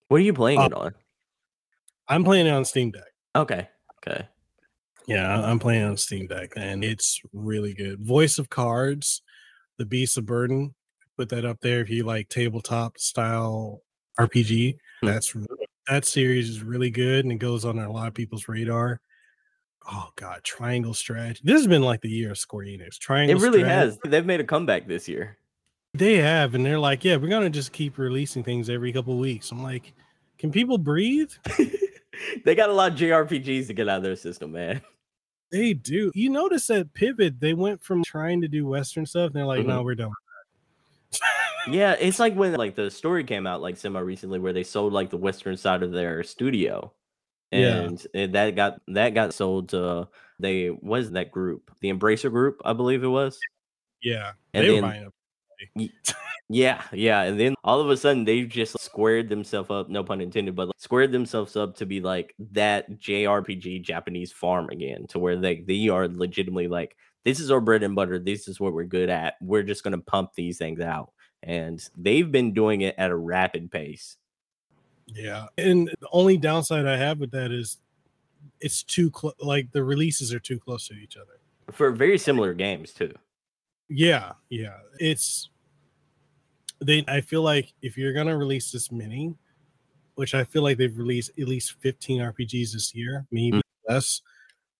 What 0.09 0.19
are 0.19 0.25
you 0.25 0.35
playing 0.35 0.59
um, 0.59 0.67
it 0.67 0.75
on? 0.75 0.95
I'm 2.09 2.25
playing 2.25 2.47
it 2.47 2.51
on 2.51 2.65
Steam 2.65 2.91
Deck. 2.91 3.03
Okay. 3.35 3.69
Okay. 4.07 4.29
Yeah, 5.07 5.43
I'm 5.43 5.59
playing 5.59 5.85
on 5.85 5.97
Steam 5.97 6.27
Deck 6.27 6.53
and 6.57 6.85
it's 6.85 7.21
really 7.33 7.75
good. 7.75 8.01
Voice 8.01 8.39
of 8.39 8.49
Cards, 8.49 9.23
The 9.79 9.85
Beast 9.85 10.17
of 10.17 10.27
Burden, 10.27 10.75
put 11.17 11.29
that 11.31 11.45
up 11.45 11.61
there 11.61 11.81
if 11.81 11.91
you 11.91 12.05
like 12.05 12.29
tabletop 12.29 12.99
style 12.99 13.83
RPG. 14.19 14.77
Hmm. 15.01 15.07
That's 15.07 15.35
that 15.89 16.07
series 16.07 16.49
is 16.49 16.63
really 16.63 16.91
good 16.91 17.25
and 17.25 17.33
it 17.33 17.39
goes 17.39 17.65
on 17.65 17.79
a 17.79 17.93
lot 17.93 18.09
of 18.09 18.15
people's 18.15 18.49
radar. 18.49 19.01
Oh 19.91 20.09
god, 20.17 20.43
Triangle 20.45 20.95
Strategy. 20.95 21.41
This 21.45 21.61
has 21.61 21.67
been 21.67 21.83
like 21.83 22.01
the 22.01 22.09
year 22.09 22.31
of 22.31 22.39
Square 22.39 22.67
Enix. 22.67 22.99
Triangle. 22.99 23.37
It 23.37 23.43
really 23.43 23.61
Strategy. 23.61 23.99
has. 24.05 24.11
They've 24.11 24.25
made 24.25 24.41
a 24.41 24.45
comeback 24.45 24.89
this 24.89 25.07
year. 25.07 25.37
They 25.95 26.17
have, 26.17 26.55
and 26.55 26.67
they're 26.67 26.79
like, 26.79 27.05
yeah, 27.05 27.17
we're 27.17 27.29
gonna 27.29 27.51
just 27.51 27.73
keep 27.73 27.99
releasing 27.99 28.43
things 28.43 28.69
every 28.69 28.93
couple 28.93 29.17
weeks. 29.17 29.51
I'm 29.51 29.63
like, 29.63 29.93
can 30.39 30.51
people 30.51 30.77
breathe? 30.77 31.31
they 32.45 32.55
got 32.55 32.71
a 32.71 32.73
lot 32.73 32.93
of 32.93 32.99
JRPGs 32.99 33.69
to 33.69 33.75
get 33.75 33.89
out 33.89 33.99
of 33.99 34.03
their 34.03 34.17
system, 34.17 34.53
man. 34.53 34.83
They 35.53 35.73
do. 35.73 36.11
You 36.15 36.31
notice 36.31 36.67
that 36.67 36.93
pivot, 36.95 37.39
they 37.39 37.55
went 37.55 37.83
from 37.83 38.03
trying 38.03 38.41
to 38.41 38.49
do 38.49 38.67
Western 38.67 39.07
stuff, 39.07 39.27
and 39.27 39.37
they're 39.37 39.47
like, 39.47 39.61
mm-hmm. 39.61 39.69
no, 39.69 39.83
we're 39.83 39.95
done 39.95 40.11
yeah, 41.69 41.93
it's 42.01 42.19
like 42.19 42.35
when 42.35 42.55
like 42.55 42.75
the 42.75 42.91
story 42.91 43.25
came 43.25 43.47
out 43.47 43.63
like 43.63 43.77
semi 43.77 44.01
recently 44.01 44.39
where 44.39 44.53
they 44.53 44.65
sold 44.65 44.93
like 44.93 45.11
the 45.11 45.17
Western 45.17 45.57
side 45.57 45.83
of 45.83 45.93
their 45.93 46.23
studio. 46.23 46.93
And 47.53 48.05
yeah. 48.13 48.27
that 48.29 48.57
got 48.57 48.81
that 48.89 49.15
got 49.15 49.33
sold 49.33 49.69
to 49.71 50.09
they 50.41 50.71
was 50.71 51.13
that 51.13 51.31
group, 51.31 51.71
the 51.81 51.93
Embracer 51.93 52.31
group, 52.31 52.61
I 52.65 52.73
believe 52.73 53.05
it 53.05 53.09
was. 53.09 53.39
Yeah. 54.03 54.33
And 54.53 54.67
then 54.67 55.11
yeah, 56.49 56.83
yeah. 56.93 57.23
And 57.23 57.39
then 57.39 57.55
all 57.65 57.81
of 57.81 57.91
a 57.91 57.97
sudden 57.97 58.25
they 58.25 58.43
just 58.43 58.79
squared 58.81 59.29
themselves 59.29 59.71
up, 59.71 59.89
no 59.89 60.05
pun 60.05 60.21
intended, 60.21 60.55
but 60.55 60.69
like, 60.69 60.75
squared 60.79 61.13
themselves 61.13 61.57
up 61.57 61.77
to 61.77 61.87
be 61.87 62.01
like 62.01 62.35
that 62.53 63.01
JRPG 63.01 63.83
Japanese 63.83 64.33
farm 64.33 64.69
again, 64.71 65.07
to 65.09 65.19
where 65.19 65.37
they 65.37 65.61
they 65.61 65.89
are 65.89 66.09
legitimately 66.09 66.69
like, 66.69 66.97
this 67.25 67.41
is 67.41 67.51
our 67.51 67.61
bread 67.61 67.83
and 67.83 67.95
butter, 67.95 68.19
this 68.19 68.49
is 68.49 68.61
what 68.61 68.73
we're 68.73 68.85
good 68.85 69.11
at. 69.11 69.35
We're 69.41 69.63
just 69.63 69.85
gonna 69.85 70.01
pump 70.01 70.31
these 70.35 70.59
things 70.59 70.81
out. 70.81 71.13
And 71.43 71.87
they've 71.97 72.31
been 72.31 72.55
doing 72.55 72.81
it 72.83 72.95
at 72.97 73.11
a 73.11 73.17
rapid 73.17 73.71
pace. 73.71 74.17
Yeah. 75.07 75.47
And 75.59 75.89
the 76.01 76.09
only 76.13 76.37
downside 76.39 76.87
I 76.87 76.97
have 76.97 77.19
with 77.19 77.31
that 77.33 77.51
is 77.53 77.79
it's 78.61 78.83
too 78.83 79.11
close 79.11 79.35
like 79.41 79.73
the 79.73 79.85
releases 79.85 80.33
are 80.33 80.41
too 80.41 80.59
close 80.59 80.89
to 80.89 80.95
each 80.95 81.17
other. 81.17 81.41
For 81.71 81.91
very 81.91 82.19
similar 82.19 82.55
games 82.55 82.93
too. 82.93 83.13
Yeah, 83.89 84.33
yeah. 84.49 84.79
It's 84.99 85.51
they 86.81 87.05
I 87.09 87.21
feel 87.21 87.43
like 87.43 87.73
if 87.83 87.97
you're 87.97 88.13
gonna 88.13 88.37
release 88.37 88.73
this 88.73 88.91
many, 88.91 89.35
which 90.15 90.35
I 90.35 90.45
feel 90.45 90.63
like 90.63 90.79
they've 90.79 90.97
released 90.97 91.31
at 91.39 91.49
least 91.49 91.77
15 91.81 92.21
RPGs 92.21 92.73
this 92.73 92.95
year, 92.95 93.27
maybe 93.31 93.59
mm. 93.59 93.63
less, 93.89 94.23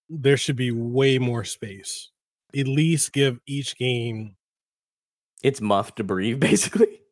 there 0.09 0.37
should 0.37 0.57
be 0.57 0.71
way 0.71 1.19
more 1.19 1.45
space. 1.45 2.11
At 2.57 2.69
least 2.69 3.13
give 3.13 3.41
each 3.47 3.77
game 3.77 4.37
it's 5.45 5.61
muff 5.61 5.95
to 5.97 6.05
breathe, 6.05 6.41
basically. 6.51 7.03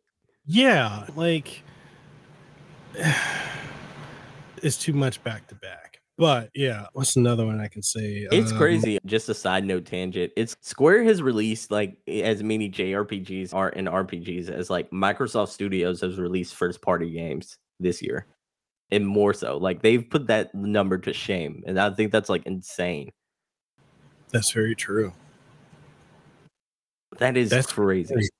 Yeah, 0.47 1.07
like 1.15 1.63
it's 4.63 4.79
too 4.79 4.95
much 4.95 5.23
back 5.23 5.47
to 5.49 5.55
back. 5.55 5.82
But 6.19 6.51
yeah, 6.55 6.87
what's 6.93 7.17
another 7.17 7.47
one 7.47 7.61
I 7.61 7.69
can 7.69 7.83
say? 7.83 8.29
It's 8.31 8.53
um, 8.53 8.59
crazy. 8.59 8.99
Just 9.07 9.29
a 9.29 9.35
side 9.35 9.65
note 9.65 9.87
tangent. 9.87 10.33
It's 10.37 10.57
Square 10.61 11.05
has 11.05 11.23
released 11.23 11.71
like 11.71 11.97
as 12.07 12.43
many 12.43 12.71
JRPGs 12.71 13.55
are 13.55 13.71
in 13.71 13.87
RPGs 13.87 14.51
as 14.51 14.69
like 14.69 14.91
Microsoft 14.91 15.49
Studios 15.49 16.01
has 16.03 16.19
released 16.19 16.55
first 16.55 16.83
party 16.83 17.11
games 17.11 17.57
this 17.81 18.03
year. 18.03 18.27
And 18.91 19.07
more 19.07 19.33
so. 19.33 19.57
Like 19.57 19.81
they've 19.81 20.09
put 20.09 20.27
that 20.27 20.55
number 20.55 20.99
to 20.99 21.15
shame. 21.15 21.65
And 21.67 21.81
I 21.81 21.91
think 21.91 22.13
that's 22.13 22.29
like 22.29 22.45
insane. 22.45 23.11
That's 24.31 24.51
very 24.51 24.75
true. 24.75 25.13
That 27.19 27.37
is 27.37 27.51
that's 27.51 27.73
crazy. 27.73 28.13
crazy. 28.13 28.31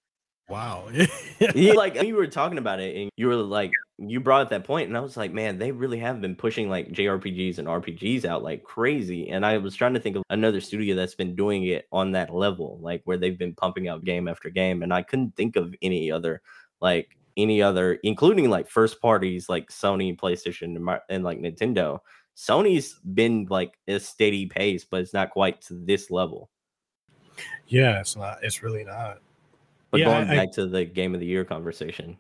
Wow. 0.49 0.89
yeah, 1.55 1.73
like 1.73 2.03
you 2.03 2.15
were 2.15 2.27
talking 2.27 2.59
about 2.59 2.81
it 2.81 2.97
and 2.97 3.11
you 3.17 3.29
were 3.29 3.37
like 3.37 3.71
you 4.11 4.21
brought 4.21 4.43
up 4.43 4.51
that 4.51 4.65
point 4.65 4.89
and 4.89 4.97
I 4.97 5.01
was 5.01 5.17
like, 5.17 5.33
man, 5.33 5.59
they 5.59 5.73
really 5.73 5.99
have 5.99 6.21
been 6.21 6.35
pushing 6.35 6.69
like 6.69 6.93
JRPGs 6.93 7.59
and 7.59 7.69
RPGs 7.69 8.25
out 8.25 8.43
like 8.43 8.65
crazy. 8.65 9.29
And 9.29 9.45
I 9.47 9.59
was 9.59 9.75
trying 9.75 9.95
to 9.95 10.01
think 10.01 10.17
of 10.17 10.23
another 10.31 10.61
studio 10.61 10.95
that's 10.95 11.15
been 11.15 11.37
doing 11.37 11.65
it 11.65 11.87
on 11.93 12.13
that 12.13 12.35
level, 12.35 12.79
like 12.81 13.03
where 13.05 13.17
they've 13.17 13.39
been 13.39 13.55
pumping 13.55 13.89
out 13.89 14.05
game 14.05 14.29
after 14.29 14.51
game. 14.51 14.83
And 14.83 14.93
I 14.93 15.03
couldn't 15.03 15.37
think 15.37 15.57
of 15.57 15.75
any 15.83 16.11
other 16.11 16.43
like 16.81 17.17
any 17.37 17.63
other, 17.63 17.95
including 18.03 18.51
like 18.51 18.69
first 18.69 19.01
parties 19.01 19.49
like 19.49 19.69
Sony, 19.71 20.19
PlayStation, 20.19 20.77
and, 20.77 21.01
and 21.09 21.25
like 21.25 21.39
Nintendo. 21.39 22.01
Sony's 22.37 22.99
been 23.15 23.47
like 23.51 23.79
a 23.89 24.01
steady 24.01 24.47
pace, 24.47 24.85
but 24.85 25.01
it's 25.01 25.15
not 25.15 25.31
quite 25.31 25.61
to 25.63 25.75
this 25.75 26.11
level. 26.11 26.51
Yeah, 27.67 28.01
it's 28.01 28.17
not. 28.17 28.39
It's 28.43 28.63
really 28.63 28.85
not. 28.85 29.21
But 29.91 30.01
yeah, 30.01 30.07
going 30.07 30.29
I, 30.29 30.37
back 30.37 30.53
to 30.53 30.67
the 30.67 30.85
game 30.85 31.15
of 31.15 31.21
the 31.21 31.27
year 31.27 31.45
conversation. 31.45 32.19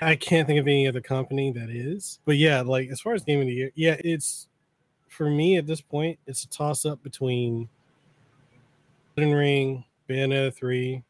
I 0.00 0.16
can't 0.16 0.46
think 0.46 0.60
of 0.60 0.66
any 0.66 0.88
other 0.88 1.00
company 1.00 1.52
that 1.52 1.70
is. 1.70 2.18
But 2.24 2.36
yeah, 2.36 2.62
like 2.62 2.88
as 2.90 3.00
far 3.00 3.14
as 3.14 3.24
game 3.24 3.40
of 3.40 3.46
the 3.46 3.52
year, 3.52 3.70
yeah, 3.74 3.96
it's 4.00 4.48
for 5.08 5.28
me 5.28 5.56
at 5.56 5.66
this 5.66 5.80
point, 5.80 6.18
it's 6.26 6.44
a 6.44 6.48
toss 6.48 6.84
up 6.84 7.02
between 7.02 7.68
Elden 9.16 9.34
Ring, 9.34 9.84
Bayonetta 10.08 10.54
3, 10.54 11.02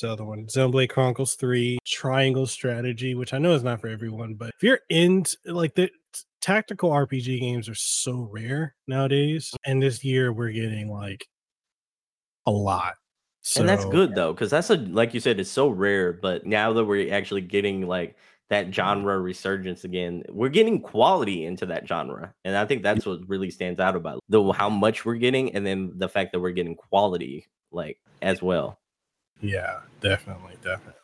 the 0.00 0.10
other 0.10 0.24
one, 0.24 0.46
Xenoblade 0.46 0.90
Chronicles 0.90 1.34
3, 1.34 1.78
Triangle 1.86 2.46
Strategy, 2.46 3.14
which 3.14 3.32
I 3.32 3.38
know 3.38 3.54
is 3.54 3.62
not 3.62 3.80
for 3.80 3.88
everyone, 3.88 4.34
but 4.34 4.50
if 4.56 4.62
you're 4.62 4.80
into 4.88 5.36
like 5.46 5.74
the 5.74 5.90
tactical 6.42 6.90
RPG 6.90 7.40
games 7.40 7.68
are 7.68 7.74
so 7.74 8.28
rare 8.30 8.74
nowadays. 8.86 9.54
And 9.64 9.82
this 9.82 10.04
year 10.04 10.32
we're 10.32 10.50
getting 10.50 10.90
like 10.90 11.26
a 12.44 12.50
lot. 12.50 12.94
So, 13.42 13.60
and 13.60 13.68
that's 13.68 13.84
good 13.84 14.14
though, 14.14 14.32
because 14.32 14.50
that's 14.50 14.70
a 14.70 14.76
like 14.76 15.14
you 15.14 15.20
said, 15.20 15.40
it's 15.40 15.50
so 15.50 15.68
rare. 15.68 16.12
But 16.12 16.46
now 16.46 16.72
that 16.72 16.84
we're 16.84 17.12
actually 17.12 17.40
getting 17.40 17.88
like 17.88 18.16
that 18.50 18.72
genre 18.72 19.18
resurgence 19.18 19.82
again, 19.82 20.22
we're 20.28 20.48
getting 20.48 20.80
quality 20.80 21.44
into 21.44 21.66
that 21.66 21.88
genre, 21.88 22.32
and 22.44 22.56
I 22.56 22.64
think 22.66 22.84
that's 22.84 23.04
what 23.04 23.28
really 23.28 23.50
stands 23.50 23.80
out 23.80 23.96
about 23.96 24.20
the 24.28 24.52
how 24.52 24.70
much 24.70 25.04
we're 25.04 25.16
getting, 25.16 25.54
and 25.54 25.66
then 25.66 25.92
the 25.96 26.08
fact 26.08 26.32
that 26.32 26.40
we're 26.40 26.52
getting 26.52 26.76
quality 26.76 27.46
like 27.72 27.98
as 28.20 28.40
well. 28.40 28.78
Yeah, 29.40 29.80
definitely, 30.00 30.54
definitely. 30.62 30.94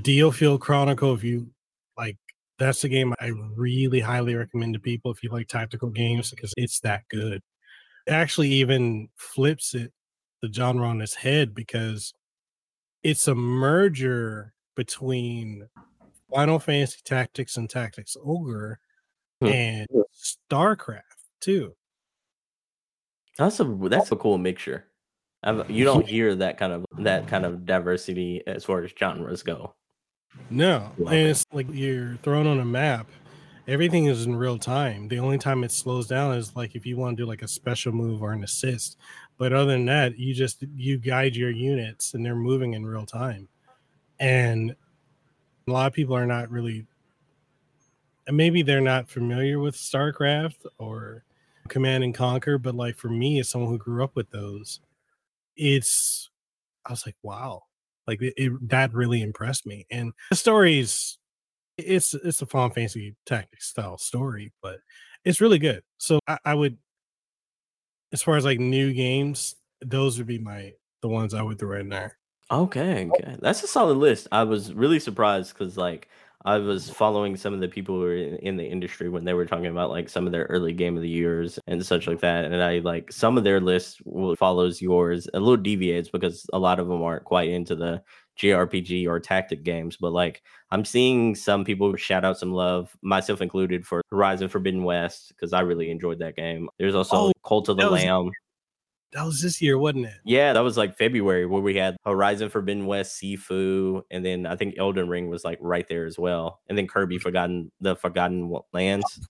DioField 0.00 0.60
Chronicle, 0.60 1.14
if 1.14 1.22
you 1.22 1.50
like, 1.96 2.16
that's 2.58 2.82
a 2.82 2.88
game 2.88 3.14
I 3.20 3.32
really 3.54 4.00
highly 4.00 4.34
recommend 4.34 4.74
to 4.74 4.80
people 4.80 5.12
if 5.12 5.22
you 5.22 5.30
like 5.30 5.46
tactical 5.46 5.90
games 5.90 6.30
because 6.30 6.52
it's 6.56 6.80
that 6.80 7.02
good. 7.08 7.40
It 8.06 8.12
actually 8.12 8.48
even 8.48 9.08
flips 9.16 9.74
it 9.74 9.92
the 10.42 10.52
genre 10.52 10.86
on 10.86 11.00
its 11.00 11.14
head 11.14 11.54
because 11.54 12.14
it's 13.02 13.28
a 13.28 13.34
merger 13.34 14.52
between 14.76 15.68
Final 16.32 16.58
Fantasy 16.58 17.00
Tactics 17.04 17.56
and 17.56 17.68
Tactics 17.68 18.16
Ogre 18.24 18.78
hmm. 19.40 19.48
and 19.48 19.88
StarCraft 20.14 21.02
too. 21.40 21.74
That's 23.38 23.60
a 23.60 23.64
that's 23.64 24.12
a 24.12 24.16
cool 24.16 24.38
mixture. 24.38 24.86
I've, 25.42 25.70
you 25.70 25.84
don't 25.84 26.06
hear 26.08 26.34
that 26.36 26.58
kind 26.58 26.72
of 26.72 26.84
that 26.98 27.26
kind 27.26 27.44
of 27.44 27.64
diversity 27.64 28.42
as 28.46 28.64
far 28.64 28.82
as 28.82 28.90
genres 28.98 29.42
go. 29.42 29.74
No, 30.48 30.92
and 30.98 31.14
it's 31.14 31.44
like 31.52 31.66
you're 31.72 32.16
thrown 32.22 32.46
on 32.46 32.60
a 32.60 32.64
map. 32.64 33.08
Everything 33.66 34.06
is 34.06 34.26
in 34.26 34.36
real 34.36 34.58
time. 34.58 35.08
The 35.08 35.18
only 35.18 35.38
time 35.38 35.64
it 35.64 35.72
slows 35.72 36.06
down 36.06 36.34
is 36.34 36.54
like 36.56 36.74
if 36.74 36.86
you 36.86 36.96
want 36.96 37.16
to 37.16 37.22
do 37.22 37.26
like 37.26 37.42
a 37.42 37.48
special 37.48 37.92
move 37.92 38.22
or 38.22 38.32
an 38.32 38.44
assist. 38.44 38.96
But 39.40 39.54
other 39.54 39.72
than 39.72 39.86
that, 39.86 40.18
you 40.18 40.34
just 40.34 40.62
you 40.76 40.98
guide 40.98 41.34
your 41.34 41.50
units 41.50 42.12
and 42.12 42.22
they're 42.22 42.34
moving 42.34 42.74
in 42.74 42.84
real 42.84 43.06
time. 43.06 43.48
And 44.18 44.76
a 45.66 45.70
lot 45.70 45.86
of 45.86 45.94
people 45.94 46.14
are 46.14 46.26
not 46.26 46.50
really 46.50 46.86
and 48.26 48.36
maybe 48.36 48.60
they're 48.60 48.82
not 48.82 49.08
familiar 49.08 49.58
with 49.58 49.76
StarCraft 49.76 50.66
or 50.76 51.24
Command 51.68 52.04
and 52.04 52.14
Conquer, 52.14 52.58
but 52.58 52.74
like 52.74 52.98
for 52.98 53.08
me 53.08 53.40
as 53.40 53.48
someone 53.48 53.70
who 53.70 53.78
grew 53.78 54.04
up 54.04 54.14
with 54.14 54.30
those, 54.30 54.80
it's 55.56 56.28
I 56.84 56.90
was 56.90 57.06
like, 57.06 57.16
wow. 57.22 57.62
Like 58.06 58.20
it, 58.20 58.34
it 58.36 58.68
that 58.68 58.92
really 58.92 59.22
impressed 59.22 59.64
me. 59.64 59.86
And 59.90 60.12
the 60.28 60.36
stories 60.36 61.16
it's 61.78 62.12
it's 62.12 62.42
a 62.42 62.46
Final 62.46 62.68
Fantasy 62.68 63.16
Tactics 63.24 63.68
style 63.68 63.96
story, 63.96 64.52
but 64.60 64.80
it's 65.24 65.40
really 65.40 65.58
good. 65.58 65.82
So 65.96 66.18
I, 66.28 66.36
I 66.44 66.54
would 66.54 66.76
as 68.12 68.22
far 68.22 68.36
as 68.36 68.44
like 68.44 68.58
new 68.58 68.92
games, 68.92 69.56
those 69.80 70.18
would 70.18 70.26
be 70.26 70.38
my 70.38 70.72
the 71.02 71.08
ones 71.08 71.34
I 71.34 71.42
would 71.42 71.58
throw 71.58 71.78
in 71.78 71.88
there. 71.88 72.18
Okay, 72.50 73.08
okay. 73.08 73.36
That's 73.40 73.62
a 73.62 73.68
solid 73.68 73.96
list. 73.96 74.26
I 74.32 74.42
was 74.42 74.74
really 74.74 74.98
surprised 74.98 75.54
because 75.54 75.76
like 75.76 76.08
I 76.44 76.58
was 76.58 76.90
following 76.90 77.36
some 77.36 77.54
of 77.54 77.60
the 77.60 77.68
people 77.68 77.96
who 77.96 78.00
were 78.00 78.16
in, 78.16 78.36
in 78.36 78.56
the 78.56 78.64
industry 78.64 79.08
when 79.08 79.24
they 79.24 79.34
were 79.34 79.46
talking 79.46 79.66
about 79.66 79.90
like 79.90 80.08
some 80.08 80.26
of 80.26 80.32
their 80.32 80.44
early 80.44 80.72
game 80.72 80.96
of 80.96 81.02
the 81.02 81.08
years 81.08 81.58
and 81.66 81.84
such 81.84 82.06
like 82.06 82.20
that. 82.20 82.46
And 82.46 82.62
I 82.62 82.78
like 82.78 83.12
some 83.12 83.38
of 83.38 83.44
their 83.44 83.60
lists 83.60 84.00
follows 84.38 84.80
yours 84.80 85.28
a 85.32 85.38
little 85.38 85.56
deviates 85.56 86.08
because 86.08 86.46
a 86.52 86.58
lot 86.58 86.80
of 86.80 86.88
them 86.88 87.02
aren't 87.02 87.24
quite 87.24 87.50
into 87.50 87.76
the 87.76 88.02
JRPG 88.40 89.06
or 89.06 89.20
tactic 89.20 89.62
games, 89.62 89.96
but 89.96 90.12
like 90.12 90.42
I'm 90.70 90.84
seeing 90.84 91.34
some 91.34 91.64
people 91.64 91.94
shout 91.96 92.24
out 92.24 92.38
some 92.38 92.52
love, 92.52 92.96
myself 93.02 93.42
included, 93.42 93.86
for 93.86 94.02
Horizon 94.10 94.48
Forbidden 94.48 94.84
West 94.84 95.28
because 95.28 95.52
I 95.52 95.60
really 95.60 95.90
enjoyed 95.90 96.18
that 96.20 96.36
game. 96.36 96.68
There's 96.78 96.94
also 96.94 97.16
oh, 97.16 97.32
Cult 97.44 97.68
of 97.68 97.76
the 97.76 97.90
Lamb. 97.90 98.30
That 99.12 99.24
was 99.24 99.42
this 99.42 99.60
year, 99.60 99.76
wasn't 99.76 100.06
it? 100.06 100.14
Yeah, 100.24 100.52
that 100.52 100.60
was 100.60 100.76
like 100.76 100.96
February 100.96 101.44
where 101.44 101.60
we 101.60 101.74
had 101.74 101.96
Horizon 102.04 102.48
Forbidden 102.48 102.86
West, 102.86 103.20
Sifu, 103.20 104.02
and 104.10 104.24
then 104.24 104.46
I 104.46 104.54
think 104.54 104.76
Elden 104.78 105.08
Ring 105.08 105.28
was 105.28 105.44
like 105.44 105.58
right 105.60 105.86
there 105.88 106.06
as 106.06 106.18
well, 106.18 106.60
and 106.68 106.78
then 106.78 106.86
Kirby 106.86 107.18
Forgotten 107.18 107.72
the 107.80 107.96
Forgotten 107.96 108.56
Lands. 108.72 109.28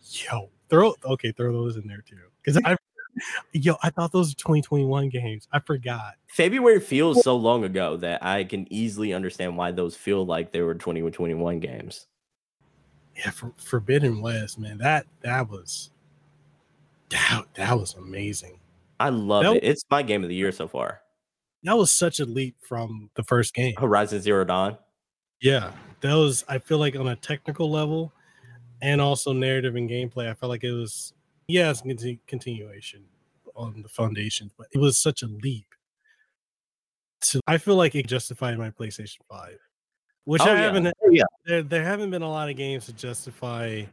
Yo, 0.00 0.50
throw 0.70 0.94
okay, 1.04 1.32
throw 1.32 1.52
those 1.52 1.76
in 1.76 1.86
there 1.88 2.04
too 2.06 2.16
because 2.40 2.62
I 2.64 2.76
Yo, 3.52 3.76
I 3.82 3.90
thought 3.90 4.12
those 4.12 4.30
were 4.30 4.36
2021 4.36 5.08
games. 5.08 5.48
I 5.52 5.60
forgot. 5.60 6.14
February 6.28 6.80
feels 6.80 7.22
so 7.22 7.36
long 7.36 7.64
ago 7.64 7.96
that 7.98 8.22
I 8.22 8.44
can 8.44 8.70
easily 8.72 9.12
understand 9.14 9.56
why 9.56 9.70
those 9.70 9.96
feel 9.96 10.24
like 10.26 10.52
they 10.52 10.60
were 10.60 10.74
2021 10.74 11.60
games. 11.60 12.06
Yeah, 13.16 13.30
for 13.30 13.52
Forbidden 13.56 14.20
West, 14.20 14.58
man, 14.58 14.78
that 14.78 15.06
that 15.22 15.48
was 15.48 15.90
that 17.10 17.44
that 17.54 17.78
was 17.78 17.94
amazing. 17.94 18.58
I 19.00 19.08
love 19.08 19.44
that 19.44 19.56
it. 19.56 19.64
It's 19.64 19.84
my 19.90 20.02
game 20.02 20.22
of 20.22 20.28
the 20.28 20.34
year 20.34 20.52
so 20.52 20.68
far. 20.68 21.00
That 21.62 21.76
was 21.76 21.90
such 21.90 22.20
a 22.20 22.26
leap 22.26 22.56
from 22.60 23.10
the 23.14 23.24
first 23.24 23.54
game, 23.54 23.74
Horizon 23.78 24.20
Zero 24.20 24.44
Dawn. 24.44 24.76
Yeah, 25.40 25.72
that 26.02 26.14
was. 26.14 26.44
I 26.48 26.58
feel 26.58 26.78
like 26.78 26.94
on 26.96 27.08
a 27.08 27.16
technical 27.16 27.70
level, 27.70 28.12
and 28.82 29.00
also 29.00 29.32
narrative 29.32 29.76
and 29.76 29.88
gameplay, 29.88 30.30
I 30.30 30.34
felt 30.34 30.50
like 30.50 30.64
it 30.64 30.72
was 30.72 31.14
yeah, 31.48 31.72
it's 31.84 32.04
a 32.04 32.18
continuation 32.26 33.04
on 33.54 33.82
the 33.82 33.88
foundation, 33.88 34.50
but 34.58 34.66
it 34.72 34.78
was 34.78 34.98
such 34.98 35.22
a 35.22 35.26
leap. 35.26 35.66
to 37.22 37.40
I 37.46 37.58
feel 37.58 37.76
like 37.76 37.94
it 37.94 38.06
justified 38.06 38.58
my 38.58 38.70
PlayStation 38.70 39.18
5. 39.30 39.58
Which 40.24 40.42
Oh, 40.42 40.46
I 40.46 40.54
yeah. 40.54 40.60
haven't 40.62 40.86
Oh, 40.88 41.10
yeah. 41.10 41.22
there, 41.44 41.62
there 41.62 41.84
haven't 41.84 42.10
been 42.10 42.22
a 42.22 42.28
lot 42.28 42.50
of 42.50 42.56
games 42.56 42.86
to 42.86 42.92
justify 42.92 43.84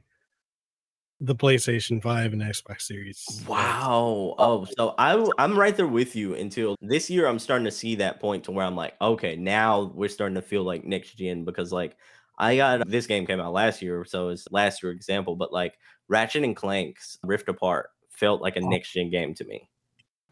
the 1.22 1.36
PlayStation 1.36 2.02
5 2.02 2.34
and 2.34 2.42
Xbox 2.42 2.82
Series. 2.82 3.44
Wow. 3.48 4.36
Oh, 4.38 4.66
so 4.78 4.94
I 4.98 5.30
I'm 5.38 5.58
right 5.58 5.76
there 5.76 5.88
with 5.88 6.16
you 6.16 6.34
until 6.36 6.76
this 6.82 7.10
year 7.10 7.28
I'm 7.28 7.40
starting 7.40 7.66
to 7.66 7.72
see 7.72 7.96
that 7.96 8.20
point 8.20 8.44
to 8.46 8.52
where 8.52 8.66
I'm 8.66 8.76
like, 8.76 8.96
okay, 9.00 9.36
now 9.36 9.92
we're 9.96 10.10
starting 10.10 10.36
to 10.36 10.42
feel 10.42 10.64
like 10.64 10.84
next 10.84 11.14
gen 11.16 11.46
because 11.46 11.72
like 11.72 11.96
I 12.38 12.56
got 12.58 12.82
uh, 12.82 12.84
this 12.88 13.08
game 13.08 13.26
came 13.26 13.40
out 13.40 13.54
last 13.54 13.82
year, 13.82 14.06
so 14.06 14.30
it's 14.30 14.48
last 14.52 14.82
year 14.84 14.92
example, 14.92 15.36
but 15.36 15.54
like 15.54 15.76
Ratchet 16.08 16.44
and 16.44 16.56
Clank's 16.56 17.18
Rift 17.24 17.48
Apart 17.50 17.90
felt 18.10 18.42
like 18.42 18.56
a 18.56 18.62
Oh. 18.62 18.70
next 18.70 18.94
gen 18.94 19.10
game 19.10 19.34
to 19.36 19.44
me. 19.46 19.70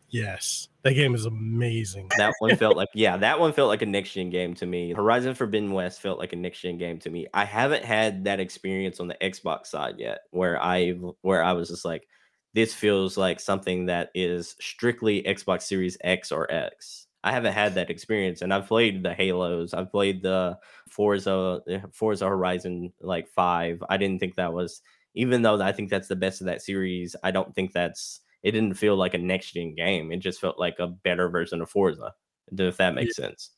Yes. 0.09 0.67
That 0.83 0.93
game 0.95 1.15
is 1.15 1.25
amazing. 1.25 2.09
That 2.17 2.33
one 2.39 2.57
felt 2.57 2.75
like 2.75 2.89
yeah, 2.93 3.15
that 3.17 3.39
one 3.39 3.53
felt 3.53 3.69
like 3.69 3.81
a 3.81 3.85
next 3.85 4.11
gen 4.13 4.29
game 4.29 4.53
to 4.55 4.65
me. 4.65 4.93
Horizon 4.93 5.35
Forbidden 5.35 5.71
West 5.71 6.01
felt 6.01 6.19
like 6.19 6.33
a 6.33 6.35
next 6.35 6.59
gen 6.59 6.77
game 6.77 6.99
to 6.99 7.09
me. 7.09 7.27
I 7.33 7.45
haven't 7.45 7.85
had 7.85 8.25
that 8.25 8.39
experience 8.41 8.99
on 8.99 9.07
the 9.07 9.17
Xbox 9.21 9.67
side 9.67 9.95
yet, 9.99 10.19
where 10.31 10.61
I 10.61 10.89
where 11.21 11.43
I 11.43 11.53
was 11.53 11.69
just 11.69 11.85
like, 11.85 12.07
this 12.53 12.73
feels 12.73 13.15
like 13.15 13.39
something 13.39 13.85
that 13.85 14.09
is 14.13 14.55
strictly 14.59 15.23
Xbox 15.23 15.61
Series 15.61 15.97
X 16.03 16.31
or 16.31 16.51
X. 16.51 17.07
I 17.23 17.31
haven't 17.31 17.53
had 17.53 17.75
that 17.75 17.89
experience, 17.89 18.41
and 18.41 18.53
I've 18.53 18.67
played 18.67 19.03
the 19.03 19.13
Halos. 19.13 19.73
I've 19.73 19.91
played 19.91 20.23
the 20.23 20.57
Forza 20.89 21.61
eh, 21.69 21.81
Forza 21.91 22.27
Horizon 22.27 22.91
like 22.99 23.27
five. 23.27 23.83
I 23.89 23.97
didn't 23.97 24.19
think 24.19 24.35
that 24.35 24.53
was 24.53 24.81
even 25.13 25.41
though 25.41 25.61
I 25.61 25.71
think 25.71 25.89
that's 25.89 26.07
the 26.07 26.15
best 26.15 26.41
of 26.41 26.47
that 26.47 26.61
series. 26.61 27.15
I 27.23 27.31
don't 27.31 27.53
think 27.53 27.73
that's 27.73 28.21
it 28.43 28.51
didn't 28.51 28.75
feel 28.75 28.95
like 28.95 29.13
a 29.13 29.19
next 29.19 29.51
gen 29.51 29.75
game. 29.75 30.11
It 30.11 30.17
just 30.17 30.41
felt 30.41 30.59
like 30.59 30.79
a 30.79 30.87
better 30.87 31.29
version 31.29 31.61
of 31.61 31.69
Forza, 31.69 32.13
if 32.57 32.77
that 32.77 32.95
makes 32.95 33.15
sense. 33.15 33.51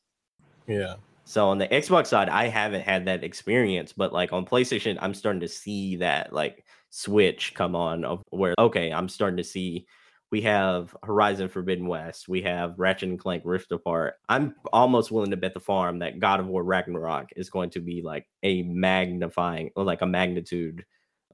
Yeah. 0.66 0.96
So 1.24 1.48
on 1.48 1.58
the 1.58 1.68
Xbox 1.68 2.08
side, 2.08 2.28
I 2.28 2.48
haven't 2.48 2.82
had 2.82 3.06
that 3.06 3.24
experience, 3.24 3.92
but 3.92 4.12
like 4.12 4.32
on 4.32 4.44
PlayStation, 4.44 4.98
I'm 5.00 5.14
starting 5.14 5.40
to 5.40 5.48
see 5.48 5.96
that 5.96 6.32
like 6.32 6.64
switch 6.90 7.54
come 7.54 7.74
on 7.74 8.04
of 8.04 8.22
where 8.30 8.54
okay, 8.58 8.92
I'm 8.92 9.08
starting 9.08 9.38
to 9.38 9.44
see 9.44 9.86
we 10.30 10.42
have 10.42 10.96
Horizon 11.02 11.48
Forbidden 11.48 11.86
West, 11.86 12.28
we 12.28 12.42
have 12.42 12.78
Ratchet 12.78 13.08
and 13.08 13.18
Clank 13.18 13.42
Rift 13.44 13.72
Apart. 13.72 14.14
I'm 14.28 14.54
almost 14.72 15.10
willing 15.10 15.30
to 15.30 15.36
bet 15.36 15.54
the 15.54 15.60
farm 15.60 16.00
that 16.00 16.18
God 16.18 16.40
of 16.40 16.46
War 16.46 16.64
Ragnarok 16.64 17.30
is 17.36 17.50
going 17.50 17.70
to 17.70 17.80
be 17.80 18.02
like 18.02 18.26
a 18.42 18.62
magnifying 18.62 19.70
or 19.76 19.84
like 19.84 20.02
a 20.02 20.06
magnitude 20.06 20.84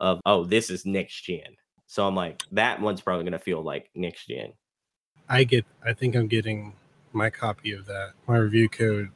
of 0.00 0.20
oh, 0.26 0.44
this 0.44 0.70
is 0.70 0.86
next 0.86 1.22
gen. 1.22 1.56
So 1.86 2.06
I'm 2.06 2.14
like, 2.14 2.42
that 2.52 2.80
one's 2.80 3.00
probably 3.00 3.24
gonna 3.24 3.38
feel 3.38 3.62
like 3.62 3.90
next 3.94 4.26
gen. 4.26 4.52
I 5.28 5.44
get 5.44 5.64
I 5.84 5.92
think 5.92 6.14
I'm 6.14 6.28
getting 6.28 6.74
my 7.12 7.30
copy 7.30 7.72
of 7.72 7.86
that, 7.86 8.12
my 8.26 8.36
review 8.36 8.68
code 8.68 9.10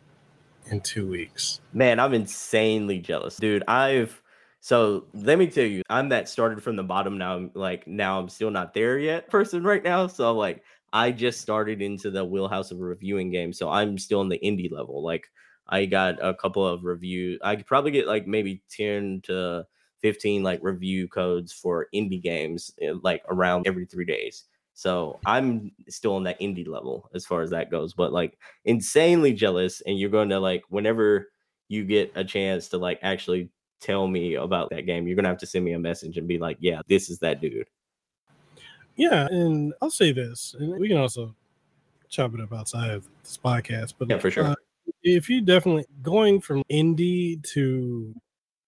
in 0.70 0.80
two 0.80 1.08
weeks. 1.08 1.60
Man, 1.72 2.00
I'm 2.00 2.14
insanely 2.14 2.98
jealous, 2.98 3.36
dude. 3.36 3.64
I've 3.68 4.20
so 4.64 5.04
let 5.12 5.38
me 5.38 5.46
tell 5.46 5.66
you, 5.66 5.82
I'm 5.90 6.08
that 6.08 6.26
started 6.26 6.62
from 6.62 6.76
the 6.76 6.82
bottom 6.82 7.18
now. 7.18 7.36
I'm 7.36 7.50
like 7.52 7.86
now 7.86 8.18
I'm 8.18 8.30
still 8.30 8.50
not 8.50 8.72
there 8.72 8.98
yet, 8.98 9.28
person 9.28 9.62
right 9.62 9.84
now. 9.84 10.06
So 10.06 10.32
like 10.32 10.62
I 10.90 11.10
just 11.10 11.42
started 11.42 11.82
into 11.82 12.10
the 12.10 12.24
wheelhouse 12.24 12.70
of 12.70 12.80
reviewing 12.80 13.30
games, 13.30 13.58
so 13.58 13.68
I'm 13.68 13.98
still 13.98 14.22
in 14.22 14.30
the 14.30 14.38
indie 14.38 14.72
level. 14.72 15.04
Like 15.04 15.26
I 15.68 15.84
got 15.84 16.16
a 16.22 16.32
couple 16.32 16.66
of 16.66 16.82
review. 16.82 17.38
I 17.42 17.56
could 17.56 17.66
probably 17.66 17.90
get 17.90 18.06
like 18.06 18.26
maybe 18.26 18.62
ten 18.70 19.20
to 19.24 19.66
fifteen 20.00 20.42
like 20.42 20.60
review 20.62 21.08
codes 21.08 21.52
for 21.52 21.88
indie 21.94 22.22
games, 22.22 22.72
eh, 22.80 22.94
like 23.02 23.22
around 23.28 23.66
every 23.66 23.84
three 23.84 24.06
days. 24.06 24.44
So 24.72 25.20
I'm 25.26 25.72
still 25.90 26.16
on 26.16 26.24
that 26.24 26.40
indie 26.40 26.66
level 26.66 27.10
as 27.14 27.26
far 27.26 27.42
as 27.42 27.50
that 27.50 27.70
goes, 27.70 27.92
but 27.92 28.14
like 28.14 28.38
insanely 28.64 29.34
jealous. 29.34 29.82
And 29.82 29.98
you're 29.98 30.08
going 30.08 30.30
to 30.30 30.40
like 30.40 30.62
whenever 30.70 31.28
you 31.68 31.84
get 31.84 32.12
a 32.14 32.24
chance 32.24 32.68
to 32.68 32.78
like 32.78 32.98
actually 33.02 33.50
tell 33.84 34.06
me 34.08 34.34
about 34.34 34.70
that 34.70 34.86
game, 34.86 35.06
you're 35.06 35.16
gonna 35.16 35.28
have 35.28 35.38
to 35.38 35.46
send 35.46 35.64
me 35.64 35.72
a 35.72 35.78
message 35.78 36.16
and 36.16 36.26
be 36.26 36.38
like, 36.38 36.56
yeah, 36.60 36.80
this 36.88 37.10
is 37.10 37.18
that 37.18 37.40
dude. 37.40 37.68
Yeah, 38.96 39.26
and 39.26 39.74
I'll 39.82 39.90
say 39.90 40.12
this, 40.12 40.54
and 40.58 40.78
we 40.78 40.88
can 40.88 40.96
also 40.98 41.34
chop 42.08 42.34
it 42.34 42.40
up 42.40 42.52
outside 42.52 42.90
of 42.90 43.08
this 43.22 43.38
podcast, 43.42 43.94
but 43.98 44.08
Yeah, 44.08 44.18
for 44.18 44.30
sure. 44.30 44.46
uh, 44.46 44.54
if 45.02 45.28
you 45.28 45.40
definitely 45.40 45.84
going 46.02 46.40
from 46.40 46.62
indie 46.70 47.42
to 47.54 48.14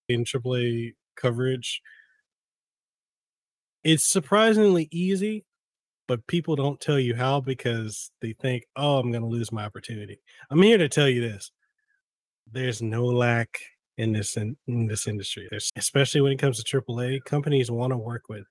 in 0.08 0.24
AAA 0.24 0.94
coverage, 1.16 1.80
it's 3.84 4.04
surprisingly 4.04 4.88
easy, 4.90 5.44
but 6.08 6.26
people 6.26 6.56
don't 6.56 6.80
tell 6.80 6.98
you 6.98 7.14
how 7.14 7.40
because 7.40 8.10
they 8.20 8.32
think, 8.32 8.64
oh, 8.74 8.98
I'm 8.98 9.12
going 9.12 9.22
to 9.22 9.28
lose 9.28 9.52
my 9.52 9.64
opportunity. 9.64 10.20
I'm 10.50 10.62
here 10.62 10.78
to 10.78 10.88
tell 10.88 11.08
you 11.08 11.20
this: 11.20 11.52
there's 12.50 12.82
no 12.82 13.04
lack 13.04 13.60
in 13.98 14.12
this 14.12 14.36
in, 14.36 14.56
in 14.66 14.86
this 14.86 15.06
industry. 15.06 15.46
There's 15.50 15.70
especially 15.76 16.20
when 16.20 16.32
it 16.32 16.38
comes 16.38 16.62
to 16.62 16.80
AAA 16.82 17.24
companies 17.24 17.70
want 17.70 17.92
to 17.92 17.96
work 17.96 18.24
with 18.28 18.44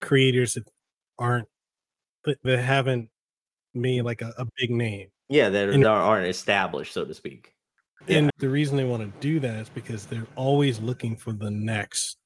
creators 0.00 0.54
that 0.54 0.68
aren't 1.18 1.48
that, 2.24 2.38
that 2.44 2.58
haven't 2.58 3.08
made 3.74 4.02
like 4.02 4.22
a, 4.22 4.32
a 4.38 4.46
big 4.58 4.70
name. 4.70 5.08
Yeah, 5.28 5.48
that 5.48 5.70
And- 5.70 5.82
that 5.84 5.88
aren't 5.90 6.28
established, 6.28 6.92
so 6.92 7.04
to 7.04 7.14
speak. 7.14 7.52
Yeah. 8.06 8.18
And 8.18 8.30
the 8.38 8.48
reason 8.48 8.76
they 8.76 8.84
want 8.84 9.02
to 9.02 9.20
do 9.20 9.40
that 9.40 9.56
is 9.56 9.68
because 9.70 10.06
they're 10.06 10.26
always 10.36 10.78
looking 10.80 11.16
for 11.16 11.32
the 11.32 11.50
next 11.50 12.18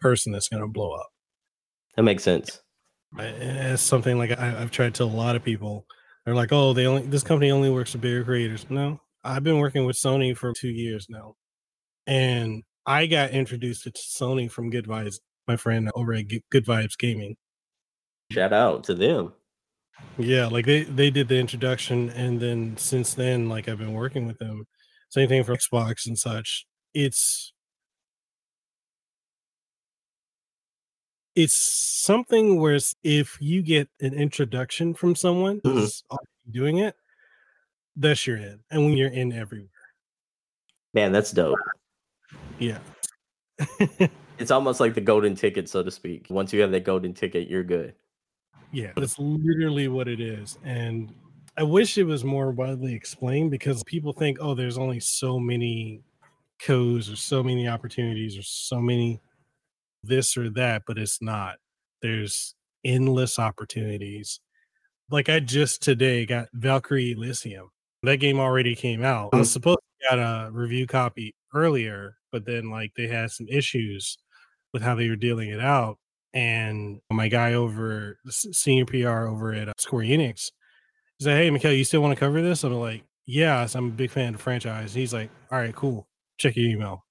person 0.00 0.32
that's 0.32 0.48
going 0.48 0.62
to 0.62 0.68
blow 0.68 0.92
up. 0.92 1.08
That 1.96 2.04
makes 2.04 2.22
sense. 2.22 2.62
I- 3.18 3.24
eh, 3.26 3.72
It's 3.74 3.82
something 3.82 4.16
like 4.18 4.38
I, 4.38 4.56
I've 4.60 4.70
tried 4.70 4.94
to 4.94 4.98
tell 4.98 5.08
a 5.08 5.16
lot 5.16 5.36
of 5.36 5.42
people. 5.44 5.84
They're 6.24 6.34
like, 6.34 6.52
"Oh, 6.52 6.74
they 6.74 6.86
only 6.86 7.02
this 7.06 7.22
company 7.22 7.50
only 7.50 7.70
works 7.70 7.92
with 7.94 8.02
bigger 8.02 8.22
creators." 8.22 8.66
No, 8.70 9.00
I've 9.28 9.44
been 9.44 9.58
working 9.58 9.84
with 9.84 9.96
Sony 9.96 10.34
for 10.34 10.54
two 10.54 10.70
years 10.70 11.06
now, 11.10 11.34
and 12.06 12.62
I 12.86 13.04
got 13.06 13.30
introduced 13.32 13.82
to 13.84 13.90
Sony 13.90 14.50
from 14.50 14.70
Good 14.70 14.86
Vibes, 14.86 15.20
my 15.46 15.56
friend 15.56 15.90
over 15.94 16.14
at 16.14 16.28
Good 16.28 16.64
Vibes 16.64 16.96
Gaming. 16.96 17.36
Shout 18.32 18.54
out 18.54 18.84
to 18.84 18.94
them. 18.94 19.34
Yeah, 20.16 20.46
like 20.46 20.64
they 20.64 20.84
they 20.84 21.10
did 21.10 21.28
the 21.28 21.36
introduction, 21.38 22.08
and 22.10 22.40
then 22.40 22.76
since 22.78 23.12
then, 23.14 23.50
like 23.50 23.68
I've 23.68 23.78
been 23.78 23.92
working 23.92 24.26
with 24.26 24.38
them. 24.38 24.66
Same 25.10 25.28
thing 25.28 25.44
for 25.44 25.54
Xbox 25.54 26.06
and 26.06 26.18
such. 26.18 26.66
It's 26.94 27.52
it's 31.34 31.54
something 31.54 32.58
where 32.60 32.78
if 33.04 33.36
you 33.40 33.62
get 33.62 33.88
an 34.00 34.14
introduction 34.14 34.94
from 34.94 35.14
someone 35.14 35.60
Mhm. 35.60 35.72
who's 35.72 36.02
doing 36.50 36.78
it, 36.78 36.96
that's 37.98 38.26
your 38.26 38.36
in, 38.36 38.60
and 38.70 38.84
when 38.84 38.96
you're 38.96 39.10
in 39.10 39.32
everywhere, 39.32 39.68
Man, 40.94 41.12
that's 41.12 41.32
dope. 41.32 41.58
yeah. 42.58 42.78
It's 44.38 44.52
almost 44.52 44.78
like 44.78 44.94
the 44.94 45.00
golden 45.00 45.34
ticket, 45.34 45.68
so 45.68 45.82
to 45.82 45.90
speak. 45.90 46.26
Once 46.30 46.52
you 46.52 46.60
have 46.60 46.70
that 46.70 46.84
golden 46.84 47.12
ticket, 47.12 47.48
you're 47.48 47.64
good. 47.64 47.94
Yeah, 48.70 48.92
that's 48.94 49.18
literally 49.18 49.88
what 49.88 50.06
it 50.06 50.20
is. 50.20 50.58
And 50.62 51.12
I 51.56 51.64
wish 51.64 51.98
it 51.98 52.04
was 52.04 52.24
more 52.24 52.52
widely 52.52 52.94
explained 52.94 53.50
because 53.50 53.82
people 53.82 54.12
think, 54.12 54.38
oh, 54.40 54.54
there's 54.54 54.78
only 54.78 55.00
so 55.00 55.40
many 55.40 56.02
codes 56.62 57.10
or 57.10 57.16
so 57.16 57.42
many 57.42 57.66
opportunities 57.66 58.38
or 58.38 58.42
so 58.42 58.80
many 58.80 59.20
this 60.04 60.36
or 60.36 60.50
that, 60.50 60.82
but 60.86 60.98
it's 60.98 61.20
not. 61.20 61.56
There's 62.00 62.54
endless 62.84 63.40
opportunities. 63.40 64.38
Like 65.10 65.28
I 65.28 65.40
just 65.40 65.82
today 65.82 66.26
got 66.26 66.48
Valkyrie 66.52 67.10
Elysium. 67.12 67.70
That 68.02 68.16
game 68.18 68.38
already 68.38 68.74
came 68.74 69.04
out. 69.04 69.30
I 69.32 69.38
was 69.38 69.50
supposed 69.50 69.78
to 69.78 70.08
get 70.10 70.18
a 70.18 70.50
review 70.52 70.86
copy 70.86 71.34
earlier, 71.54 72.16
but 72.30 72.44
then 72.46 72.70
like 72.70 72.92
they 72.96 73.08
had 73.08 73.30
some 73.30 73.46
issues 73.48 74.16
with 74.72 74.82
how 74.82 74.94
they 74.94 75.08
were 75.08 75.16
dealing 75.16 75.50
it 75.50 75.60
out 75.60 75.98
and 76.34 77.00
my 77.10 77.26
guy 77.26 77.54
over 77.54 78.18
the 78.24 78.32
senior 78.32 78.84
PR 78.84 79.26
over 79.26 79.52
at 79.54 79.68
uh, 79.68 79.72
Square 79.78 80.04
Enix 80.04 80.50
he's 81.18 81.26
like, 81.26 81.36
"Hey, 81.36 81.50
Mekel, 81.50 81.76
you 81.76 81.84
still 81.84 82.00
want 82.00 82.14
to 82.14 82.20
cover 82.20 82.40
this?" 82.42 82.64
I'm 82.64 82.72
like, 82.74 83.04
"Yeah, 83.26 83.66
so 83.66 83.78
I'm 83.78 83.86
a 83.86 83.90
big 83.90 84.10
fan 84.10 84.28
of 84.28 84.32
the 84.34 84.42
franchise." 84.42 84.94
He's 84.94 85.12
like, 85.12 85.30
"All 85.50 85.58
right, 85.58 85.74
cool. 85.74 86.06
Check 86.38 86.56
your 86.56 86.68
email." 86.70 87.04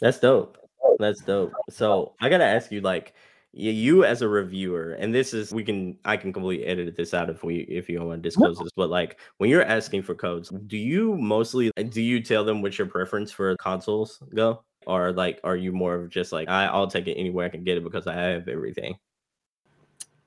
That's 0.00 0.18
dope. 0.18 0.58
That's 0.98 1.20
dope. 1.20 1.52
So 1.70 2.14
I 2.20 2.28
gotta 2.28 2.44
ask 2.44 2.70
you, 2.72 2.80
like, 2.80 3.12
y- 3.12 3.12
you 3.52 4.04
as 4.04 4.22
a 4.22 4.28
reviewer, 4.28 4.92
and 4.92 5.14
this 5.14 5.34
is 5.34 5.52
we 5.52 5.62
can 5.62 5.96
I 6.04 6.16
can 6.16 6.32
completely 6.32 6.66
edit 6.66 6.96
this 6.96 7.12
out 7.12 7.28
if 7.28 7.44
we 7.44 7.60
if 7.62 7.88
you 7.88 7.98
don't 7.98 8.08
want 8.08 8.22
to 8.22 8.28
disclose 8.28 8.58
this, 8.58 8.72
but 8.74 8.88
like 8.88 9.20
when 9.38 9.50
you're 9.50 9.64
asking 9.64 10.02
for 10.02 10.14
codes, 10.14 10.50
do 10.66 10.78
you 10.78 11.16
mostly 11.16 11.70
uh, 11.76 11.82
do 11.82 12.00
you 12.00 12.22
tell 12.22 12.44
them 12.44 12.62
what 12.62 12.78
your 12.78 12.86
preference 12.86 13.30
for 13.30 13.56
consoles 13.58 14.20
go? 14.34 14.64
Or 14.86 15.12
like 15.12 15.38
are 15.44 15.56
you 15.56 15.72
more 15.72 15.94
of 15.96 16.10
just 16.10 16.32
like 16.32 16.48
I, 16.48 16.64
I'll 16.66 16.86
take 16.86 17.06
it 17.06 17.14
anywhere 17.14 17.44
I 17.46 17.50
can 17.50 17.62
get 17.62 17.76
it 17.76 17.84
because 17.84 18.06
I 18.06 18.14
have 18.14 18.48
everything? 18.48 18.96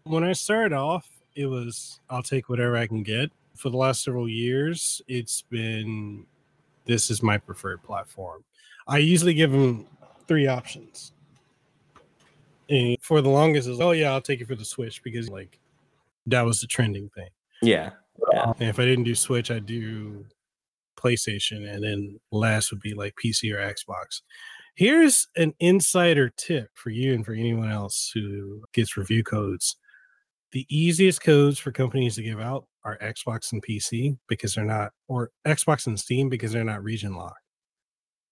When 0.04 0.24
I 0.24 0.34
started 0.34 0.74
off, 0.74 1.10
it 1.36 1.48
was 1.48 2.00
I'll 2.10 2.24
take 2.24 2.48
whatever 2.48 2.78
I 2.78 2.86
can 2.86 3.02
get. 3.02 3.32
For 3.56 3.70
the 3.70 3.78
last 3.78 4.04
several 4.04 4.30
years, 4.30 5.02
it's 5.08 5.42
been 5.42 6.26
this 6.86 7.10
is 7.10 7.24
my 7.24 7.40
preferred 7.40 7.82
platform. 7.82 8.44
I 8.88 9.00
usually 9.00 9.34
give 9.34 9.52
them 9.52 9.88
three 10.28 10.46
options. 10.46 11.14
And 12.70 12.98
for 13.02 13.22
the 13.22 13.30
longest, 13.30 13.68
is 13.68 13.80
oh 13.80 13.92
yeah, 13.92 14.12
I'll 14.12 14.22
take 14.22 14.42
it 14.42 14.48
for 14.48 14.56
the 14.56 14.66
Switch 14.66 15.04
because 15.04 15.30
like 15.30 15.60
that 16.28 16.42
was 16.42 16.60
the 16.60 16.68
trending 16.68 17.10
thing. 17.10 17.30
Yeah. 17.62 17.92
Yeah. 18.32 18.54
And 18.60 18.70
if 18.70 18.80
I 18.80 18.86
didn't 18.86 19.04
do 19.04 19.16
Switch, 19.16 19.52
I'd 19.52 19.66
do 19.66 20.26
PlayStation, 20.98 21.70
and 21.70 21.84
then 21.84 22.20
last 22.32 22.72
would 22.72 22.80
be 22.82 22.94
like 22.94 23.16
PC 23.24 23.54
or 23.54 23.58
Xbox. 23.58 24.22
Here's 24.76 25.28
an 25.38 25.54
insider 25.60 26.30
tip 26.30 26.70
for 26.74 26.90
you 26.90 27.14
and 27.14 27.26
for 27.26 27.34
anyone 27.34 27.72
else 27.72 28.12
who 28.14 28.62
gets 28.74 28.98
review 28.98 29.24
codes. 29.24 29.78
The 30.52 30.66
easiest 30.70 31.22
codes 31.22 31.60
for 31.60 31.72
companies 31.72 32.16
to 32.16 32.24
give 32.24 32.40
out 32.40 32.66
are 32.84 32.98
Xbox 33.00 33.52
and 33.52 33.64
PC 33.64 34.18
because 34.28 34.56
they're 34.56 34.66
not, 34.66 34.92
or 35.08 35.32
Xbox 35.46 35.88
and 35.88 36.00
Steam 36.00 36.30
because 36.30 36.52
they're 36.52 36.64
not 36.64 36.84
region 36.84 37.16
locked. 37.16 37.40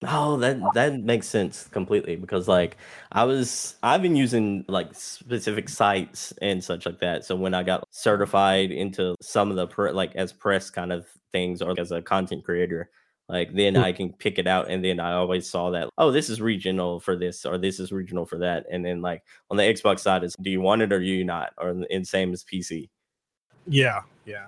Oh, 0.07 0.37
that 0.37 0.59
that 0.73 1.01
makes 1.01 1.27
sense 1.27 1.67
completely 1.67 2.15
because 2.15 2.47
like 2.47 2.77
I 3.11 3.23
was 3.23 3.75
I've 3.83 4.01
been 4.01 4.15
using 4.15 4.65
like 4.67 4.93
specific 4.93 5.69
sites 5.69 6.33
and 6.41 6.63
such 6.63 6.85
like 6.85 6.99
that. 6.99 7.25
So 7.25 7.35
when 7.35 7.53
I 7.53 7.63
got 7.63 7.83
certified 7.91 8.71
into 8.71 9.15
some 9.21 9.49
of 9.49 9.55
the 9.55 9.67
pre- 9.67 9.91
like 9.91 10.15
as 10.15 10.33
press 10.33 10.69
kind 10.69 10.91
of 10.91 11.07
things 11.31 11.61
or 11.61 11.73
as 11.79 11.91
a 11.91 12.01
content 12.01 12.43
creator, 12.43 12.89
like 13.29 13.53
then 13.53 13.75
hmm. 13.75 13.81
I 13.81 13.91
can 13.91 14.13
pick 14.13 14.37
it 14.37 14.47
out 14.47 14.69
and 14.69 14.83
then 14.83 14.99
I 14.99 15.13
always 15.13 15.49
saw 15.49 15.71
that 15.71 15.89
oh 15.97 16.11
this 16.11 16.29
is 16.29 16.41
regional 16.41 16.99
for 16.99 17.15
this 17.15 17.45
or 17.45 17.57
this 17.57 17.79
is 17.79 17.91
regional 17.91 18.25
for 18.25 18.37
that 18.39 18.65
and 18.71 18.85
then 18.85 19.01
like 19.01 19.23
on 19.49 19.57
the 19.57 19.63
Xbox 19.63 19.99
side 19.99 20.23
is 20.23 20.35
do 20.41 20.49
you 20.49 20.61
want 20.61 20.81
it 20.81 20.91
or 20.91 20.99
do 20.99 21.05
you 21.05 21.23
not 21.23 21.53
or 21.57 21.69
in 21.89 22.05
same 22.05 22.33
as 22.33 22.43
PC. 22.43 22.89
Yeah, 23.65 24.01
yeah. 24.25 24.47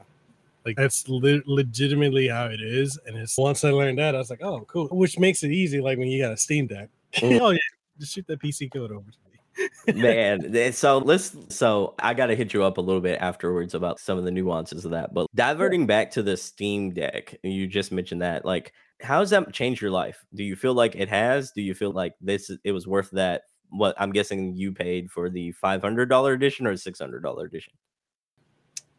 Like 0.65 0.77
that's 0.77 1.07
le- 1.07 1.43
legitimately 1.45 2.27
how 2.27 2.45
it 2.45 2.59
is. 2.61 2.99
And 3.05 3.17
it's 3.17 3.37
once 3.37 3.63
I 3.63 3.69
learned 3.69 3.99
that, 3.99 4.15
I 4.15 4.17
was 4.17 4.29
like, 4.29 4.41
oh, 4.41 4.65
cool. 4.67 4.87
Which 4.91 5.19
makes 5.19 5.43
it 5.43 5.51
easy. 5.51 5.79
Like 5.79 5.97
when 5.97 6.07
you 6.07 6.23
got 6.23 6.33
a 6.33 6.37
Steam 6.37 6.67
Deck. 6.67 6.89
Mm. 7.15 7.39
oh 7.41 7.49
yeah, 7.51 7.59
just 7.99 8.13
shoot 8.13 8.25
that 8.27 8.41
PC 8.41 8.71
code 8.73 8.91
over 8.91 9.09
to 9.09 9.17
me. 9.17 9.21
Man, 9.93 10.73
so 10.73 10.97
let's. 10.97 11.35
So 11.49 11.95
I 11.99 12.13
got 12.13 12.27
to 12.27 12.35
hit 12.35 12.53
you 12.53 12.63
up 12.63 12.77
a 12.77 12.81
little 12.81 13.01
bit 13.01 13.19
afterwards 13.21 13.73
about 13.73 13.99
some 13.99 14.17
of 14.17 14.25
the 14.25 14.31
nuances 14.31 14.85
of 14.85 14.91
that. 14.91 15.13
But 15.13 15.27
diverting 15.35 15.85
back 15.85 16.11
to 16.11 16.23
the 16.23 16.35
Steam 16.35 16.91
Deck, 16.91 17.37
you 17.43 17.67
just 17.67 17.91
mentioned 17.91 18.21
that. 18.21 18.43
Like, 18.43 18.73
how 19.01 19.19
has 19.19 19.29
that 19.29 19.53
changed 19.53 19.81
your 19.81 19.91
life? 19.91 20.25
Do 20.33 20.43
you 20.43 20.55
feel 20.55 20.73
like 20.73 20.95
it 20.95 21.07
has? 21.09 21.51
Do 21.51 21.61
you 21.61 21.73
feel 21.73 21.91
like 21.91 22.15
this? 22.19 22.51
It 22.63 22.71
was 22.71 22.87
worth 22.87 23.11
that? 23.11 23.43
What 23.69 23.95
I'm 23.97 24.11
guessing 24.11 24.55
you 24.55 24.73
paid 24.73 25.09
for 25.09 25.29
the 25.29 25.51
five 25.53 25.81
hundred 25.81 26.09
dollar 26.09 26.33
edition 26.33 26.67
or 26.67 26.75
six 26.75 26.99
hundred 26.99 27.23
dollar 27.23 27.45
edition? 27.45 27.73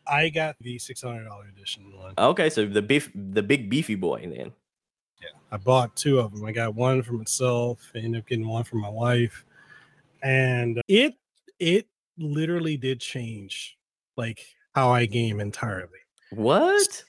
I 0.07 0.29
got 0.29 0.57
the 0.61 0.79
six 0.79 1.03
hundred 1.03 1.25
dollar 1.25 1.47
edition 1.47 1.93
one. 1.97 2.15
Okay, 2.19 2.51
so 2.51 2.67
the 2.67 2.83
beef, 2.83 3.11
the 3.15 3.43
big 3.43 3.69
beefy 3.69 3.95
boy, 3.95 4.21
then. 4.23 4.53
Yeah, 5.21 5.29
I 5.51 5.57
bought 5.57 5.97
two 5.97 6.19
of 6.19 6.33
them. 6.33 6.45
I 6.45 6.53
got 6.53 6.75
one 6.75 7.03
for 7.03 7.15
myself. 7.15 7.91
I 7.95 7.99
ended 7.99 8.23
up 8.23 8.29
getting 8.29 8.47
one 8.47 8.65
for 8.65 8.77
my 8.77 8.89
wife, 8.89 9.45
and 10.23 10.81
it 10.89 11.15
it 11.59 11.89
literally 12.19 12.77
did 12.77 13.01
change 13.01 13.77
like 14.17 14.41
how 14.75 14.91
I 14.91 15.07
game 15.07 15.41
entirely. 15.41 15.89
What? 16.31 17.05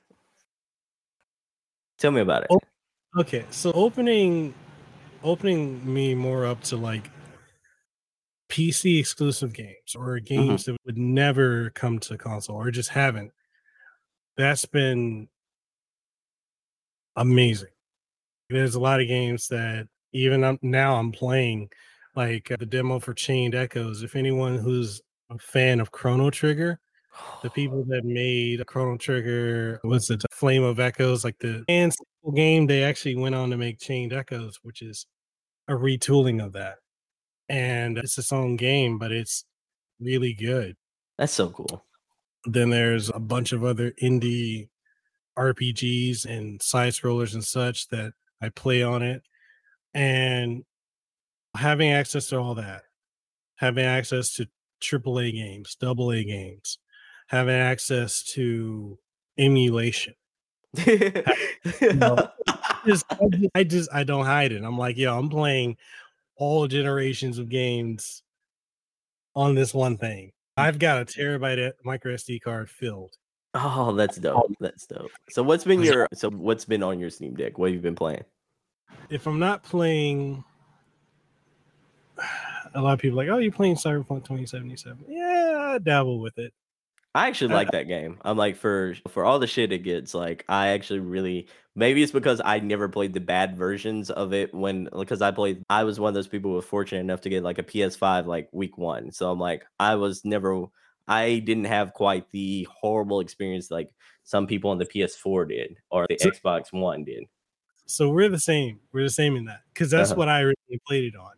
Tell 1.97 2.11
me 2.11 2.21
about 2.21 2.43
it. 2.43 2.51
Okay, 3.17 3.45
so 3.49 3.71
opening 3.73 4.53
opening 5.23 5.81
me 5.91 6.13
more 6.13 6.45
up 6.45 6.61
to 6.61 6.77
like 6.77 7.09
PC 8.49 8.99
exclusive 8.99 9.53
games 9.53 9.95
or 9.95 10.17
mm-hmm. 10.17 10.25
games 10.25 10.63
mm-hmm. 10.63 10.71
that 10.73 10.77
would 10.85 10.97
never 10.97 11.71
come 11.71 11.99
to 11.99 12.17
console 12.17 12.57
or 12.57 12.71
just 12.71 12.89
haven't. 12.89 13.31
That's 14.37 14.65
been 14.65 15.27
amazing. 17.15 17.69
There's 18.49 18.75
a 18.75 18.79
lot 18.79 19.01
of 19.01 19.07
games 19.07 19.47
that 19.49 19.87
even 20.13 20.57
now 20.61 20.95
I'm 20.95 21.11
playing, 21.11 21.69
like 22.15 22.51
uh, 22.51 22.57
the 22.59 22.65
demo 22.65 22.99
for 22.99 23.13
Chained 23.13 23.55
Echoes. 23.55 24.03
If 24.03 24.15
anyone 24.15 24.57
who's 24.57 25.01
a 25.29 25.37
fan 25.37 25.79
of 25.79 25.91
Chrono 25.91 26.29
Trigger, 26.29 26.79
the 27.41 27.49
people 27.55 27.83
that 27.89 28.05
made 28.05 28.65
Chrono 28.67 28.97
Trigger, 28.97 29.81
was 29.83 30.09
it, 30.09 30.23
Flame 30.31 30.63
of 30.63 30.79
Echoes, 30.79 31.25
like 31.25 31.37
the 31.39 31.65
game, 32.33 32.67
they 32.67 32.83
actually 32.83 33.15
went 33.15 33.35
on 33.35 33.49
to 33.49 33.57
make 33.57 33.79
Chained 33.79 34.13
Echoes, 34.13 34.59
which 34.63 34.81
is 34.81 35.05
a 35.67 35.73
retooling 35.73 36.43
of 36.43 36.53
that 36.53 36.77
and 37.49 37.97
it's 37.97 38.17
its 38.17 38.31
own 38.31 38.55
game, 38.55 38.97
but 38.97 39.11
it's 39.11 39.45
really 39.99 40.33
good. 40.33 40.75
That's 41.17 41.33
so 41.33 41.49
cool. 41.49 41.85
Then 42.45 42.69
there's 42.69 43.09
a 43.09 43.19
bunch 43.19 43.51
of 43.51 43.63
other 43.63 43.91
indie 44.01 44.69
RPGs 45.37 46.25
and 46.25 46.61
side 46.61 46.93
scrollers 46.93 47.33
and 47.33 47.43
such 47.43 47.87
that 47.89 48.13
I 48.41 48.49
play 48.49 48.83
on 48.83 49.01
it. 49.01 49.23
And 49.93 50.63
having 51.55 51.91
access 51.91 52.27
to 52.27 52.37
all 52.37 52.55
that, 52.55 52.83
having 53.55 53.85
access 53.85 54.33
to 54.33 54.47
AAA 54.81 55.33
games, 55.33 55.75
double 55.79 56.11
A 56.11 56.23
games, 56.23 56.77
having 57.27 57.55
access 57.55 58.23
to 58.33 58.97
emulation. 59.37 60.13
you 60.85 61.93
know, 61.93 62.29
I, 62.47 62.81
just, 62.85 63.05
I 63.55 63.63
just 63.63 63.89
I 63.93 64.03
don't 64.03 64.25
hide 64.25 64.51
it. 64.51 64.63
I'm 64.63 64.77
like, 64.77 64.97
yo, 64.97 65.17
I'm 65.17 65.29
playing 65.29 65.77
all 66.37 66.67
generations 66.67 67.37
of 67.37 67.49
games 67.49 68.23
on 69.35 69.55
this 69.55 69.73
one 69.73 69.97
thing. 69.97 70.27
Mm. 70.27 70.63
I've 70.63 70.79
got 70.79 71.01
a 71.01 71.05
terabyte 71.05 71.71
micro 71.83 72.15
SD 72.15 72.41
card 72.41 72.69
filled. 72.69 73.15
Oh, 73.53 73.93
that's 73.93 74.17
dope. 74.17 74.45
Oh. 74.49 74.55
That's 74.59 74.85
dope. 74.85 75.11
So 75.29 75.41
what's 75.41 75.63
been 75.63 75.81
your 75.81 76.07
so 76.13 76.29
what's 76.29 76.65
been 76.65 76.83
on 76.83 76.99
your 76.99 77.09
Steam 77.09 77.35
Deck? 77.35 77.57
What 77.57 77.67
have 77.67 77.75
you 77.75 77.81
been 77.81 77.95
playing? 77.95 78.23
If 79.09 79.25
I'm 79.27 79.39
not 79.39 79.63
playing 79.63 80.43
a 82.75 82.81
lot 82.81 82.93
of 82.93 82.99
people 82.99 83.17
like, 83.17 83.29
oh, 83.29 83.37
you 83.37 83.51
playing 83.51 83.75
Cyberpunk 83.75 84.25
2077? 84.25 85.05
Yeah, 85.07 85.73
I 85.75 85.77
dabble 85.79 86.19
with 86.19 86.37
it. 86.37 86.53
I 87.17 87.27
actually 87.27 87.55
like 87.55 87.71
that 87.71 87.87
game. 87.87 88.19
I'm 88.21 88.37
like 88.37 88.57
for 88.57 88.95
for 89.07 89.25
all 89.25 89.39
the 89.39 89.47
shit 89.47 89.71
it 89.71 89.79
gets, 89.79 90.13
like 90.13 90.45
I 90.47 90.67
actually 90.67 90.99
really 90.99 91.47
maybe 91.75 92.03
it's 92.03 92.11
because 92.11 92.39
I 92.45 92.59
never 92.59 92.87
played 92.87 93.13
the 93.13 93.19
bad 93.19 93.57
versions 93.57 94.11
of 94.11 94.33
it 94.33 94.53
when 94.53 94.87
because 94.95 95.23
I 95.23 95.31
played 95.31 95.63
I 95.67 95.83
was 95.83 95.99
one 95.99 96.09
of 96.09 96.13
those 96.13 96.27
people 96.27 96.51
who 96.51 96.55
were 96.55 96.61
fortunate 96.61 96.99
enough 96.99 97.21
to 97.21 97.29
get 97.29 97.41
like 97.41 97.57
a 97.57 97.63
PS5 97.63 98.27
like 98.27 98.49
week 98.51 98.77
one. 98.77 99.11
So 99.11 99.31
I'm 99.31 99.39
like 99.39 99.65
I 99.79 99.95
was 99.95 100.25
never 100.25 100.65
I 101.07 101.39
didn't 101.39 101.65
have 101.65 101.93
quite 101.93 102.31
the 102.31 102.67
horrible 102.69 103.19
experience 103.19 103.71
like 103.71 103.89
some 104.23 104.45
people 104.45 104.69
on 104.69 104.77
the 104.77 104.85
PS4 104.85 105.49
did 105.49 105.77
or 105.89 106.05
the 106.07 106.19
so, 106.19 106.29
Xbox 106.29 106.71
One 106.71 107.03
did. 107.03 107.23
So 107.87 108.09
we're 108.11 108.29
the 108.29 108.37
same. 108.37 108.79
We're 108.91 109.05
the 109.05 109.09
same 109.09 109.35
in 109.37 109.45
that 109.45 109.61
because 109.73 109.89
that's 109.89 110.11
uh-huh. 110.11 110.19
what 110.19 110.29
I 110.29 110.41
originally 110.41 110.81
played 110.87 111.05
it 111.05 111.15
on 111.15 111.31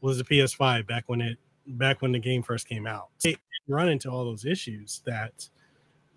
was 0.00 0.16
the 0.16 0.24
PS5 0.24 0.86
back 0.86 1.04
when 1.06 1.20
it 1.20 1.36
back 1.66 2.00
when 2.00 2.12
the 2.12 2.18
game 2.18 2.42
first 2.42 2.68
came 2.68 2.86
out. 2.86 3.08
It 3.24 3.38
run 3.68 3.88
into 3.88 4.10
all 4.10 4.24
those 4.24 4.44
issues 4.44 5.02
that 5.06 5.48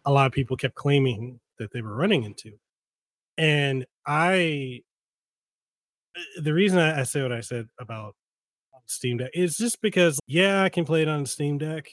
a 0.05 0.11
lot 0.11 0.25
of 0.25 0.31
people 0.31 0.57
kept 0.57 0.75
claiming 0.75 1.39
that 1.57 1.71
they 1.71 1.81
were 1.81 1.95
running 1.95 2.23
into. 2.23 2.53
And 3.37 3.85
I, 4.05 4.81
the 6.41 6.53
reason 6.53 6.79
I, 6.79 7.03
say 7.03 7.21
what 7.21 7.31
I 7.31 7.41
said 7.41 7.67
about 7.79 8.15
Steam 8.85 9.17
Deck 9.17 9.31
is 9.33 9.57
just 9.57 9.81
because, 9.81 10.19
yeah, 10.27 10.63
I 10.63 10.69
can 10.69 10.85
play 10.85 11.01
it 11.01 11.07
on 11.07 11.25
Steam 11.25 11.57
Deck, 11.57 11.89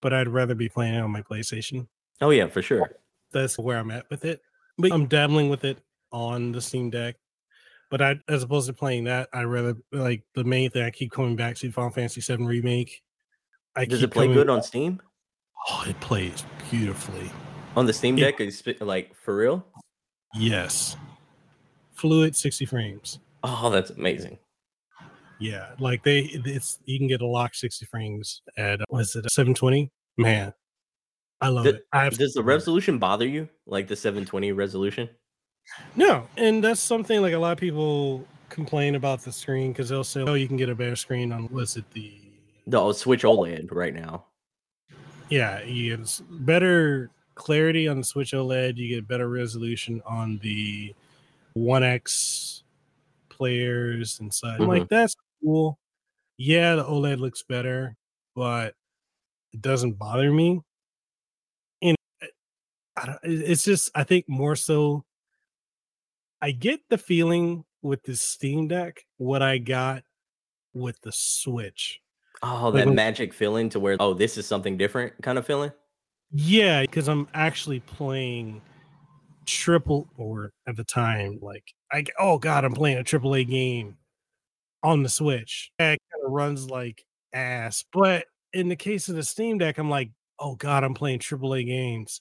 but 0.00 0.12
I'd 0.12 0.28
rather 0.28 0.54
be 0.54 0.68
playing 0.68 0.94
it 0.94 1.00
on 1.00 1.10
my 1.10 1.22
PlayStation. 1.22 1.86
Oh, 2.20 2.30
yeah, 2.30 2.46
for 2.46 2.62
sure. 2.62 2.90
That's 3.32 3.58
where 3.58 3.78
I'm 3.78 3.90
at 3.90 4.08
with 4.10 4.24
it. 4.24 4.40
But 4.78 4.92
I'm 4.92 5.06
dabbling 5.06 5.48
with 5.48 5.64
it 5.64 5.78
on 6.12 6.52
the 6.52 6.60
Steam 6.60 6.90
Deck. 6.90 7.16
But 7.90 8.02
I, 8.02 8.16
as 8.28 8.42
opposed 8.42 8.66
to 8.66 8.72
playing 8.72 9.04
that, 9.04 9.28
I 9.32 9.42
rather 9.42 9.76
like 9.92 10.22
the 10.34 10.42
main 10.44 10.70
thing 10.70 10.82
I 10.82 10.90
keep 10.90 11.12
coming 11.12 11.36
back 11.36 11.56
to 11.56 11.70
Final 11.70 11.90
Fantasy 11.90 12.20
VII 12.20 12.44
Remake 12.44 13.03
I 13.76 13.84
Does 13.84 14.02
it 14.02 14.10
play 14.10 14.32
good 14.32 14.48
on 14.48 14.62
Steam? 14.62 15.00
Oh, 15.68 15.84
it 15.88 15.98
plays 16.00 16.44
beautifully 16.70 17.30
on 17.76 17.86
the 17.86 17.92
Steam 17.92 18.16
Deck. 18.16 18.40
It, 18.40 18.48
is 18.48 18.62
like 18.80 19.14
for 19.16 19.36
real? 19.36 19.64
Yes, 20.34 20.96
fluid 21.94 22.36
sixty 22.36 22.66
frames. 22.66 23.18
Oh, 23.42 23.70
that's 23.70 23.90
amazing. 23.90 24.38
Yeah, 25.40 25.70
like 25.78 26.04
they, 26.04 26.20
it's 26.20 26.78
you 26.84 26.98
can 26.98 27.08
get 27.08 27.20
a 27.20 27.26
lock 27.26 27.54
sixty 27.54 27.86
frames 27.86 28.42
at 28.56 28.80
was 28.90 29.16
it 29.16 29.30
seven 29.30 29.54
twenty? 29.54 29.90
Man, 30.16 30.54
I 31.40 31.48
love 31.48 31.64
does, 31.64 31.74
it. 31.74 31.86
I 31.92 32.08
does 32.10 32.34
the 32.34 32.42
resolution 32.42 32.98
bother 32.98 33.26
you, 33.26 33.48
like 33.66 33.88
the 33.88 33.96
seven 33.96 34.24
twenty 34.24 34.52
resolution? 34.52 35.08
No, 35.96 36.28
and 36.36 36.62
that's 36.62 36.80
something 36.80 37.22
like 37.22 37.32
a 37.32 37.38
lot 37.38 37.52
of 37.52 37.58
people 37.58 38.26
complain 38.50 38.94
about 38.94 39.22
the 39.22 39.32
screen 39.32 39.72
because 39.72 39.88
they'll 39.88 40.04
say, 40.04 40.20
"Oh, 40.20 40.34
you 40.34 40.46
can 40.46 40.56
get 40.56 40.68
a 40.68 40.74
better 40.74 40.96
screen 40.96 41.32
on 41.32 41.48
was 41.48 41.76
it 41.76 41.90
the 41.92 42.23
no, 42.66 42.92
Switch 42.92 43.22
OLED 43.22 43.72
right 43.72 43.94
now. 43.94 44.26
Yeah, 45.28 45.62
you 45.62 45.96
get 45.96 46.20
better 46.30 47.10
clarity 47.34 47.88
on 47.88 47.98
the 47.98 48.04
Switch 48.04 48.32
OLED. 48.32 48.76
You 48.76 48.88
get 48.88 49.08
better 49.08 49.28
resolution 49.28 50.02
on 50.06 50.38
the 50.38 50.94
One 51.54 51.82
X 51.82 52.62
players 53.28 54.20
and 54.20 54.32
such. 54.32 54.60
Mm-hmm. 54.60 54.68
Like 54.68 54.88
that's 54.88 55.14
cool. 55.42 55.78
Yeah, 56.36 56.76
the 56.76 56.84
OLED 56.84 57.18
looks 57.18 57.42
better, 57.42 57.96
but 58.34 58.74
it 59.52 59.60
doesn't 59.60 59.98
bother 59.98 60.32
me. 60.32 60.60
And 61.82 61.96
it's 63.22 63.64
just 63.64 63.90
I 63.94 64.04
think 64.04 64.28
more 64.28 64.56
so. 64.56 65.04
I 66.40 66.50
get 66.50 66.80
the 66.90 66.98
feeling 66.98 67.64
with 67.82 68.02
the 68.02 68.16
Steam 68.16 68.68
Deck 68.68 69.04
what 69.16 69.42
I 69.42 69.58
got 69.58 70.02
with 70.74 71.00
the 71.02 71.12
Switch 71.12 72.00
Oh, 72.46 72.70
that 72.72 72.88
magic 72.88 73.32
feeling 73.32 73.70
to 73.70 73.80
where 73.80 73.96
oh, 74.00 74.12
this 74.12 74.36
is 74.36 74.46
something 74.46 74.76
different 74.76 75.14
kind 75.22 75.38
of 75.38 75.46
feeling. 75.46 75.72
Yeah, 76.30 76.82
because 76.82 77.08
I'm 77.08 77.26
actually 77.32 77.80
playing 77.80 78.60
triple 79.46 80.08
or 80.18 80.52
at 80.66 80.76
the 80.76 80.84
time, 80.84 81.38
like 81.40 81.64
I 81.90 82.04
oh 82.18 82.38
god, 82.38 82.64
I'm 82.64 82.74
playing 82.74 82.98
a 82.98 83.04
triple 83.04 83.34
A 83.34 83.44
game 83.44 83.96
on 84.82 85.02
the 85.02 85.08
Switch. 85.08 85.72
That 85.78 85.98
kind 86.12 86.26
of 86.26 86.32
runs 86.32 86.68
like 86.68 87.04
ass. 87.32 87.84
But 87.92 88.26
in 88.52 88.68
the 88.68 88.76
case 88.76 89.08
of 89.08 89.16
the 89.16 89.22
Steam 89.22 89.56
Deck, 89.56 89.78
I'm 89.78 89.88
like, 89.88 90.10
oh 90.38 90.54
god, 90.54 90.84
I'm 90.84 90.94
playing 90.94 91.20
triple 91.20 91.54
A 91.54 91.64
games. 91.64 92.20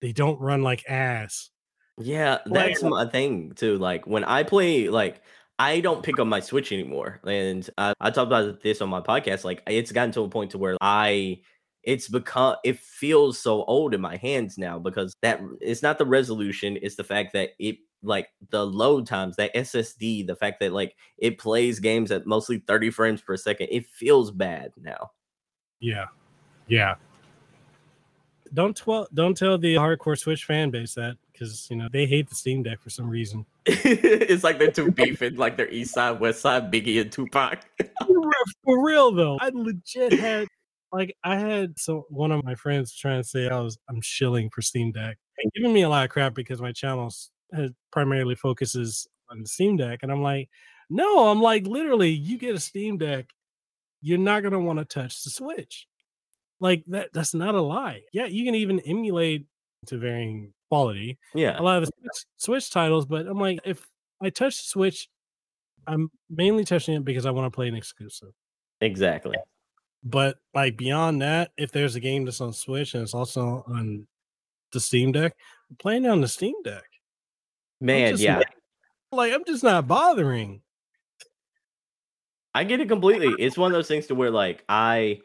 They 0.00 0.12
don't 0.12 0.40
run 0.40 0.62
like 0.62 0.88
ass. 0.88 1.50
Yeah, 1.98 2.38
that's 2.46 2.82
my 2.82 3.04
thing 3.04 3.52
too. 3.52 3.76
Like 3.76 4.06
when 4.06 4.24
I 4.24 4.42
play, 4.42 4.88
like 4.88 5.20
I 5.60 5.80
don't 5.80 6.02
pick 6.02 6.18
up 6.18 6.26
my 6.26 6.40
Switch 6.40 6.72
anymore, 6.72 7.20
and 7.26 7.68
I, 7.76 7.92
I 8.00 8.10
talked 8.10 8.28
about 8.28 8.62
this 8.62 8.80
on 8.80 8.88
my 8.88 9.02
podcast. 9.02 9.44
Like 9.44 9.62
it's 9.66 9.92
gotten 9.92 10.10
to 10.12 10.22
a 10.22 10.28
point 10.28 10.52
to 10.52 10.58
where 10.58 10.78
I, 10.80 11.42
it's 11.82 12.08
become, 12.08 12.56
it 12.64 12.78
feels 12.78 13.38
so 13.38 13.64
old 13.64 13.92
in 13.92 14.00
my 14.00 14.16
hands 14.16 14.56
now 14.56 14.78
because 14.78 15.14
that 15.20 15.42
it's 15.60 15.82
not 15.82 15.98
the 15.98 16.06
resolution, 16.06 16.78
it's 16.80 16.96
the 16.96 17.04
fact 17.04 17.34
that 17.34 17.50
it 17.58 17.76
like 18.02 18.28
the 18.48 18.64
load 18.64 19.06
times, 19.06 19.36
that 19.36 19.54
SSD, 19.54 20.26
the 20.26 20.34
fact 20.34 20.60
that 20.60 20.72
like 20.72 20.96
it 21.18 21.36
plays 21.36 21.78
games 21.78 22.10
at 22.10 22.26
mostly 22.26 22.62
30 22.66 22.88
frames 22.88 23.20
per 23.20 23.36
second, 23.36 23.68
it 23.70 23.86
feels 23.86 24.30
bad 24.30 24.72
now. 24.80 25.10
Yeah, 25.78 26.06
yeah. 26.68 26.94
Don't 28.54 28.74
tell 28.74 29.08
don't 29.12 29.36
tell 29.36 29.58
the 29.58 29.74
hardcore 29.74 30.18
Switch 30.18 30.46
fan 30.46 30.70
base 30.70 30.94
that 30.94 31.18
because 31.40 31.68
you 31.70 31.76
know 31.76 31.88
they 31.90 32.06
hate 32.06 32.28
the 32.28 32.34
Steam 32.34 32.62
Deck 32.62 32.80
for 32.80 32.90
some 32.90 33.08
reason. 33.08 33.46
it's 33.66 34.44
like 34.44 34.58
they're 34.58 34.70
too 34.70 34.90
beefing, 34.90 35.36
like 35.36 35.56
they're 35.56 35.70
East 35.70 35.94
Side, 35.94 36.20
West 36.20 36.40
Side, 36.40 36.70
Biggie 36.70 37.00
and 37.00 37.10
Tupac. 37.10 37.64
for 38.64 38.84
real 38.84 39.12
though, 39.12 39.38
I 39.40 39.50
legit 39.52 40.12
had 40.12 40.48
like 40.92 41.16
I 41.24 41.36
had 41.36 41.78
so 41.78 42.06
one 42.10 42.32
of 42.32 42.44
my 42.44 42.54
friends 42.54 42.94
trying 42.94 43.22
to 43.22 43.28
say 43.28 43.48
I 43.48 43.58
was 43.60 43.78
I'm 43.88 44.00
shilling 44.02 44.50
for 44.50 44.62
Steam 44.62 44.92
Deck 44.92 45.16
and 45.42 45.52
giving 45.54 45.72
me 45.72 45.82
a 45.82 45.88
lot 45.88 46.04
of 46.04 46.10
crap 46.10 46.34
because 46.34 46.60
my 46.60 46.72
channel 46.72 47.12
primarily 47.90 48.34
focuses 48.34 49.08
on 49.30 49.40
the 49.40 49.48
Steam 49.48 49.76
Deck, 49.76 50.00
and 50.02 50.12
I'm 50.12 50.22
like, 50.22 50.48
no, 50.90 51.28
I'm 51.28 51.40
like 51.40 51.66
literally, 51.66 52.10
you 52.10 52.38
get 52.38 52.54
a 52.54 52.60
Steam 52.60 52.98
Deck, 52.98 53.26
you're 54.02 54.18
not 54.18 54.42
gonna 54.42 54.60
want 54.60 54.78
to 54.78 54.84
touch 54.84 55.24
the 55.24 55.30
Switch. 55.30 55.86
Like 56.60 56.84
that, 56.88 57.14
that's 57.14 57.32
not 57.32 57.54
a 57.54 57.62
lie. 57.62 58.02
Yeah, 58.12 58.26
you 58.26 58.44
can 58.44 58.54
even 58.54 58.80
emulate 58.80 59.46
to 59.86 59.96
varying 59.96 60.52
quality. 60.70 61.18
Yeah. 61.34 61.60
A 61.60 61.62
lot 61.62 61.82
of 61.82 61.86
the 61.86 61.92
Switch, 62.00 62.24
Switch 62.36 62.70
titles, 62.70 63.04
but 63.04 63.26
I'm 63.26 63.38
like, 63.38 63.60
if 63.64 63.86
I 64.22 64.30
touch 64.30 64.56
the 64.56 64.68
Switch, 64.68 65.08
I'm 65.86 66.10
mainly 66.30 66.64
touching 66.64 66.94
it 66.94 67.04
because 67.04 67.26
I 67.26 67.30
want 67.30 67.52
to 67.52 67.54
play 67.54 67.68
an 67.68 67.74
exclusive. 67.74 68.30
Exactly. 68.80 69.36
But 70.02 70.38
like 70.54 70.76
beyond 70.76 71.20
that, 71.22 71.50
if 71.58 71.72
there's 71.72 71.96
a 71.96 72.00
game 72.00 72.24
that's 72.24 72.40
on 72.40 72.52
Switch 72.52 72.94
and 72.94 73.02
it's 73.02 73.14
also 73.14 73.64
on 73.66 74.06
the 74.72 74.80
Steam 74.80 75.12
Deck, 75.12 75.34
I'm 75.68 75.76
playing 75.76 76.06
on 76.06 76.20
the 76.20 76.28
Steam 76.28 76.54
Deck. 76.62 76.84
Man, 77.80 78.16
yeah. 78.16 78.36
Not, 78.36 78.46
like 79.12 79.32
I'm 79.32 79.44
just 79.44 79.64
not 79.64 79.86
bothering. 79.88 80.62
I 82.54 82.64
get 82.64 82.80
it 82.80 82.88
completely. 82.88 83.34
It's 83.38 83.58
one 83.58 83.70
of 83.70 83.76
those 83.76 83.88
things 83.88 84.06
to 84.06 84.14
where 84.14 84.30
like 84.30 84.64
I 84.68 85.20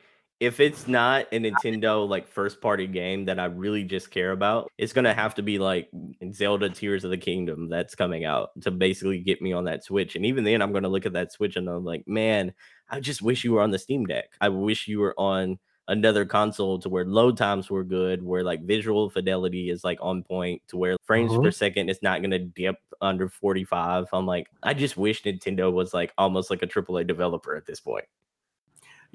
if 0.45 0.59
it's 0.59 0.87
not 0.87 1.25
a 1.31 1.39
Nintendo 1.39 2.07
like 2.07 2.27
first 2.27 2.61
party 2.61 2.85
game 2.85 3.25
that 3.25 3.39
I 3.39 3.45
really 3.45 3.83
just 3.83 4.11
care 4.11 4.31
about, 4.31 4.71
it's 4.77 4.93
gonna 4.93 5.13
have 5.13 5.33
to 5.35 5.41
be 5.41 5.57
like 5.57 5.89
Zelda 6.31 6.69
Tears 6.69 7.03
of 7.03 7.09
the 7.09 7.17
Kingdom 7.17 7.67
that's 7.67 7.95
coming 7.95 8.25
out 8.25 8.49
to 8.61 8.69
basically 8.69 9.19
get 9.19 9.41
me 9.41 9.53
on 9.53 9.65
that 9.65 9.83
Switch. 9.83 10.15
And 10.15 10.23
even 10.23 10.43
then, 10.43 10.61
I'm 10.61 10.71
gonna 10.71 10.87
look 10.87 11.07
at 11.07 11.13
that 11.13 11.31
Switch 11.31 11.55
and 11.55 11.67
I'm 11.67 11.83
like, 11.83 12.07
man, 12.07 12.53
I 12.89 12.99
just 12.99 13.23
wish 13.23 13.43
you 13.43 13.53
were 13.53 13.61
on 13.61 13.71
the 13.71 13.79
Steam 13.79 14.05
Deck. 14.05 14.33
I 14.39 14.49
wish 14.49 14.87
you 14.87 14.99
were 14.99 15.15
on 15.17 15.57
another 15.87 16.25
console 16.25 16.77
to 16.79 16.89
where 16.89 17.05
load 17.05 17.37
times 17.37 17.71
were 17.71 17.83
good, 17.83 18.21
where 18.21 18.43
like 18.43 18.61
visual 18.63 19.09
fidelity 19.09 19.71
is 19.71 19.83
like 19.83 19.97
on 19.99 20.21
point, 20.21 20.61
to 20.67 20.77
where 20.77 20.95
frames 21.05 21.31
uh-huh. 21.31 21.41
per 21.41 21.51
second 21.51 21.89
is 21.89 22.03
not 22.03 22.21
gonna 22.21 22.37
dip 22.37 22.75
under 23.01 23.29
45. 23.29 24.09
I'm 24.13 24.27
like, 24.27 24.47
I 24.61 24.75
just 24.75 24.95
wish 24.95 25.23
Nintendo 25.23 25.73
was 25.73 25.91
like 25.91 26.13
almost 26.19 26.51
like 26.51 26.61
a 26.61 26.67
AAA 26.67 27.07
developer 27.07 27.55
at 27.55 27.65
this 27.65 27.79
point. 27.79 28.05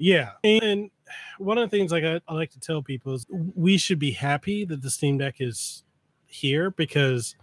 Yeah. 0.01 0.31
And 0.43 0.89
one 1.37 1.59
of 1.59 1.69
the 1.69 1.77
things 1.77 1.91
like 1.91 2.03
I, 2.03 2.19
I, 2.27 2.33
like 2.33 2.49
to 2.51 2.59
tell 2.59 2.81
people 2.81 3.13
is 3.13 3.27
we 3.29 3.77
should 3.77 3.99
be 3.99 4.09
happy 4.09 4.65
that 4.65 4.81
the 4.81 4.89
Steam 4.89 5.19
Deck 5.19 5.35
is 5.39 5.83
here 6.25 6.71
because 6.71 7.35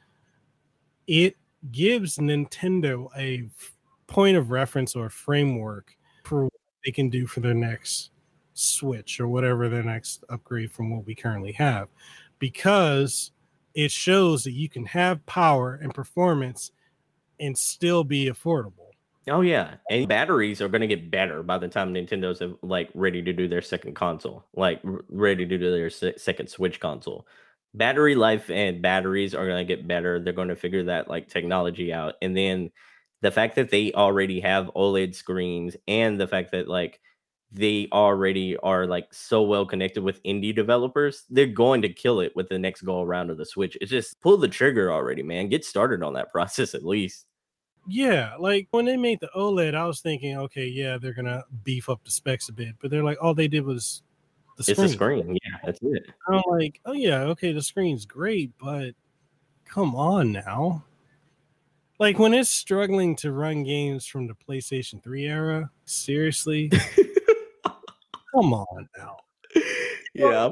it 1.07 1.37
gives 1.71 2.19
Nintendo 2.19 3.07
a 3.17 3.49
point 4.09 4.37
of 4.37 4.51
reference 4.51 4.97
or 4.97 5.09
framework 5.09 5.97
for 6.25 6.45
what 6.45 6.53
they 6.85 6.91
can 6.91 7.09
do 7.09 7.29
for 7.29 7.39
their 7.39 7.55
next 7.55 8.11
Switch 8.55 9.21
or 9.21 9.29
whatever 9.29 9.69
their 9.69 9.85
next 9.85 10.25
upgrade 10.29 10.73
from 10.73 10.91
what 10.91 11.07
we 11.07 11.15
currently 11.15 11.53
have. 11.53 11.87
Because 12.41 13.31
it 13.73 13.93
shows 13.93 14.43
that 14.43 14.53
you 14.53 14.69
can 14.69 14.85
have 14.87 15.25
power 15.27 15.79
and 15.81 15.95
performance 15.95 16.73
and 17.39 17.57
still 17.57 18.03
be 18.03 18.29
affordable 18.29 18.88
Oh 19.29 19.41
yeah, 19.41 19.77
and 19.91 20.09
batteries 20.09 20.61
are 20.61 20.69
going 20.69 20.81
to 20.81 20.87
get 20.87 21.11
better 21.11 21.43
by 21.43 21.59
the 21.59 21.69
time 21.69 21.93
Nintendo's 21.93 22.41
uh, 22.41 22.53
like 22.63 22.91
ready 22.95 23.23
to 23.23 23.33
do 23.33 23.49
their 23.49 23.63
second 23.63 23.95
console, 23.95 24.45
like 24.55 24.81
ready 25.09 25.47
to 25.47 25.59
do 25.59 25.71
their 25.71 25.91
se- 25.91 26.17
second 26.19 26.49
Switch 26.49 26.81
console. 26.81 27.27
Battery 27.75 28.15
life 28.15 28.51
and 28.51 28.81
batteries 28.83 29.35
are 29.35 29.47
going 29.47 29.67
to 29.67 29.77
get 29.77 29.87
better. 29.89 30.21
They're 30.21 30.33
going 30.33 30.49
to 30.49 30.57
figure 30.57 30.85
that 30.85 31.09
like 31.09 31.29
technology 31.29 31.93
out, 31.93 32.15
and 32.23 32.37
then 32.37 32.71
the 33.23 33.31
fact 33.31 33.57
that 33.57 33.71
they 33.71 33.93
already 33.93 34.41
have 34.41 34.71
OLED 34.77 35.15
screens, 35.15 35.77
and 35.89 36.21
the 36.21 36.29
fact 36.29 36.53
that 36.53 36.69
like 36.69 37.01
they 37.51 37.89
already 37.93 38.57
are 38.59 38.87
like 38.87 39.13
so 39.13 39.43
well 39.43 39.67
connected 39.67 40.03
with 40.03 40.23
indie 40.23 40.55
developers, 40.55 41.25
they're 41.31 41.47
going 41.47 41.83
to 41.83 41.89
kill 41.89 42.21
it 42.21 42.33
with 42.37 42.49
the 42.49 42.59
next 42.59 42.83
go 42.83 43.03
around 43.03 43.31
of 43.31 43.39
the 43.39 43.47
Switch. 43.47 43.77
It's 43.81 43.91
just 43.91 44.21
pull 44.21 44.37
the 44.39 44.49
trigger 44.49 44.93
already, 44.93 45.23
man. 45.23 45.49
Get 45.49 45.65
started 45.65 46.03
on 46.03 46.15
that 46.15 46.33
process 46.33 46.75
at 46.75 46.85
least. 46.85 47.27
Yeah, 47.91 48.35
like 48.39 48.69
when 48.71 48.85
they 48.85 48.99
made 48.99 49.19
the 49.21 49.31
OLED, 49.35 49.75
I 49.75 49.87
was 49.87 50.01
thinking, 50.01 50.37
okay, 50.37 50.67
yeah, 50.67 50.99
they're 50.99 51.15
gonna 51.15 51.45
beef 51.65 51.89
up 51.89 52.05
the 52.05 52.11
specs 52.11 52.51
a 52.51 52.53
bit, 52.53 52.75
but 52.81 52.91
they're 52.91 53.03
like, 53.03 53.17
all 53.23 53.33
they 53.33 53.49
did 53.49 53.65
was 53.65 54.03
the 54.59 54.63
screen. 54.63 54.85
It's 54.85 54.93
a 54.93 54.95
screen, 54.95 55.39
yeah, 55.43 55.59
that's 55.65 55.79
it. 55.81 56.07
I'm 56.29 56.43
like, 56.49 56.81
oh 56.85 56.93
yeah, 56.93 57.23
okay, 57.23 57.53
the 57.53 57.63
screen's 57.63 58.05
great, 58.05 58.53
but 58.61 58.93
come 59.65 59.95
on 59.97 60.33
now. 60.33 60.85
Like 61.99 62.19
when 62.19 62.35
it's 62.35 62.51
struggling 62.51 63.17
to 63.17 63.33
run 63.33 63.65
games 63.65 64.05
from 64.05 64.27
the 64.27 64.35
PlayStation 64.35 65.03
3 65.03 65.27
era, 65.27 65.71
seriously, 65.87 66.71
come 68.35 68.53
on 68.53 68.89
now. 68.99 69.17
Yeah, 70.13 70.51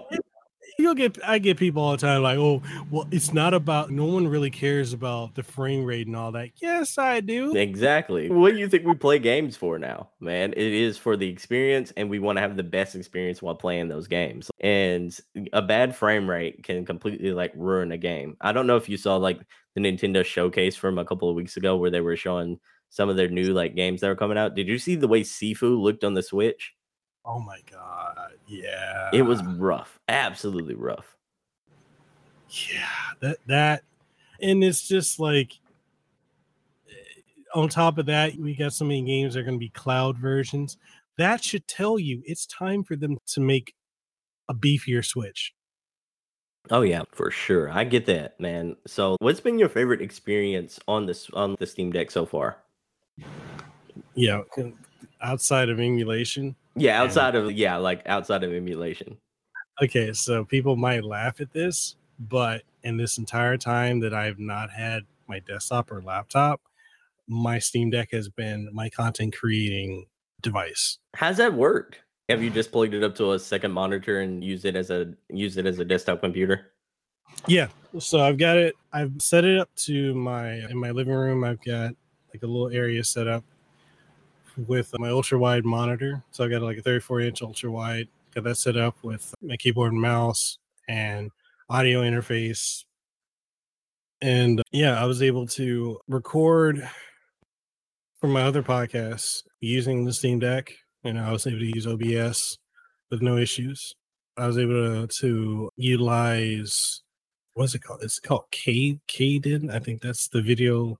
you'll 0.78 0.94
get 0.94 1.18
I 1.24 1.38
get 1.38 1.56
people 1.56 1.82
all 1.82 1.92
the 1.92 1.98
time 1.98 2.22
like, 2.22 2.38
oh, 2.38 2.62
well, 2.90 3.06
it's 3.10 3.32
not 3.32 3.54
about 3.54 3.90
no 3.90 4.06
one 4.06 4.28
really 4.28 4.50
cares 4.50 4.92
about 4.92 5.34
the 5.34 5.42
frame 5.42 5.84
rate 5.84 6.06
and 6.06 6.16
all 6.16 6.32
that. 6.32 6.50
Yes, 6.56 6.98
I 6.98 7.20
do. 7.20 7.54
Exactly. 7.56 8.30
What 8.30 8.52
do 8.52 8.58
you 8.58 8.68
think 8.68 8.84
we 8.84 8.94
play 8.94 9.18
games 9.18 9.56
for 9.56 9.78
now, 9.78 10.10
man? 10.20 10.52
It 10.52 10.72
is 10.72 10.98
for 10.98 11.16
the 11.16 11.28
experience, 11.28 11.92
and 11.96 12.10
we 12.10 12.18
want 12.18 12.36
to 12.36 12.42
have 12.42 12.56
the 12.56 12.62
best 12.62 12.94
experience 12.94 13.42
while 13.42 13.54
playing 13.54 13.88
those 13.88 14.06
games. 14.06 14.50
And 14.60 15.16
a 15.52 15.62
bad 15.62 15.94
frame 15.94 16.28
rate 16.28 16.62
can 16.64 16.84
completely 16.84 17.32
like 17.32 17.52
ruin 17.54 17.92
a 17.92 17.98
game. 17.98 18.36
I 18.40 18.52
don't 18.52 18.66
know 18.66 18.76
if 18.76 18.88
you 18.88 18.96
saw 18.96 19.16
like 19.16 19.40
the 19.74 19.80
Nintendo 19.80 20.24
showcase 20.24 20.76
from 20.76 20.98
a 20.98 21.04
couple 21.04 21.28
of 21.28 21.36
weeks 21.36 21.56
ago 21.56 21.76
where 21.76 21.90
they 21.90 22.00
were 22.00 22.16
showing 22.16 22.58
some 22.90 23.08
of 23.08 23.16
their 23.16 23.28
new 23.28 23.52
like 23.52 23.74
games 23.74 24.00
that 24.00 24.08
were 24.08 24.16
coming 24.16 24.38
out. 24.38 24.54
Did 24.54 24.68
you 24.68 24.78
see 24.78 24.96
the 24.96 25.08
way 25.08 25.22
Sifu 25.22 25.78
looked 25.78 26.04
on 26.04 26.14
the 26.14 26.22
Switch? 26.22 26.72
Oh 27.26 27.40
my 27.40 27.58
god, 27.70 28.34
yeah. 28.46 29.10
It 29.12 29.22
was 29.22 29.42
rough, 29.42 29.98
absolutely 30.08 30.76
rough. 30.76 31.16
Yeah, 32.48 32.86
that 33.20 33.38
that, 33.46 33.82
and 34.40 34.62
it's 34.62 34.86
just 34.86 35.18
like 35.18 35.58
on 37.54 37.68
top 37.68 37.98
of 37.98 38.06
that, 38.06 38.36
we 38.36 38.54
got 38.54 38.72
so 38.72 38.84
many 38.84 39.02
games 39.02 39.34
that 39.34 39.40
are 39.40 39.44
going 39.44 39.56
to 39.56 39.58
be 39.58 39.70
cloud 39.70 40.18
versions. 40.18 40.76
That 41.16 41.42
should 41.42 41.66
tell 41.66 41.98
you 41.98 42.22
it's 42.26 42.46
time 42.46 42.84
for 42.84 42.94
them 42.96 43.18
to 43.28 43.40
make 43.40 43.74
a 44.48 44.54
beefier 44.54 45.04
Switch. 45.04 45.54
Oh 46.70 46.82
yeah, 46.82 47.02
for 47.12 47.30
sure. 47.30 47.70
I 47.70 47.84
get 47.84 48.06
that, 48.06 48.38
man. 48.40 48.76
So, 48.86 49.16
what's 49.20 49.40
been 49.40 49.58
your 49.58 49.68
favorite 49.68 50.02
experience 50.02 50.78
on 50.86 51.06
this 51.06 51.30
on 51.30 51.56
the 51.58 51.66
Steam 51.66 51.92
Deck 51.92 52.10
so 52.10 52.26
far? 52.26 52.58
Yeah, 54.14 54.42
outside 55.20 55.68
of 55.68 55.78
emulation, 55.78 56.56
yeah, 56.76 57.00
outside 57.00 57.34
and, 57.34 57.46
of 57.46 57.52
yeah, 57.52 57.76
like 57.76 58.02
outside 58.06 58.44
of 58.44 58.52
emulation. 58.52 59.16
Okay, 59.82 60.12
so 60.12 60.44
people 60.44 60.76
might 60.76 61.04
laugh 61.04 61.40
at 61.40 61.52
this, 61.52 61.96
but 62.18 62.62
in 62.82 62.96
this 62.96 63.18
entire 63.18 63.56
time 63.56 64.00
that 64.00 64.14
I've 64.14 64.38
not 64.38 64.70
had 64.70 65.02
my 65.28 65.40
desktop 65.40 65.90
or 65.90 66.02
laptop, 66.02 66.60
my 67.26 67.58
Steam 67.58 67.90
Deck 67.90 68.10
has 68.12 68.28
been 68.28 68.68
my 68.72 68.88
content 68.88 69.36
creating 69.36 70.06
device. 70.40 70.98
How's 71.14 71.36
that 71.38 71.54
work? 71.54 71.98
Have 72.28 72.42
you 72.42 72.50
just 72.50 72.72
plugged 72.72 72.94
it 72.94 73.02
up 73.02 73.14
to 73.16 73.32
a 73.32 73.38
second 73.38 73.72
monitor 73.72 74.20
and 74.20 74.42
used 74.42 74.64
it 74.64 74.76
as 74.76 74.90
a 74.90 75.12
use 75.28 75.56
it 75.56 75.66
as 75.66 75.78
a 75.78 75.84
desktop 75.84 76.20
computer? 76.20 76.72
Yeah. 77.46 77.68
So 77.98 78.20
I've 78.20 78.38
got 78.38 78.56
it. 78.56 78.74
I've 78.92 79.12
set 79.18 79.44
it 79.44 79.58
up 79.58 79.68
to 79.86 80.14
my 80.14 80.52
in 80.70 80.76
my 80.76 80.90
living 80.90 81.14
room. 81.14 81.44
I've 81.44 81.62
got 81.62 81.94
like 82.32 82.42
a 82.42 82.46
little 82.46 82.68
area 82.68 83.04
set 83.04 83.28
up 83.28 83.44
with 84.56 84.92
my 84.98 85.10
ultra 85.10 85.38
wide 85.38 85.64
monitor. 85.64 86.22
So 86.30 86.44
I 86.44 86.48
got 86.48 86.62
like 86.62 86.78
a 86.78 86.82
34 86.82 87.20
inch 87.20 87.42
ultra 87.42 87.70
wide. 87.70 88.08
Got 88.34 88.44
that 88.44 88.56
set 88.56 88.76
up 88.76 88.96
with 89.02 89.34
my 89.42 89.56
keyboard 89.56 89.92
and 89.92 90.00
mouse 90.00 90.58
and 90.88 91.30
audio 91.68 92.02
interface. 92.02 92.84
And 94.20 94.62
yeah, 94.72 95.00
I 95.00 95.04
was 95.04 95.22
able 95.22 95.46
to 95.48 95.98
record 96.08 96.88
for 98.20 98.28
my 98.28 98.42
other 98.42 98.62
podcasts 98.62 99.42
using 99.60 100.04
the 100.04 100.12
Steam 100.12 100.38
Deck, 100.38 100.72
and 101.04 101.18
I 101.18 101.32
was 101.32 101.46
able 101.46 101.58
to 101.58 101.66
use 101.66 101.86
OBS 101.86 102.58
with 103.10 103.22
no 103.22 103.36
issues. 103.36 103.94
I 104.38 104.46
was 104.46 104.58
able 104.58 105.06
to, 105.06 105.06
to 105.20 105.70
utilize 105.76 107.02
what's 107.56 107.74
it 107.74 107.82
called? 107.82 108.00
It's 108.02 108.20
called 108.20 108.44
K. 108.50 108.98
I 109.18 109.78
think 109.78 110.02
that's 110.02 110.28
the 110.28 110.42
video 110.42 110.98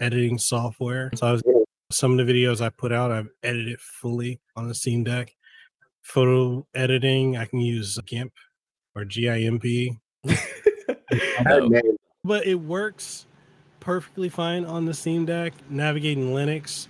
editing 0.00 0.38
software. 0.38 1.10
So 1.14 1.26
I 1.26 1.32
was 1.32 1.42
some 1.90 2.18
of 2.18 2.26
the 2.26 2.32
videos 2.32 2.60
I 2.60 2.68
put 2.68 2.92
out, 2.92 3.10
I've 3.10 3.28
edited 3.42 3.80
fully 3.80 4.40
on 4.56 4.68
the 4.68 4.74
Steam 4.74 5.04
Deck. 5.04 5.34
Photo 6.02 6.66
editing, 6.74 7.36
I 7.36 7.44
can 7.44 7.60
use 7.60 7.98
GIMP 8.06 8.32
or 8.94 9.04
GIMP. 9.04 9.98
but 12.24 12.46
it 12.46 12.54
works 12.54 13.26
perfectly 13.80 14.28
fine 14.28 14.64
on 14.64 14.84
the 14.84 14.94
Steam 14.94 15.24
Deck. 15.24 15.52
Navigating 15.70 16.30
Linux 16.30 16.88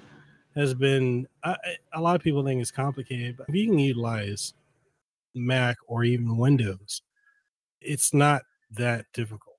has 0.55 0.75
been 0.75 1.27
I, 1.45 1.57
a 1.93 2.01
lot 2.01 2.17
of 2.17 2.23
people 2.23 2.45
think 2.45 2.61
it's 2.61 2.71
complicated, 2.71 3.37
but 3.37 3.49
if 3.49 3.55
you 3.55 3.67
can 3.67 3.79
utilize 3.79 4.55
Mac 5.35 5.77
or 5.87 6.05
even 6.05 6.37
Windows, 6.37 7.03
it's 7.81 8.13
not 8.13 8.43
that 8.73 9.07
difficult 9.13 9.57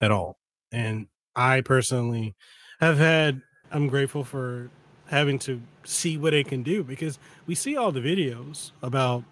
at 0.00 0.10
all. 0.10 0.38
And 0.70 1.08
I 1.34 1.60
personally 1.62 2.34
have 2.80 2.98
had, 2.98 3.42
I'm 3.72 3.88
grateful 3.88 4.22
for 4.22 4.70
having 5.06 5.38
to 5.40 5.60
see 5.84 6.18
what 6.18 6.34
it 6.34 6.46
can 6.46 6.62
do 6.62 6.84
because 6.84 7.18
we 7.46 7.54
see 7.54 7.76
all 7.76 7.90
the 7.90 8.00
videos 8.00 8.72
about 8.82 9.24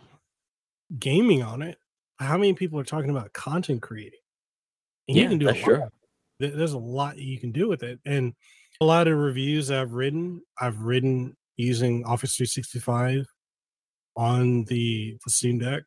gaming 0.99 1.43
on 1.43 1.63
it. 1.63 1.79
How 2.19 2.37
many 2.37 2.53
people 2.55 2.79
are 2.79 2.85
talking 2.85 3.11
about 3.11 3.33
content 3.33 3.83
creating? 3.83 4.19
And 5.09 5.17
yeah, 5.17 5.23
you 5.25 5.29
can 5.29 5.39
do 5.39 5.49
a 5.49 5.57
lot. 5.81 5.93
There's 6.39 6.73
a 6.73 6.79
lot 6.79 7.19
you 7.19 7.39
can 7.39 7.53
do 7.53 7.69
with 7.69 7.83
it. 7.83 8.01
And 8.07 8.33
a 8.81 8.85
lot 8.85 9.09
of 9.09 9.19
reviews 9.19 9.71
I've 9.71 9.93
written, 9.93 10.43
I've 10.59 10.81
written 10.81 11.37
using 11.57 12.05
Office 12.05 12.35
365 12.37 13.27
on 14.17 14.65
the, 14.65 15.19
the 15.25 15.31
Steam 15.31 15.59
Deck. 15.59 15.83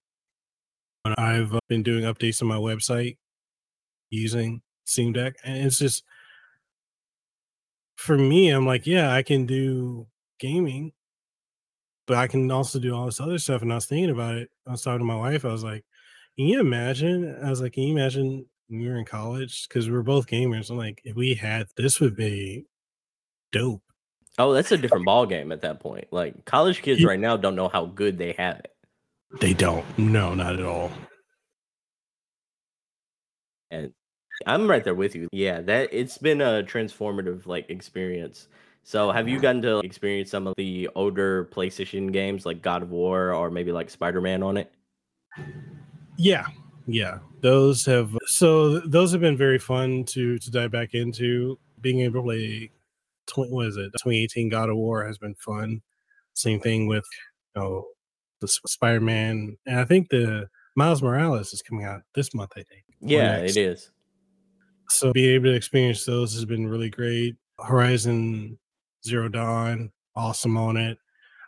And 1.05 1.15
I've 1.17 1.53
uh, 1.55 1.59
been 1.69 1.83
doing 1.83 2.03
updates 2.03 2.41
on 2.41 2.47
my 2.47 2.57
website 2.57 3.17
using 4.11 4.61
Steam 4.85 5.11
Deck. 5.11 5.35
And 5.43 5.65
it's 5.65 5.79
just, 5.79 6.03
for 7.95 8.17
me, 8.17 8.49
I'm 8.49 8.65
like, 8.65 8.85
yeah, 8.87 9.11
I 9.13 9.23
can 9.23 9.45
do 9.45 10.07
gaming, 10.39 10.91
but 12.07 12.17
I 12.17 12.27
can 12.27 12.49
also 12.51 12.79
do 12.79 12.93
all 12.95 13.05
this 13.05 13.21
other 13.21 13.39
stuff. 13.39 13.61
And 13.61 13.71
I 13.71 13.75
was 13.75 13.85
thinking 13.85 14.09
about 14.09 14.35
it. 14.35 14.49
I 14.67 14.71
was 14.71 14.81
talking 14.81 14.99
to 14.99 15.05
my 15.05 15.15
wife. 15.15 15.45
I 15.45 15.51
was 15.51 15.63
like, 15.63 15.83
can 16.37 16.47
you 16.47 16.59
imagine? 16.59 17.37
I 17.43 17.49
was 17.49 17.61
like, 17.61 17.73
can 17.73 17.83
you 17.83 17.93
imagine 17.93 18.45
when 18.67 18.81
we 18.81 18.87
were 18.89 18.97
in 18.97 19.05
college? 19.05 19.67
Because 19.67 19.87
we 19.87 19.93
were 19.93 20.03
both 20.03 20.27
gamers. 20.27 20.69
I'm 20.69 20.77
like, 20.77 21.01
if 21.03 21.15
we 21.15 21.33
had 21.35 21.67
this, 21.77 21.99
would 21.99 22.15
be 22.15 22.65
dope. 23.51 23.81
Oh, 24.39 24.51
that's 24.51 24.71
a 24.71 24.77
different 24.77 25.05
ball 25.05 25.27
game 25.27 25.51
at 25.51 25.61
that 25.61 25.79
point. 25.79 26.07
Like 26.11 26.43
college 26.45 26.81
kids 26.81 26.99
Yeah. 26.99 27.07
right 27.09 27.19
now 27.19 27.37
don't 27.37 27.55
know 27.55 27.67
how 27.67 27.85
good 27.85 28.17
they 28.17 28.33
have 28.37 28.59
it. 28.59 28.71
They 29.39 29.53
don't. 29.53 29.85
No, 29.97 30.33
not 30.33 30.55
at 30.59 30.65
all. 30.65 30.91
And 33.69 33.93
I'm 34.45 34.69
right 34.69 34.83
there 34.83 34.95
with 34.95 35.15
you. 35.15 35.27
Yeah, 35.31 35.61
that 35.61 35.89
it's 35.91 36.17
been 36.17 36.41
a 36.41 36.63
transformative 36.63 37.45
like 37.45 37.69
experience. 37.69 38.47
So, 38.83 39.11
have 39.11 39.27
you 39.27 39.35
mm-hmm. 39.35 39.41
gotten 39.41 39.61
to 39.63 39.79
experience 39.79 40.29
some 40.29 40.45
of 40.45 40.55
the 40.57 40.89
older 40.95 41.45
PlayStation 41.45 42.11
games 42.11 42.45
like 42.45 42.61
God 42.61 42.83
of 42.83 42.91
War 42.91 43.33
or 43.33 43.49
maybe 43.49 43.71
like 43.71 43.89
Spider-Man 43.89 44.43
on 44.43 44.57
it? 44.57 44.71
Yeah, 46.17 46.45
yeah. 46.85 47.19
Those 47.41 47.85
have 47.85 48.17
so 48.25 48.79
those 48.79 49.11
have 49.11 49.21
been 49.21 49.37
very 49.37 49.59
fun 49.59 50.03
to 50.05 50.37
to 50.37 50.51
dive 50.51 50.71
back 50.71 50.93
into. 50.93 51.57
Being 51.81 52.01
able 52.01 52.21
to 52.21 52.23
play, 52.23 52.71
tw- 53.27 53.51
what 53.51 53.67
is 53.67 53.77
it? 53.77 53.91
2018 53.91 54.49
God 54.49 54.69
of 54.69 54.77
War 54.77 55.05
has 55.05 55.17
been 55.17 55.35
fun. 55.35 55.81
Same 56.33 56.59
thing 56.59 56.87
with 56.87 57.05
you 57.55 57.61
know 57.61 57.87
the 58.41 58.47
Spider-Man, 58.47 59.57
and 59.65 59.79
I 59.79 59.85
think 59.85 60.09
the 60.09 60.49
Miles 60.75 61.01
Morales 61.01 61.53
is 61.53 61.61
coming 61.61 61.85
out 61.85 62.01
this 62.15 62.33
month. 62.33 62.51
I 62.55 62.63
think. 62.63 62.83
Yeah, 62.99 63.37
it 63.37 63.55
is. 63.55 63.91
So 64.89 65.11
being 65.13 65.33
able 65.35 65.45
to 65.45 65.55
experience 65.55 66.05
those 66.05 66.33
has 66.33 66.45
been 66.45 66.67
really 66.67 66.89
great. 66.89 67.35
Horizon 67.59 68.57
Zero 69.05 69.27
Dawn, 69.29 69.91
awesome 70.15 70.57
on 70.57 70.77
it. 70.77 70.97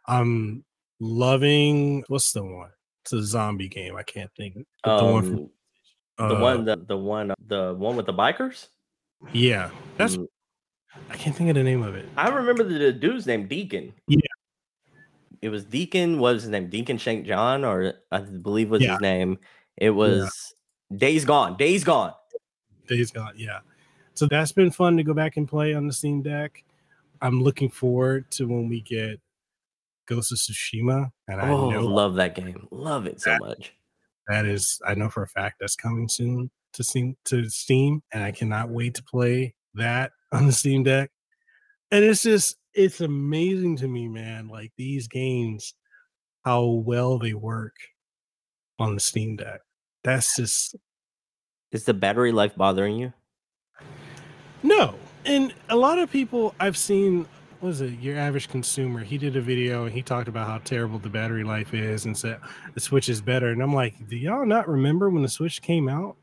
I'm 0.07 0.63
loving 0.99 2.03
what's 2.07 2.31
the 2.31 2.43
one? 2.43 2.69
It's 3.03 3.13
a 3.13 3.23
zombie 3.23 3.67
game. 3.69 3.95
I 3.95 4.03
can't 4.03 4.31
think. 4.35 4.57
But 4.83 4.97
the 4.99 5.05
one 5.05 5.23
from 5.23 5.49
Um, 6.17 6.29
the 6.29 6.35
uh, 6.35 6.39
one 6.41 6.65
the, 6.65 6.75
the 6.87 6.97
one 6.97 7.33
the 7.47 7.73
one 7.77 7.95
with 7.95 8.05
the 8.05 8.13
bikers? 8.13 8.67
Yeah, 9.33 9.69
that's 9.97 10.17
Mm, 10.17 10.27
I 11.09 11.17
can't 11.17 11.35
think 11.35 11.49
of 11.49 11.55
the 11.55 11.63
name 11.63 11.83
of 11.83 11.95
it. 11.95 12.07
I 12.15 12.29
remember 12.29 12.63
the, 12.63 12.77
the 12.77 12.93
dude's 12.93 13.25
name 13.27 13.47
Deacon. 13.47 13.93
Yeah. 14.07 14.19
It 15.41 15.49
was 15.49 15.65
Deacon, 15.65 16.19
what 16.19 16.33
was 16.33 16.43
his 16.43 16.51
name? 16.51 16.69
Deacon 16.69 16.97
St. 16.97 17.25
John, 17.27 17.63
or 17.63 17.93
I 18.11 18.19
believe 18.21 18.69
was 18.69 18.81
Yeah. 18.81 18.93
his 18.93 19.01
name. 19.01 19.37
It 19.77 19.89
was 19.91 20.53
Days 20.95 21.25
Gone. 21.25 21.57
Days 21.57 21.83
Gone. 21.83 22.13
Days 22.87 23.11
Gone. 23.11 23.33
Yeah, 23.37 23.59
so 24.13 24.27
that's 24.27 24.51
been 24.51 24.71
fun 24.71 24.97
to 24.97 25.03
go 25.03 25.13
back 25.13 25.37
and 25.37 25.47
play 25.47 25.73
on 25.73 25.87
the 25.87 25.93
Steam 25.93 26.21
Deck. 26.21 26.63
I'm 27.21 27.41
looking 27.41 27.69
forward 27.69 28.29
to 28.31 28.47
when 28.47 28.67
we 28.69 28.81
get 28.81 29.19
Ghost 30.07 30.31
of 30.31 30.37
Tsushima, 30.37 31.11
and 31.27 31.41
I 31.41 31.49
Oh, 31.49 31.69
know 31.71 31.81
love 31.85 32.15
that 32.15 32.35
game. 32.35 32.67
Love 32.71 33.05
it 33.07 33.21
so 33.21 33.31
That- 33.31 33.39
much. 33.41 33.73
that 34.27 34.45
is 34.45 34.81
I 34.85 34.95
know 34.95 35.09
for 35.09 35.23
a 35.23 35.27
fact 35.27 35.57
that's 35.59 35.75
coming 35.75 36.07
soon 36.09 36.51
to 36.73 36.83
Steam 36.83 37.15
to 37.25 37.49
Steam, 37.49 38.01
and 38.11 38.23
I 38.23 38.31
cannot 38.31 38.69
wait 38.69 38.95
to 38.95 39.03
play 39.03 39.55
that 39.75 40.11
on 40.31 40.45
the 40.47 40.51
Steam 40.53 40.83
Deck. 40.83 41.11
And 41.91 42.03
it's 42.03 42.23
just 42.23 42.57
it's 42.73 42.99
amazing 43.01 43.77
to 43.77 43.87
me, 43.87 44.07
man. 44.09 44.47
Like 44.49 44.73
these 44.77 45.07
games, 45.07 45.73
how 46.43 46.65
well 46.65 47.17
they 47.17 47.33
work 47.33 47.75
on 48.79 48.93
the 48.95 48.99
Steam 48.99 49.37
Deck. 49.37 49.61
That's 50.03 50.35
just 50.35 50.75
Is 51.71 51.83
the 51.83 51.93
battery 51.93 52.31
life 52.31 52.55
bothering 52.55 52.97
you? 52.97 53.13
No. 54.63 54.95
And 55.25 55.53
a 55.69 55.75
lot 55.75 55.99
of 55.99 56.11
people 56.11 56.53
I've 56.59 56.77
seen, 56.77 57.27
was 57.61 57.81
it, 57.81 57.99
your 57.99 58.17
average 58.17 58.47
consumer, 58.47 59.03
he 59.03 59.17
did 59.17 59.35
a 59.35 59.41
video 59.41 59.85
and 59.85 59.93
he 59.93 60.01
talked 60.01 60.27
about 60.27 60.47
how 60.47 60.59
terrible 60.59 60.99
the 60.99 61.09
battery 61.09 61.43
life 61.43 61.73
is 61.73 62.05
and 62.05 62.15
said 62.15 62.39
the 62.73 62.79
Switch 62.79 63.09
is 63.09 63.21
better. 63.21 63.49
And 63.49 63.61
I'm 63.61 63.73
like, 63.73 64.07
do 64.07 64.15
y'all 64.15 64.45
not 64.45 64.69
remember 64.69 65.09
when 65.09 65.23
the 65.23 65.29
Switch 65.29 65.61
came 65.61 65.89
out? 65.89 66.15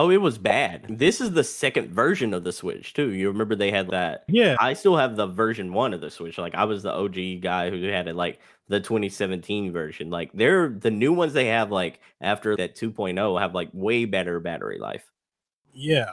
Oh, 0.00 0.10
it 0.10 0.20
was 0.20 0.38
bad. 0.38 0.86
This 0.88 1.20
is 1.20 1.32
the 1.32 1.42
second 1.42 1.90
version 1.90 2.32
of 2.32 2.44
the 2.44 2.52
Switch 2.52 2.94
too. 2.94 3.10
You 3.10 3.28
remember 3.28 3.56
they 3.56 3.72
had 3.72 3.90
that. 3.90 4.24
Yeah. 4.28 4.56
I 4.60 4.74
still 4.74 4.96
have 4.96 5.16
the 5.16 5.26
version 5.26 5.72
one 5.72 5.92
of 5.92 6.00
the 6.00 6.10
Switch. 6.10 6.38
Like 6.38 6.54
I 6.54 6.64
was 6.64 6.84
the 6.84 6.92
OG 6.92 7.40
guy 7.40 7.68
who 7.68 7.82
had 7.88 8.06
it, 8.06 8.14
like 8.14 8.38
the 8.68 8.78
2017 8.78 9.72
version. 9.72 10.08
Like 10.08 10.30
they're 10.32 10.68
the 10.68 10.92
new 10.92 11.12
ones 11.12 11.32
they 11.32 11.46
have 11.46 11.72
like 11.72 11.98
after 12.20 12.56
that 12.56 12.76
2.0 12.76 13.40
have 13.40 13.54
like 13.54 13.70
way 13.72 14.04
better 14.04 14.38
battery 14.38 14.78
life. 14.78 15.10
Yeah. 15.72 16.12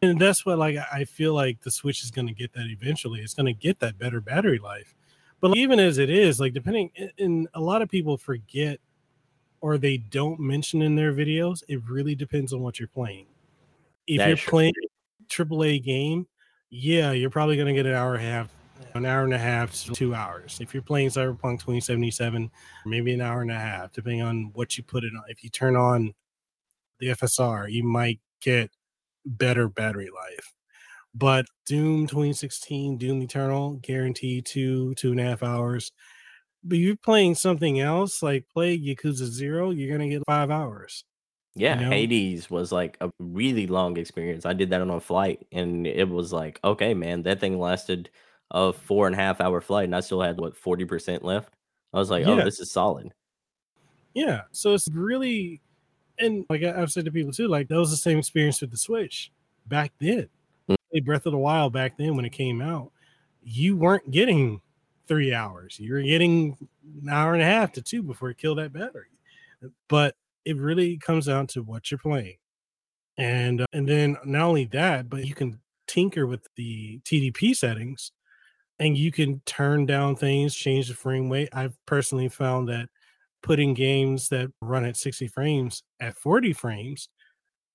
And 0.00 0.18
that's 0.18 0.46
what 0.46 0.58
like 0.58 0.76
I 0.90 1.04
feel 1.04 1.34
like 1.34 1.60
the 1.60 1.70
Switch 1.70 2.02
is 2.02 2.10
gonna 2.10 2.32
get 2.32 2.54
that 2.54 2.68
eventually. 2.70 3.20
It's 3.20 3.34
gonna 3.34 3.52
get 3.52 3.80
that 3.80 3.98
better 3.98 4.22
battery 4.22 4.58
life. 4.58 4.94
But 5.40 5.58
even 5.58 5.78
as 5.78 5.98
it 5.98 6.08
is, 6.08 6.40
like 6.40 6.54
depending 6.54 6.90
and 7.18 7.48
a 7.52 7.60
lot 7.60 7.82
of 7.82 7.90
people 7.90 8.16
forget 8.16 8.80
or 9.60 9.78
they 9.78 9.96
don't 9.98 10.40
mention 10.40 10.82
in 10.82 10.94
their 10.96 11.12
videos, 11.12 11.62
it 11.68 11.80
really 11.88 12.14
depends 12.14 12.52
on 12.52 12.60
what 12.60 12.78
you're 12.78 12.88
playing. 12.88 13.26
If 14.06 14.18
That 14.18 14.28
you're 14.28 14.36
true. 14.36 14.50
playing 14.50 14.72
a 14.82 15.24
AAA 15.28 15.82
game, 15.82 16.26
yeah, 16.70 17.12
you're 17.12 17.30
probably 17.30 17.56
gonna 17.56 17.74
get 17.74 17.86
an 17.86 17.94
hour 17.94 18.14
and 18.14 18.24
a 18.24 18.26
half, 18.26 18.48
an 18.94 19.04
hour 19.06 19.24
and 19.24 19.34
a 19.34 19.38
half 19.38 19.72
to 19.84 19.92
two 19.92 20.14
hours. 20.14 20.58
If 20.60 20.72
you're 20.72 20.82
playing 20.82 21.10
Cyberpunk 21.10 21.60
2077, 21.60 22.50
maybe 22.86 23.12
an 23.12 23.20
hour 23.20 23.42
and 23.42 23.50
a 23.50 23.58
half, 23.58 23.92
depending 23.92 24.22
on 24.22 24.50
what 24.54 24.76
you 24.76 24.84
put 24.84 25.04
it 25.04 25.12
on. 25.14 25.22
If 25.28 25.44
you 25.44 25.50
turn 25.50 25.76
on 25.76 26.14
the 26.98 27.08
FSR, 27.08 27.70
you 27.70 27.82
might 27.84 28.20
get 28.40 28.70
better 29.24 29.68
battery 29.68 30.10
life. 30.14 30.54
But 31.14 31.46
Doom 31.66 32.06
2016, 32.06 32.96
Doom 32.98 33.22
Eternal, 33.22 33.74
guaranteed 33.82 34.46
two, 34.46 34.94
two 34.94 35.10
and 35.10 35.20
a 35.20 35.24
half 35.24 35.42
hours. 35.42 35.92
But 36.62 36.78
you're 36.78 36.96
playing 36.96 37.36
something 37.36 37.80
else, 37.80 38.22
like 38.22 38.44
play 38.52 38.78
Yakuza 38.78 39.26
Zero, 39.26 39.70
you're 39.70 39.90
gonna 39.90 40.08
get 40.08 40.22
five 40.26 40.50
hours. 40.50 41.04
Yeah, 41.54 41.74
know? 41.74 41.88
Hades 41.88 42.50
was 42.50 42.70
like 42.70 42.96
a 43.00 43.10
really 43.18 43.66
long 43.66 43.96
experience. 43.96 44.46
I 44.46 44.52
did 44.52 44.70
that 44.70 44.80
on 44.80 44.90
a 44.90 45.00
flight, 45.00 45.46
and 45.52 45.86
it 45.86 46.08
was 46.08 46.32
like, 46.32 46.60
okay, 46.62 46.94
man, 46.94 47.22
that 47.24 47.40
thing 47.40 47.58
lasted 47.58 48.10
a 48.50 48.72
four 48.72 49.06
and 49.06 49.14
a 49.16 49.18
half 49.18 49.40
hour 49.40 49.60
flight, 49.60 49.84
and 49.84 49.96
I 49.96 50.00
still 50.00 50.20
had 50.20 50.38
what 50.38 50.54
40% 50.54 51.22
left. 51.22 51.54
I 51.92 51.98
was 51.98 52.10
like, 52.10 52.26
oh, 52.26 52.36
Yeah. 52.36 52.44
this 52.44 52.60
is 52.60 52.70
solid. 52.70 53.12
Yeah. 54.14 54.42
So 54.52 54.74
it's 54.74 54.88
really 54.92 55.60
and 56.20 56.44
like 56.48 56.62
I've 56.62 56.92
said 56.92 57.04
to 57.06 57.10
people 57.10 57.32
too, 57.32 57.48
like 57.48 57.68
that 57.68 57.78
was 57.78 57.90
the 57.90 57.96
same 57.96 58.18
experience 58.18 58.60
with 58.60 58.70
the 58.70 58.76
Switch 58.76 59.32
back 59.66 59.92
then. 59.98 60.28
Mm. 60.68 60.76
Play 60.90 61.00
Breath 61.00 61.26
of 61.26 61.32
the 61.32 61.38
Wild 61.38 61.72
back 61.72 61.96
then 61.96 62.14
when 62.14 62.24
it 62.24 62.32
came 62.32 62.60
out, 62.60 62.92
you 63.42 63.76
weren't 63.76 64.10
getting 64.10 64.60
three 65.10 65.34
hours. 65.34 65.76
You're 65.80 66.02
getting 66.02 66.56
an 67.02 67.08
hour 67.08 67.34
and 67.34 67.42
a 67.42 67.46
half 67.46 67.72
to 67.72 67.82
two 67.82 68.00
before 68.02 68.30
it 68.30 68.38
killed 68.38 68.58
that 68.58 68.72
battery. 68.72 69.08
But 69.88 70.14
it 70.44 70.56
really 70.56 70.98
comes 70.98 71.26
down 71.26 71.48
to 71.48 71.62
what 71.62 71.90
you're 71.90 71.98
playing. 71.98 72.36
And 73.18 73.62
uh, 73.62 73.66
and 73.72 73.88
then 73.88 74.16
not 74.24 74.42
only 74.46 74.66
that, 74.66 75.10
but 75.10 75.26
you 75.26 75.34
can 75.34 75.58
tinker 75.88 76.28
with 76.28 76.46
the 76.56 77.00
TDP 77.00 77.56
settings 77.56 78.12
and 78.78 78.96
you 78.96 79.10
can 79.10 79.42
turn 79.44 79.84
down 79.84 80.14
things, 80.14 80.54
change 80.54 80.86
the 80.86 80.94
frame 80.94 81.28
rate. 81.28 81.48
I've 81.52 81.76
personally 81.86 82.28
found 82.28 82.68
that 82.68 82.88
putting 83.42 83.74
games 83.74 84.28
that 84.28 84.50
run 84.62 84.84
at 84.84 84.96
60 84.96 85.26
frames 85.26 85.82
at 85.98 86.16
40 86.16 86.52
frames 86.52 87.08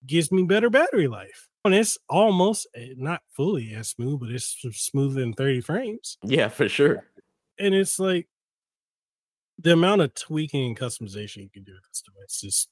gives 0.08 0.32
me 0.32 0.44
better 0.44 0.70
battery 0.70 1.08
life. 1.08 1.50
And 1.66 1.76
it's 1.76 1.98
almost 2.08 2.68
eh, 2.76 2.94
not 2.96 3.22
fully 3.30 3.74
as 3.74 3.90
smooth, 3.90 4.22
but 4.22 4.30
it's 4.30 4.56
smoother 4.72 5.20
than 5.20 5.34
30 5.34 5.62
frames. 5.62 6.18
Yeah, 6.24 6.48
for 6.48 6.70
sure. 6.70 7.04
And 7.58 7.74
it's 7.74 8.00
like 8.00 8.28
the 9.58 9.74
amount 9.74 10.02
of 10.02 10.14
tweaking 10.14 10.68
and 10.68 10.78
customization 10.78 11.38
you 11.38 11.50
can 11.50 11.64
do 11.64 11.74
with 11.74 11.84
this 11.88 12.02
device 12.02 12.44
is 12.44 12.68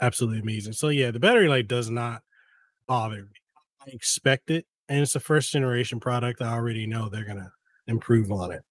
absolutely 0.00 0.40
amazing. 0.40 0.72
So 0.72 0.88
yeah, 0.88 1.10
the 1.10 1.20
battery 1.20 1.48
life 1.48 1.68
does 1.68 1.90
not 1.90 2.22
bother 2.86 3.22
me. 3.22 3.30
I 3.86 3.90
expect 3.90 4.50
it, 4.50 4.66
and 4.88 5.00
it's 5.00 5.14
a 5.14 5.20
first 5.20 5.52
generation 5.52 6.00
product. 6.00 6.42
I 6.42 6.52
already 6.52 6.86
know 6.86 7.08
they're 7.08 7.24
gonna 7.24 7.52
improve 7.86 8.32
on 8.32 8.52
it. 8.52 8.62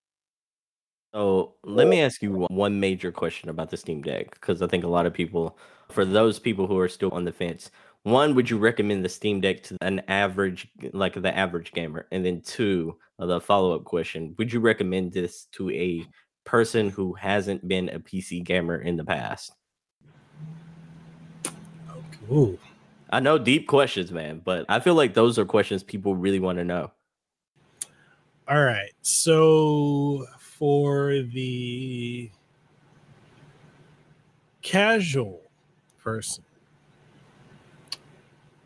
So 1.14 1.56
let 1.64 1.88
me 1.88 2.02
ask 2.02 2.22
you 2.22 2.46
one 2.50 2.80
major 2.80 3.10
question 3.12 3.48
about 3.48 3.70
the 3.70 3.78
Steam 3.78 4.02
Deck 4.02 4.32
because 4.32 4.62
I 4.62 4.68
think 4.68 4.84
a 4.84 4.90
lot 4.90 5.06
of 5.06 5.14
people, 5.14 5.58
for 5.90 6.04
those 6.04 6.40
people 6.40 6.68
who 6.68 6.78
are 6.78 6.90
still 6.90 7.12
on 7.12 7.24
the 7.24 7.32
fence, 7.32 7.72
one, 8.06 8.36
would 8.36 8.48
you 8.52 8.60
recommend 8.60 9.04
the 9.04 9.10
Steam 9.10 9.42
Deck 9.42 9.64
to 9.64 9.78
an 9.82 10.00
average, 10.08 10.68
like 10.94 11.20
the 11.20 11.36
average 11.36 11.72
gamer? 11.72 12.06
And 12.12 12.24
then 12.24 12.40
two, 12.42 12.96
uh, 13.18 13.26
the 13.26 13.42
follow 13.42 13.74
up 13.74 13.84
question, 13.84 14.36
would 14.38 14.54
you 14.54 14.60
recommend 14.60 15.12
this 15.12 15.46
to 15.54 15.72
a 15.72 16.06
person 16.44 16.92
who 16.92 17.14
hasn't 17.14 17.68
been 17.68 17.90
a 17.90 18.00
PC 18.00 18.44
gamer 18.44 18.78
in 18.80 18.96
the 18.96 19.04
past? 19.04 19.54
Ooh. 22.32 22.60
I 23.10 23.22
know 23.22 23.40
deep 23.40 23.68
questions, 23.68 24.12
man, 24.12 24.40
but 24.46 24.68
I 24.70 24.80
feel 24.80 24.94
like 24.94 25.16
those 25.16 25.40
are 25.40 25.46
questions 25.46 25.82
people 25.82 26.16
really 26.16 26.40
want 26.40 26.60
to 26.60 26.64
know. 26.64 26.92
All 28.48 28.64
right. 28.64 28.92
So 29.02 30.28
for 30.40 31.24
the 31.24 32.30
casual 34.62 35.42
person, 36.04 36.45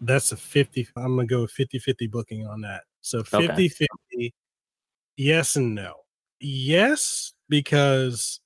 that's 0.01 0.31
a 0.31 0.37
50. 0.37 0.87
I'm 0.95 1.17
to 1.17 1.25
go 1.25 1.47
50 1.47 1.79
50 1.79 2.07
booking 2.07 2.47
on 2.47 2.61
that. 2.61 2.83
So 3.01 3.23
50 3.23 3.47
okay. 3.47 3.67
50, 3.67 4.33
yes 5.17 5.55
and 5.55 5.75
no. 5.75 5.93
Yes, 6.39 7.33
because 7.49 8.39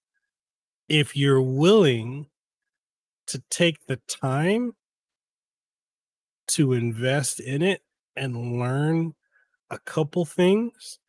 if 0.89 1.15
you're 1.15 1.41
willing 1.41 2.27
to 3.27 3.41
take 3.49 3.85
the 3.85 3.99
time 4.07 4.73
to 6.47 6.73
invest 6.73 7.39
in 7.39 7.61
it 7.61 7.81
and 8.15 8.59
learn 8.59 9.13
a 9.69 9.79
couple 9.79 10.25
things, 10.25 10.99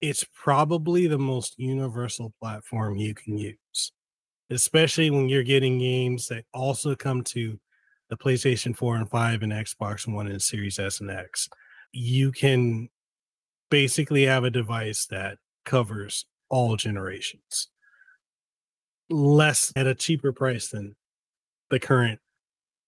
it's 0.00 0.24
probably 0.34 1.06
the 1.06 1.18
most 1.18 1.58
universal 1.58 2.32
platform 2.40 2.96
you 2.96 3.14
can 3.14 3.36
use, 3.36 3.92
especially 4.50 5.10
when 5.10 5.28
you're 5.28 5.42
getting 5.42 5.78
games 5.78 6.28
that 6.28 6.44
also 6.54 6.94
come 6.94 7.22
to 7.22 7.58
the 8.10 8.16
PlayStation 8.16 8.76
4 8.76 8.96
and 8.96 9.08
5 9.08 9.42
and 9.42 9.52
Xbox 9.52 10.06
One 10.06 10.26
and 10.26 10.42
Series 10.42 10.78
S 10.78 11.00
and 11.00 11.10
X. 11.10 11.48
You 11.92 12.32
can 12.32 12.90
basically 13.70 14.24
have 14.24 14.44
a 14.44 14.50
device 14.50 15.06
that 15.06 15.38
covers 15.64 16.26
all 16.48 16.76
generations, 16.76 17.68
less 19.08 19.72
at 19.76 19.86
a 19.86 19.94
cheaper 19.94 20.32
price 20.32 20.68
than 20.68 20.96
the 21.70 21.78
current 21.78 22.18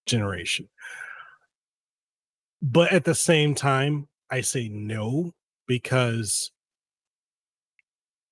generation. 0.06 0.68
But 2.60 2.92
at 2.92 3.04
the 3.04 3.14
same 3.14 3.54
time, 3.54 4.08
I 4.28 4.40
say 4.40 4.68
no 4.68 5.32
because 5.68 6.50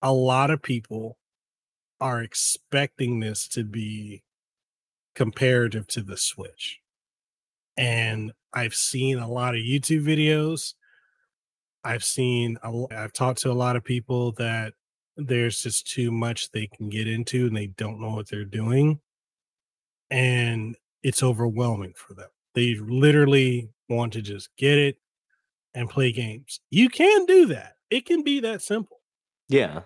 a 0.02 0.12
lot 0.12 0.50
of 0.50 0.62
people 0.62 1.18
are 2.00 2.22
expecting 2.22 3.20
this 3.20 3.46
to 3.48 3.62
be 3.62 4.22
comparative 5.14 5.86
to 5.88 6.02
the 6.02 6.16
Switch. 6.16 6.80
And 7.76 8.32
I've 8.52 8.74
seen 8.74 9.18
a 9.18 9.30
lot 9.30 9.54
of 9.54 9.60
YouTube 9.60 10.04
videos. 10.04 10.74
I've 11.84 12.04
seen, 12.04 12.58
I've 12.90 13.12
talked 13.12 13.40
to 13.42 13.50
a 13.50 13.52
lot 13.52 13.76
of 13.76 13.84
people 13.84 14.32
that 14.32 14.74
there's 15.16 15.62
just 15.62 15.86
too 15.86 16.10
much 16.10 16.50
they 16.50 16.66
can 16.66 16.88
get 16.88 17.08
into 17.08 17.46
and 17.46 17.56
they 17.56 17.68
don't 17.68 18.00
know 18.00 18.10
what 18.10 18.28
they're 18.28 18.44
doing. 18.44 19.00
And 20.10 20.76
it's 21.02 21.22
overwhelming 21.22 21.94
for 21.96 22.14
them. 22.14 22.28
They 22.54 22.74
literally 22.74 23.70
want 23.88 24.12
to 24.14 24.22
just 24.22 24.50
get 24.56 24.76
it 24.76 24.96
and 25.74 25.88
play 25.88 26.12
games. 26.12 26.60
You 26.70 26.88
can 26.88 27.26
do 27.26 27.46
that. 27.46 27.74
It 27.90 28.06
can 28.06 28.22
be 28.22 28.40
that 28.40 28.62
simple. 28.62 28.98
Yeah. 29.48 29.80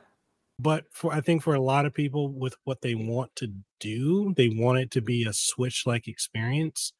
But 0.58 0.84
for 0.92 1.12
I 1.12 1.20
think 1.20 1.42
for 1.42 1.54
a 1.54 1.60
lot 1.60 1.86
of 1.86 1.94
people 1.94 2.32
with 2.32 2.54
what 2.64 2.80
they 2.80 2.94
want 2.94 3.34
to 3.36 3.52
do, 3.80 4.34
they 4.36 4.48
want 4.48 4.78
it 4.78 4.90
to 4.92 5.00
be 5.00 5.24
a 5.24 5.32
switch 5.32 5.84
like 5.86 6.06
experience. 6.06 6.92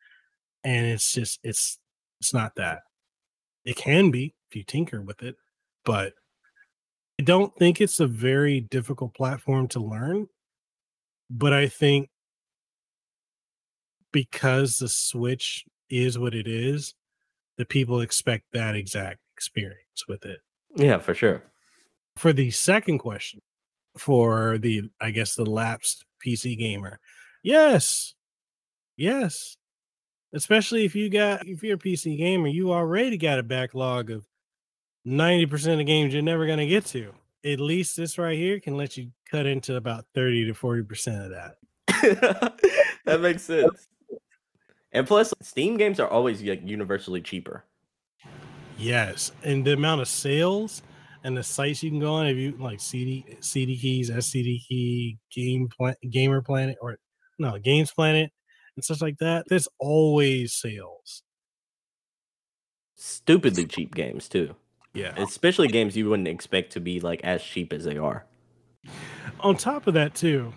And 0.65 0.87
it's 0.87 1.13
just 1.13 1.39
it's 1.43 1.79
it's 2.21 2.35
not 2.35 2.57
that. 2.57 2.81
It 3.65 3.77
can 3.77 4.11
be 4.11 4.35
if 4.51 4.57
you 4.57 4.65
tinker 4.65 5.01
with 5.01 5.23
it, 5.23 5.37
but 5.85 6.15
I 7.21 7.23
don't 7.23 7.55
think 7.55 7.81
it's 7.81 8.01
a 8.01 8.07
very 8.07 8.61
difficult 8.61 9.15
platform 9.15 9.69
to 9.69 9.81
learn. 9.81 10.27
But 11.31 11.53
I 11.53 11.69
think 11.69 12.11
because 14.13 14.79
the 14.79 14.89
Switch 14.89 15.65
is 15.91 16.19
what 16.19 16.35
it 16.35 16.47
is, 16.47 16.95
the 17.57 17.65
people 17.65 18.01
expect 18.01 18.45
that 18.53 18.75
exact 18.75 19.21
experience 19.37 20.07
with 20.09 20.25
it. 20.25 20.41
Yeah, 20.77 20.99
for 20.99 21.15
sure. 21.15 21.43
For 22.17 22.33
the 22.33 22.51
second 22.51 22.99
question, 22.99 23.41
for 23.97 24.59
the 24.59 24.91
I 25.01 25.11
guess 25.11 25.35
the 25.35 25.45
lapsed 25.45 26.05
PC 26.25 26.59
gamer, 26.59 27.01
yes, 27.43 28.15
yes, 28.97 29.57
especially 30.33 30.85
if 30.85 30.95
you 30.95 31.11
got 31.11 31.47
if 31.47 31.63
you're 31.63 31.77
a 31.77 31.79
PC 31.79 32.17
gamer, 32.17 32.49
you 32.49 32.73
already 32.73 33.17
got 33.17 33.39
a 33.39 33.43
backlog 33.43 34.11
of 34.11 34.27
ninety 35.05 35.47
percent 35.47 35.81
of 35.81 35.87
games 35.87 36.13
you're 36.13 36.23
never 36.23 36.47
gonna 36.47 36.67
get 36.67 36.87
to. 36.87 37.13
At 37.45 37.61
least 37.61 37.97
this 37.97 38.17
right 38.17 38.39
here 38.39 38.59
can 38.61 38.77
let 38.77 38.97
you 38.97 39.11
cut 39.31 39.47
into 39.47 39.77
about 39.77 40.07
thirty 40.15 40.45
to 40.47 40.55
forty 40.55 40.83
percent 40.83 41.25
of 41.25 41.31
that. 41.31 41.57
that 43.05 43.21
makes 43.21 43.43
sense. 43.43 43.89
And 44.93 45.07
plus, 45.07 45.35
Steam 45.43 45.77
games 45.77 45.99
are 45.99 46.09
always 46.09 46.41
like 46.43 46.63
universally 46.65 47.21
cheaper. 47.21 47.65
Yes, 48.79 49.33
and 49.43 49.65
the 49.65 49.73
amount 49.73 50.01
of 50.01 50.09
sales 50.09 50.83
and 51.25 51.37
the 51.37 51.43
sites 51.43 51.83
you 51.83 51.91
can 51.91 51.99
go 51.99 52.15
on, 52.15 52.27
if 52.27 52.37
you 52.37 52.53
like 52.59 52.81
CD 52.81 53.25
CD 53.41 53.77
keys, 53.77 54.11
SCD 54.11 54.65
key, 54.67 55.19
game 55.33 55.69
plan, 55.69 55.97
gamer 56.11 56.43
planet, 56.43 56.77
or 56.81 56.99
no 57.39 57.59
games 57.59 57.91
planet, 57.91 58.31
and 58.77 58.85
such 58.85 59.01
like 59.01 59.19
that. 59.19 59.47
There's 59.49 59.69
always 59.79 60.53
sales. 60.53 61.23
Stupidly 62.95 63.67
cheap 63.67 63.95
games 63.95 64.29
too. 64.29 64.55
Yeah, 64.93 65.15
especially 65.17 65.69
games 65.69 65.97
you 65.97 66.09
wouldn't 66.09 66.29
expect 66.29 66.73
to 66.75 66.81
be 66.81 67.01
like 67.01 67.21
as 67.25 67.43
cheap 67.43 67.73
as 67.73 67.85
they 67.85 67.97
are. 67.97 68.25
On 69.41 69.57
top 69.57 69.87
of 69.87 69.95
that, 69.95 70.15
too, 70.15 70.53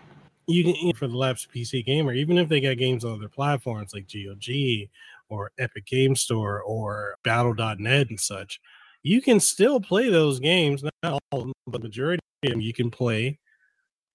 you 0.48 0.64
can 0.64 0.94
for 0.94 1.08
the 1.08 1.18
lapsed 1.18 1.52
PC 1.52 1.86
gamer, 1.86 2.14
even 2.14 2.38
if 2.38 2.50
they 2.50 2.60
got 2.60 2.78
games 2.78 3.04
on 3.04 3.14
other 3.14 3.30
platforms 3.30 3.94
like 3.94 4.08
GOG 4.12 4.90
or 5.30 5.52
Epic 5.58 5.86
Game 5.86 6.16
Store 6.16 6.62
or 6.62 7.16
Battle.net 7.24 8.10
and 8.10 8.20
such, 8.20 8.60
you 9.08 9.22
can 9.22 9.40
still 9.40 9.80
play 9.80 10.10
those 10.10 10.40
games. 10.40 10.84
Not 10.84 11.22
all, 11.32 11.40
them, 11.40 11.54
but 11.66 11.82
the 11.82 11.88
majority 11.88 12.20
of 12.44 12.50
them 12.52 12.62
you 12.62 12.74
can 12.74 12.92
play 12.92 13.40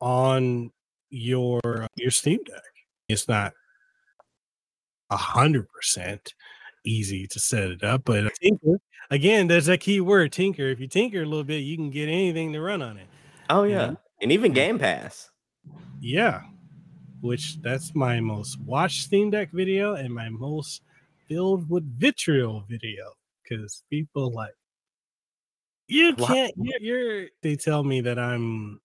on 0.00 0.70
your 1.08 1.60
uh, 1.64 1.86
your 1.96 2.10
Steam 2.10 2.40
Deck. 2.44 2.62
It's 3.08 3.26
not 3.26 3.52
a 5.10 5.16
hundred 5.16 5.68
percent 5.70 6.34
easy 6.84 7.26
to 7.28 7.40
set 7.40 7.70
it 7.70 7.82
up, 7.82 8.02
but 8.04 8.32
tinker 8.34 8.78
again, 9.10 9.46
there's 9.46 9.66
that 9.66 9.80
key 9.80 10.00
word 10.00 10.30
tinker. 10.30 10.68
If 10.68 10.78
you 10.78 10.88
tinker 10.88 11.22
a 11.22 11.26
little 11.26 11.44
bit, 11.44 11.58
you 11.58 11.76
can 11.76 11.90
get 11.90 12.08
anything 12.08 12.52
to 12.52 12.60
run 12.60 12.82
on 12.82 12.98
it. 12.98 13.06
Oh 13.48 13.62
yeah, 13.62 13.94
and 14.20 14.30
even 14.30 14.52
Game 14.52 14.78
Pass. 14.78 15.30
Yeah, 16.00 16.42
which 17.22 17.60
that's 17.62 17.94
my 17.94 18.20
most 18.20 18.60
watched 18.60 19.04
Steam 19.04 19.30
Deck 19.30 19.50
video 19.52 19.94
and 19.94 20.12
my 20.12 20.28
most 20.28 20.82
filled 21.28 21.70
with 21.70 21.84
vitriol 21.98 22.64
video 22.68 23.12
because 23.42 23.84
people 23.88 24.32
like 24.32 24.52
you 25.92 26.14
can't. 26.14 26.54
You're, 26.56 26.80
you're, 26.80 27.28
They 27.42 27.56
tell 27.56 27.84
me 27.84 28.00
that 28.02 28.18
I'm 28.18 28.80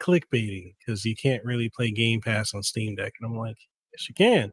clickbaiting 0.00 0.74
because 0.78 1.04
you 1.04 1.14
can't 1.14 1.44
really 1.44 1.68
play 1.68 1.90
Game 1.90 2.20
Pass 2.20 2.54
on 2.54 2.62
Steam 2.62 2.96
Deck, 2.96 3.12
and 3.20 3.30
I'm 3.30 3.38
like, 3.38 3.58
yes, 3.92 4.08
you 4.08 4.14
can. 4.14 4.52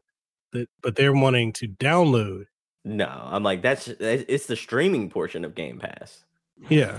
But 0.52 0.68
but 0.82 0.96
they're 0.96 1.12
wanting 1.12 1.52
to 1.54 1.68
download. 1.68 2.44
No, 2.84 3.08
I'm 3.08 3.42
like 3.42 3.62
that's 3.62 3.88
it's 3.88 4.46
the 4.46 4.56
streaming 4.56 5.10
portion 5.10 5.44
of 5.44 5.54
Game 5.54 5.78
Pass. 5.78 6.24
Yeah. 6.68 6.98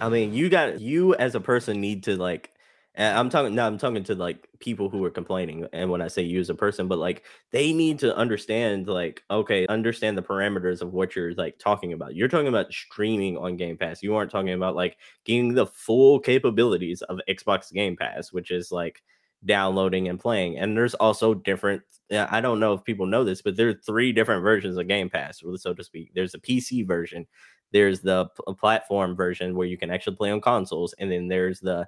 I 0.00 0.08
mean, 0.08 0.34
you 0.34 0.48
got 0.48 0.80
you 0.80 1.14
as 1.14 1.34
a 1.34 1.40
person 1.40 1.80
need 1.80 2.02
to 2.04 2.16
like 2.16 2.50
And 2.94 3.16
I'm 3.18 3.30
talking 3.30 3.54
now. 3.54 3.66
I'm 3.66 3.78
talking 3.78 4.04
to 4.04 4.14
like 4.14 4.46
people 4.60 4.90
who 4.90 5.02
are 5.04 5.10
complaining, 5.10 5.66
and 5.72 5.90
when 5.90 6.02
I 6.02 6.08
say 6.08 6.22
you 6.22 6.40
as 6.40 6.50
a 6.50 6.54
person, 6.54 6.88
but 6.88 6.98
like 6.98 7.24
they 7.50 7.72
need 7.72 7.98
to 8.00 8.14
understand, 8.14 8.86
like, 8.86 9.22
okay, 9.30 9.66
understand 9.68 10.18
the 10.18 10.22
parameters 10.22 10.82
of 10.82 10.92
what 10.92 11.16
you're 11.16 11.32
like 11.34 11.58
talking 11.58 11.94
about. 11.94 12.14
You're 12.14 12.28
talking 12.28 12.48
about 12.48 12.70
streaming 12.70 13.38
on 13.38 13.56
Game 13.56 13.78
Pass. 13.78 14.02
You 14.02 14.14
aren't 14.14 14.30
talking 14.30 14.52
about 14.52 14.76
like 14.76 14.98
getting 15.24 15.54
the 15.54 15.66
full 15.66 16.20
capabilities 16.20 17.00
of 17.02 17.18
Xbox 17.30 17.72
Game 17.72 17.96
Pass, 17.96 18.30
which 18.30 18.50
is 18.50 18.70
like 18.70 19.02
downloading 19.44 20.08
and 20.08 20.20
playing. 20.20 20.58
And 20.58 20.76
there's 20.76 20.94
also 20.94 21.32
different. 21.32 21.82
I 22.10 22.42
don't 22.42 22.60
know 22.60 22.74
if 22.74 22.84
people 22.84 23.06
know 23.06 23.24
this, 23.24 23.40
but 23.40 23.56
there 23.56 23.70
are 23.70 23.74
three 23.74 24.12
different 24.12 24.42
versions 24.42 24.76
of 24.76 24.86
Game 24.86 25.08
Pass, 25.08 25.42
so 25.56 25.72
to 25.72 25.82
speak. 25.84 26.12
There's 26.14 26.34
a 26.34 26.38
PC 26.38 26.86
version, 26.86 27.26
there's 27.72 28.00
the 28.00 28.26
p- 28.26 28.54
platform 28.54 29.16
version 29.16 29.56
where 29.56 29.66
you 29.66 29.78
can 29.78 29.90
actually 29.90 30.16
play 30.16 30.30
on 30.30 30.42
consoles, 30.42 30.94
and 30.98 31.10
then 31.10 31.28
there's 31.28 31.60
the 31.60 31.86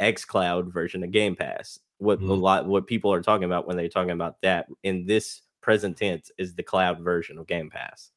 X 0.00 0.24
Cloud 0.24 0.72
version 0.72 1.02
of 1.02 1.10
Game 1.10 1.36
Pass. 1.36 1.78
What 1.98 2.18
mm-hmm. 2.18 2.30
a 2.30 2.34
lot 2.34 2.66
what 2.66 2.86
people 2.86 3.12
are 3.12 3.22
talking 3.22 3.44
about 3.44 3.66
when 3.66 3.76
they're 3.76 3.88
talking 3.88 4.10
about 4.10 4.40
that 4.42 4.66
in 4.82 5.06
this 5.06 5.42
present 5.64 5.96
tense 5.96 6.30
is 6.38 6.54
the 6.54 6.62
cloud 6.62 7.00
version 7.00 7.38
of 7.38 7.46
Game 7.46 7.70
Pass. 7.70 8.10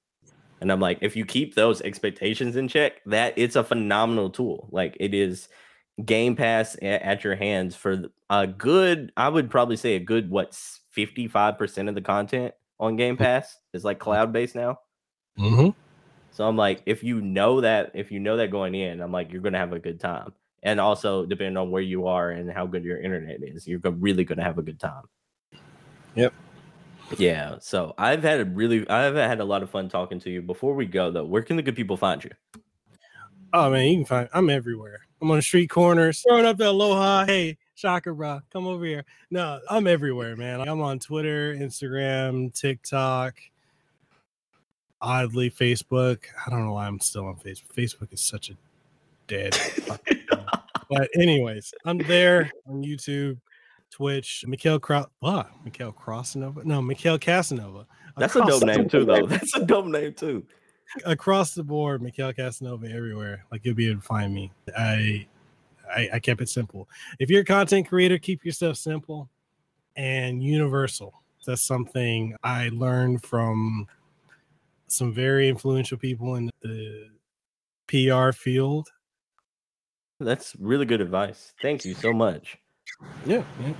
And 0.59 0.71
I'm 0.71 0.79
like, 0.79 0.99
if 1.01 1.15
you 1.15 1.25
keep 1.25 1.55
those 1.55 1.81
expectations 1.81 2.55
in 2.55 2.67
check, 2.67 3.03
that 3.05 3.33
it's 3.37 3.55
a 3.55 3.63
phenomenal 3.63 4.29
tool. 4.29 4.67
Like 4.71 4.97
it 4.99 5.13
is 5.13 5.47
Game 6.03 6.35
Pass 6.35 6.75
at 6.81 7.23
your 7.23 7.35
hands 7.35 7.75
for 7.75 8.09
a 8.29 8.47
good, 8.47 9.11
I 9.15 9.29
would 9.29 9.49
probably 9.49 9.77
say 9.77 9.95
a 9.95 9.99
good 9.99 10.29
what 10.29 10.51
55% 10.51 11.89
of 11.89 11.95
the 11.95 12.01
content 12.01 12.53
on 12.79 12.95
Game 12.95 13.15
mm-hmm. 13.15 13.23
Pass 13.23 13.57
is 13.73 13.85
like 13.85 13.99
cloud 13.99 14.33
based 14.33 14.55
now. 14.55 14.79
Mm-hmm. 15.39 15.69
So 16.31 16.47
I'm 16.47 16.57
like, 16.57 16.83
if 16.85 17.03
you 17.03 17.21
know 17.21 17.61
that, 17.61 17.91
if 17.93 18.11
you 18.11 18.19
know 18.19 18.37
that 18.37 18.51
going 18.51 18.75
in, 18.75 19.01
I'm 19.01 19.11
like, 19.11 19.31
you're 19.31 19.41
gonna 19.41 19.57
have 19.57 19.73
a 19.73 19.79
good 19.79 19.99
time 19.99 20.33
and 20.63 20.79
also 20.79 21.25
depending 21.25 21.57
on 21.57 21.71
where 21.71 21.81
you 21.81 22.07
are 22.07 22.31
and 22.31 22.51
how 22.51 22.65
good 22.65 22.83
your 22.83 22.99
internet 22.99 23.41
is, 23.43 23.67
you're 23.67 23.79
really 23.79 24.23
going 24.23 24.37
to 24.37 24.43
have 24.43 24.57
a 24.57 24.63
good 24.63 24.79
time. 24.79 25.03
Yep. 26.15 26.33
Yeah. 27.17 27.57
So 27.59 27.93
I've 27.97 28.23
had 28.23 28.41
a 28.41 28.45
really, 28.45 28.87
I've 28.89 29.15
had 29.15 29.39
a 29.39 29.45
lot 29.45 29.63
of 29.63 29.69
fun 29.69 29.87
talking 29.89 30.19
to 30.21 30.29
you. 30.29 30.41
Before 30.41 30.73
we 30.73 30.85
go 30.85 31.11
though, 31.11 31.25
where 31.25 31.41
can 31.41 31.55
the 31.55 31.61
good 31.61 31.75
people 31.75 31.95
find 31.95 32.23
you? 32.23 32.31
Oh 33.53 33.69
man, 33.69 33.87
you 33.87 33.95
can 33.97 34.05
find. 34.05 34.29
I'm 34.33 34.49
everywhere. 34.49 34.99
I'm 35.21 35.31
on 35.31 35.37
the 35.37 35.41
street 35.41 35.69
corners, 35.69 36.23
throwing 36.27 36.45
up 36.45 36.57
the 36.57 36.69
aloha. 36.69 37.25
Hey, 37.25 37.57
shocker, 37.75 38.13
bro, 38.13 38.41
come 38.51 38.67
over 38.67 38.83
here. 38.83 39.05
No, 39.31 39.59
I'm 39.69 39.87
everywhere, 39.87 40.35
man. 40.35 40.61
I'm 40.61 40.81
on 40.81 40.99
Twitter, 40.99 41.55
Instagram, 41.55 42.53
TikTok, 42.53 43.35
oddly 45.01 45.49
Facebook. 45.49 46.25
I 46.45 46.49
don't 46.49 46.65
know 46.65 46.73
why 46.73 46.87
I'm 46.87 46.99
still 46.99 47.25
on 47.25 47.35
Facebook. 47.35 47.73
Facebook 47.75 48.13
is 48.13 48.21
such 48.21 48.49
a 48.49 48.57
dead. 49.27 49.57
but 50.89 51.09
anyways, 51.15 51.73
I'm 51.85 51.97
there 51.99 52.51
on 52.67 52.83
YouTube, 52.83 53.39
Twitch. 53.89 54.43
Mekel 54.47 54.81
Cross, 54.81 55.07
what? 55.19 55.49
Mekel 55.65 55.93
Crossanova? 55.93 56.63
No, 56.65 56.81
Mekel 56.81 57.19
Kasanova. 57.19 57.85
That's 58.17 58.35
a 58.35 58.45
dope 58.45 58.63
name 58.63 58.89
too, 58.89 59.05
though. 59.05 59.25
That's 59.25 59.55
a 59.55 59.65
dope 59.65 59.85
name 59.85 60.13
too. 60.13 60.45
Across 61.05 61.53
the 61.53 61.63
board, 61.63 62.01
Mekel 62.01 62.35
Kasanova 62.35 62.93
everywhere. 62.93 63.45
Like 63.51 63.65
you'll 63.65 63.75
be 63.75 63.89
able 63.89 64.01
to 64.01 64.07
find 64.07 64.33
me. 64.33 64.51
I, 64.77 65.27
I, 65.93 66.09
I 66.13 66.19
kept 66.19 66.41
it 66.41 66.49
simple. 66.49 66.87
If 67.19 67.29
you're 67.29 67.41
a 67.41 67.45
content 67.45 67.87
creator, 67.87 68.17
keep 68.17 68.43
your 68.43 68.53
stuff 68.53 68.77
simple 68.77 69.29
and 69.95 70.43
universal. 70.43 71.13
That's 71.45 71.63
something 71.63 72.35
I 72.43 72.69
learned 72.73 73.23
from 73.23 73.87
some 74.87 75.13
very 75.13 75.47
influential 75.47 75.97
people 75.97 76.35
in 76.35 76.49
the 76.61 77.07
PR 77.87 78.31
field 78.31 78.89
that's 80.19 80.55
really 80.59 80.85
good 80.85 81.01
advice. 81.01 81.53
Thank 81.61 81.85
you 81.85 81.93
so 81.93 82.13
much. 82.13 82.57
Yeah, 83.25 83.43
yeah. 83.61 83.73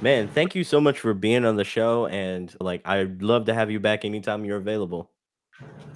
Man, 0.00 0.28
thank 0.28 0.54
you 0.54 0.64
so 0.64 0.80
much 0.80 0.98
for 0.98 1.14
being 1.14 1.44
on 1.44 1.56
the 1.56 1.64
show. 1.64 2.06
And 2.06 2.54
like, 2.60 2.82
I'd 2.84 3.22
love 3.22 3.46
to 3.46 3.54
have 3.54 3.70
you 3.70 3.78
back 3.78 4.04
anytime 4.04 4.44
you're 4.44 4.56
available. 4.56 5.10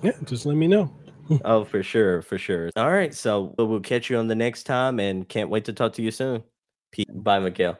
Yeah, 0.03 0.13
just 0.25 0.47
let 0.47 0.57
me 0.57 0.69
know. 0.69 0.95
oh, 1.45 1.65
for 1.65 1.83
sure. 1.83 2.23
For 2.23 2.39
sure. 2.39 2.71
All 2.77 2.93
right. 2.93 3.13
So 3.13 3.55
we'll 3.59 3.81
catch 3.81 4.09
you 4.09 4.19
on 4.19 4.29
the 4.29 4.35
next 4.37 4.63
time 4.63 5.01
and 5.01 5.29
can't 5.29 5.51
wait 5.51 5.65
to 5.65 5.73
talk 5.73 5.93
to 5.95 6.03
you 6.03 6.13
soon. 6.13 6.45
Bye, 7.13 7.41
Mekel. 7.41 7.77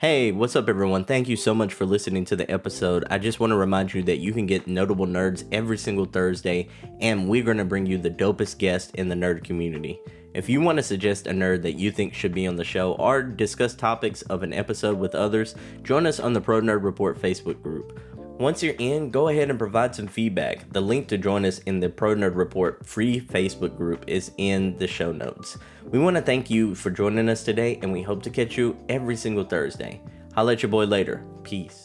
Hey, 0.00 0.32
what's 0.32 0.56
up, 0.56 0.68
everyone? 0.68 1.04
Thank 1.04 1.28
you 1.28 1.36
so 1.36 1.54
much 1.54 1.72
for 1.72 1.86
listening 1.86 2.24
to 2.24 2.34
the 2.34 2.50
episode. 2.50 3.04
I 3.10 3.18
just 3.18 3.38
want 3.38 3.52
to 3.52 3.56
remind 3.56 3.94
you 3.94 4.02
that 4.02 4.18
you 4.18 4.32
can 4.32 4.44
get 4.44 4.66
Notable 4.66 5.06
Nerds 5.06 5.44
every 5.52 5.78
single 5.78 6.04
Thursday, 6.04 6.68
and 7.00 7.28
we're 7.28 7.44
going 7.44 7.58
to 7.58 7.64
bring 7.64 7.86
you 7.86 7.96
the 7.96 8.10
dopest 8.10 8.58
guest 8.58 8.90
in 8.96 9.08
the 9.08 9.14
nerd 9.14 9.44
community. 9.44 10.00
If 10.34 10.48
you 10.48 10.60
want 10.60 10.78
to 10.78 10.82
suggest 10.82 11.28
a 11.28 11.30
nerd 11.30 11.62
that 11.62 11.78
you 11.78 11.92
think 11.92 12.12
should 12.12 12.34
be 12.34 12.48
on 12.48 12.56
the 12.56 12.64
show 12.64 12.94
or 12.94 13.22
discuss 13.22 13.72
topics 13.72 14.22
of 14.22 14.42
an 14.42 14.52
episode 14.52 14.98
with 14.98 15.14
others, 15.14 15.54
join 15.84 16.08
us 16.08 16.18
on 16.18 16.32
the 16.32 16.40
ProNerd 16.40 16.82
Report 16.82 17.16
Facebook 17.16 17.62
group. 17.62 18.00
Once 18.40 18.64
you're 18.64 18.74
in, 18.80 19.12
go 19.12 19.28
ahead 19.28 19.48
and 19.48 19.60
provide 19.60 19.94
some 19.94 20.08
feedback. 20.08 20.68
The 20.72 20.80
link 20.80 21.06
to 21.08 21.18
join 21.18 21.44
us 21.44 21.60
in 21.60 21.78
the 21.78 21.88
ProNerd 21.88 22.34
Report 22.34 22.84
free 22.84 23.20
Facebook 23.20 23.76
group 23.76 24.04
is 24.08 24.32
in 24.38 24.76
the 24.76 24.88
show 24.88 25.12
notes. 25.12 25.56
We 25.90 25.98
want 25.98 26.16
to 26.16 26.22
thank 26.22 26.50
you 26.50 26.74
for 26.74 26.90
joining 26.90 27.28
us 27.28 27.44
today, 27.44 27.78
and 27.82 27.92
we 27.92 28.02
hope 28.02 28.22
to 28.24 28.30
catch 28.30 28.56
you 28.56 28.76
every 28.88 29.16
single 29.16 29.44
Thursday. 29.44 30.00
I'll 30.34 30.44
let 30.44 30.62
your 30.62 30.70
boy 30.70 30.84
later. 30.84 31.24
Peace. 31.42 31.83